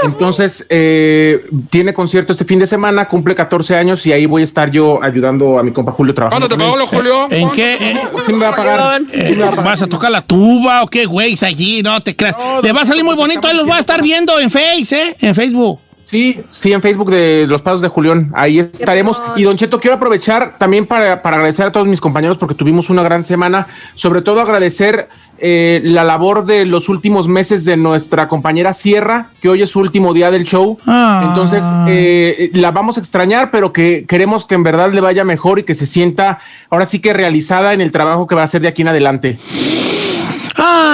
Entonces, 0.05 0.65
eh, 0.70 1.45
tiene 1.70 1.93
concierto 1.93 2.32
este 2.32 2.45
fin 2.45 2.57
de 2.57 2.65
semana, 2.65 3.05
cumple 3.09 3.36
14 3.36 3.76
años 3.76 4.05
y 4.07 4.13
ahí 4.13 4.26
voy 4.26 4.41
a 4.41 4.45
estar 4.45 4.72
yo 4.72 5.03
ayudando 5.03 5.59
a 5.59 5.63
mi 5.63 5.72
compa 5.72 5.91
Julio 5.91 6.13
trabajando. 6.15 6.47
¿Cuándo 6.47 6.63
te 6.65 6.72
pagó 6.72 6.88
Julio? 6.88 7.28
¿En 7.32 7.51
qué? 7.51 7.74
eh, 7.74 8.01
Sí 8.26 8.32
me 8.32 8.45
va 8.45 8.49
a 8.49 8.55
pagar. 8.55 9.01
eh, 9.11 9.38
¿Vas 9.63 9.82
a 9.82 9.88
tocar 9.88 10.09
la 10.09 10.22
tuba 10.22 10.84
o 10.84 10.88
qué, 10.88 11.05
güey? 11.05 11.38
Allí, 11.41 11.82
no 11.84 11.99
te 12.01 12.15
creas. 12.15 12.36
Te 12.61 12.72
va 12.72 12.82
a 12.82 12.86
salir 12.86 13.03
muy 13.03 13.15
bonito. 13.15 13.45
Ahí 13.47 13.55
los 13.57 13.67
va 13.70 13.76
a 13.76 13.80
estar 13.80 14.01
viendo 14.01 14.39
en 14.39 14.49
Face, 14.49 14.95
¿eh? 14.95 15.15
En 15.20 15.36
Facebook. 15.36 15.80
Sí, 16.10 16.41
sí, 16.49 16.74
en 16.74 16.82
Facebook 16.82 17.12
de 17.12 17.45
Los 17.47 17.62
Pasos 17.62 17.82
de 17.82 17.88
Julián, 17.88 18.32
ahí 18.34 18.57
estaremos. 18.57 19.22
Y 19.36 19.43
Don 19.43 19.57
Cheto, 19.57 19.80
quiero 19.80 19.97
aprovechar 19.97 20.57
también 20.57 20.88
para, 20.88 21.22
para 21.22 21.36
agradecer 21.36 21.68
a 21.68 21.72
todos 21.72 21.88
mis 21.88 22.01
compañeros 22.01 22.39
porque 22.39 22.55
tuvimos 22.55 22.89
una 22.89 23.03
gran 23.03 23.24
semana, 23.24 23.68
sobre 23.93 24.24
todo 24.24 24.41
agradecer 24.41 25.07
eh, 25.38 25.82
la 25.84 26.03
labor 26.03 26.47
de 26.47 26.66
los 26.66 26.89
últimos 26.89 27.28
meses 27.28 27.64
de 27.64 27.78
nuestra 27.78 28.28
compañera 28.28 28.74
Sierra, 28.74 29.28
que 29.39 29.49
hoy 29.49 29.62
es 29.62 29.70
su 29.70 29.82
último 29.82 30.16
día 30.16 30.32
del 30.32 30.45
show. 30.45 30.80
Ah. 30.88 31.28
Entonces, 31.28 31.64
eh, 31.88 32.49
la 32.55 32.72
vamos 32.72 32.97
a 32.97 33.01
extrañar, 33.01 33.51
pero 33.51 33.72
que 33.72 34.05
queremos 34.07 34.47
que 34.47 34.55
en 34.55 34.64
verdad 34.64 34.91
le 34.91 35.01
vaya 35.01 35.24
mejor 35.24 35.60
y 35.60 35.64
que 35.64 35.76
se 35.76 35.86
sienta 35.86 36.39
ahora 36.72 36.88
sí 36.88 37.01
que 37.01 37.14
realizada 37.14 37.74
en 37.74 37.82
el 37.82 37.91
trabajo 37.91 38.26
que 38.26 38.34
va 38.34 38.41
a 38.41 38.45
hacer 38.45 38.64
de 38.64 38.68
aquí 38.68 38.82
en 38.82 38.88
adelante. 38.88 39.38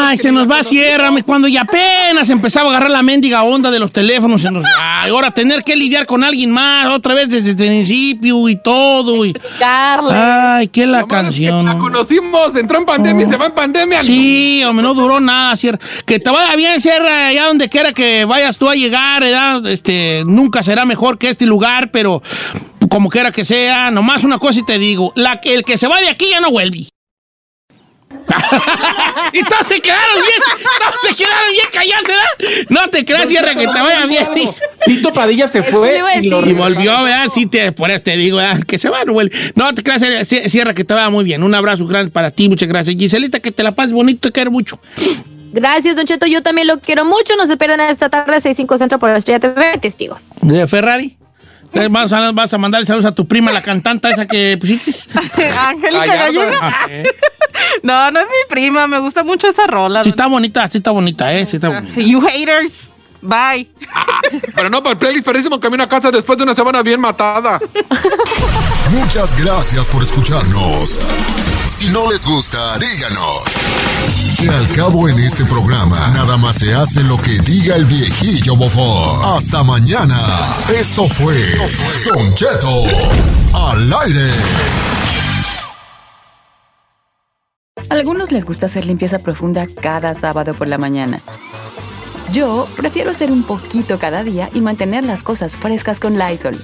Ay, 0.08 0.18
se 0.20 0.32
nos 0.32 0.50
va 0.50 0.60
a 0.60 0.64
Sierra, 0.64 1.10
cuando 1.26 1.48
ya 1.48 1.62
apenas 1.62 2.30
empezaba 2.30 2.68
a 2.68 2.72
agarrar 2.72 2.92
la 2.92 3.02
mendiga 3.02 3.44
onda 3.44 3.72
de 3.72 3.80
los 3.80 3.92
teléfonos, 3.92 4.42
se 4.42 4.52
nos 4.52 4.64
Ay, 4.80 5.10
ahora 5.10 5.32
tener 5.32 5.64
que 5.64 5.76
lidiar 5.76 6.06
con 6.06 6.24
alguien 6.24 6.52
más, 6.52 6.88
otra 6.94 7.14
vez 7.14 7.30
desde 7.30 7.52
el 7.52 7.56
principio 7.56 8.48
y 8.50 8.56
todo. 8.58 9.26
Y... 9.26 9.34
Ay, 10.60 10.68
qué 10.68 10.86
la 10.86 11.06
canción. 11.08 11.66
La 11.66 11.78
conocimos, 11.78 12.56
entró 12.56 12.78
en 12.80 12.86
pandemia 12.86 13.26
y 13.28 13.30
se 13.32 13.38
va 13.38 13.48
en 13.48 13.52
pandemia. 13.54 14.04
Sí, 14.04 14.64
hombre, 14.64 14.84
no 14.84 14.94
duró 14.94 15.20
nada, 15.20 15.56
Sierra. 15.56 15.80
Que 16.06 16.20
te 16.20 16.30
vaya 16.30 16.56
bien, 16.56 16.80
Sierra, 16.82 17.28
allá 17.28 17.46
donde 17.48 17.68
quiera 17.70 17.92
que 17.94 18.26
vayas 18.26 18.58
tú 18.58 18.70
a 18.70 18.76
llegar, 18.76 19.22
¿verdad? 19.24 19.66
Este, 19.68 20.24
nunca 20.26 20.62
será 20.64 20.86
mejor 20.86 21.18
que 21.18 21.30
este 21.30 21.46
lugar, 21.46 21.92
pero 21.92 22.22
como 22.90 23.10
quiera 23.10 23.32
que 23.32 23.44
sea, 23.44 23.90
nomás 23.92 24.24
una 24.24 24.38
cosa 24.38 24.60
y 24.60 24.66
te 24.66 24.78
digo, 24.78 25.12
la, 25.16 25.42
que- 25.42 25.54
el 25.56 25.64
que 25.64 25.78
se 25.78 25.88
va 25.88 26.00
de 26.00 26.10
aquí 26.10 26.26
ya 26.30 26.40
no 26.40 26.52
vuelve. 26.52 26.88
y 29.34 29.44
todos 29.44 29.68
se 29.68 29.80
quedaron 29.80 30.16
bien, 30.16 30.42
todos 30.80 30.96
se 31.08 31.16
quedaron 31.16 31.52
bien 31.52 31.68
callados, 31.72 32.08
¿verdad? 32.08 32.66
No 32.70 32.90
te 32.90 33.06
creas, 33.06 33.30
Sierra, 33.30 33.54
que 33.54 33.68
te 33.68 33.82
vaya 33.82 34.06
bien. 34.06 34.26
Tito 34.86 35.14
Padilla 35.14 35.48
se 35.48 35.64
fue 35.64 36.02
y, 36.22 36.30
lo. 36.30 36.46
Y 36.46 36.54
volvió, 36.54 37.04
¿verdad? 37.04 37.28
Sí, 37.34 37.46
te, 37.46 37.72
por 37.72 37.90
eso 37.90 38.02
te 38.02 38.18
digo, 38.18 38.38
¿verdad? 38.38 38.64
Que 38.64 38.78
se 38.78 38.90
va, 38.90 39.04
no 39.06 39.14
vuelve. 39.14 39.36
No 39.56 39.74
te 39.74 39.84
creas, 39.84 40.02
Sierra, 40.02 40.50
Sierra, 40.50 40.74
que 40.74 40.84
te 40.84 40.94
vaya 40.94 41.10
muy 41.10 41.24
bien. 41.24 41.44
Un 41.44 41.54
abrazo 41.56 41.86
grande 41.86 42.12
para 42.12 42.32
ti, 42.32 42.50
muchas 42.50 42.68
gracias. 42.68 42.96
Giselita, 42.98 43.40
que 43.40 43.52
te 43.52 43.64
la 43.64 43.74
pases 43.74 43.94
bonito, 43.94 44.30
te 44.30 44.32
quiero 44.32 44.52
mucho. 44.52 44.80
Gracias, 45.56 45.96
Don 45.96 46.06
Cheto. 46.06 46.26
Yo 46.26 46.44
también 46.44 46.68
lo 46.68 46.80
quiero 46.80 47.06
mucho. 47.06 47.36
No 47.38 47.48
se 47.48 47.56
pierdan 47.56 47.80
esta 47.82 48.10
tarde 48.10 48.38
6-5 48.38 48.78
Centro 48.78 49.00
por 49.00 49.10
Estrella 49.12 49.40
TV. 49.40 49.78
Testigo. 49.80 50.20
¿De 50.42 50.68
Ferrari? 50.68 51.16
Eh, 51.74 51.88
Vas 51.90 52.12
a, 52.14 52.32
vas 52.32 52.54
a 52.54 52.58
mandarle 52.58 52.86
saludos 52.86 53.06
a 53.06 53.14
tu 53.14 53.28
prima, 53.28 53.52
la 53.52 53.62
cantanta 53.62 54.10
esa 54.10 54.26
que 54.28 54.58
pusiste. 54.60 54.92
Angélica 55.60 56.06
Gallego. 56.16 56.52
Ah, 56.62 56.88
No, 57.84 58.12
no 58.12 58.20
es 58.20 58.26
mi 58.26 58.50
prima. 58.50 58.88
Me 58.88 59.00
gusta 59.00 59.24
mucho 59.24 59.48
esa 59.48 59.66
rola. 59.68 60.04
Sí 60.04 60.10
está 60.10 60.28
bonita, 60.28 60.68
sí 60.70 60.78
está 60.80 60.92
bonita, 60.92 61.34
¿eh? 61.34 61.46
Sí 61.46 61.56
está 61.58 61.70
bonita. 61.70 62.00
You 62.02 62.22
haters. 62.22 62.92
Bye. 63.22 63.68
Pero 64.56 64.70
no, 64.70 64.84
para 64.84 64.92
el 64.94 64.98
playlist 65.00 65.26
Perrísimo 65.26 65.60
Camino 65.60 65.84
a 65.84 65.90
Casa 65.90 66.12
después 66.12 66.38
de 66.38 66.44
una 66.44 66.54
semana 66.54 66.84
bien 66.84 67.00
matada. 67.02 67.60
Muchas 68.92 69.36
gracias 69.42 69.88
por 69.88 70.04
escucharnos. 70.04 71.00
Si 71.76 71.90
no 71.90 72.10
les 72.10 72.24
gusta, 72.26 72.80
díganos. 72.80 73.44
Que 74.40 74.48
al 74.48 74.66
cabo 74.70 75.10
en 75.10 75.20
este 75.20 75.44
programa, 75.44 76.00
nada 76.14 76.38
más 76.38 76.56
se 76.56 76.74
hace 76.74 77.04
lo 77.04 77.18
que 77.18 77.38
diga 77.40 77.76
el 77.76 77.84
viejillo 77.84 78.56
bofón. 78.56 79.36
Hasta 79.36 79.62
mañana. 79.62 80.18
Esto 80.74 81.10
fue 81.10 81.36
Don 82.06 82.34
Cheto 82.34 82.84
al 83.54 83.92
aire. 83.92 84.32
Algunos 87.90 88.32
les 88.32 88.46
gusta 88.46 88.68
hacer 88.68 88.86
limpieza 88.86 89.20
profunda 89.20 89.68
cada 89.68 90.14
sábado 90.14 90.54
por 90.54 90.70
la 90.70 90.78
mañana. 90.78 91.20
Yo 92.32 92.70
prefiero 92.78 93.12
hacer 93.12 93.34
un 93.34 93.44
poquito 93.44 94.00
cada 94.00 94.24
día 94.24 94.50
y 94.54 94.62
mantener 94.62 95.04
las 95.04 95.24
cosas 95.24 95.58
frescas 95.58 96.00
con 96.00 96.18
Lysol. 96.18 96.64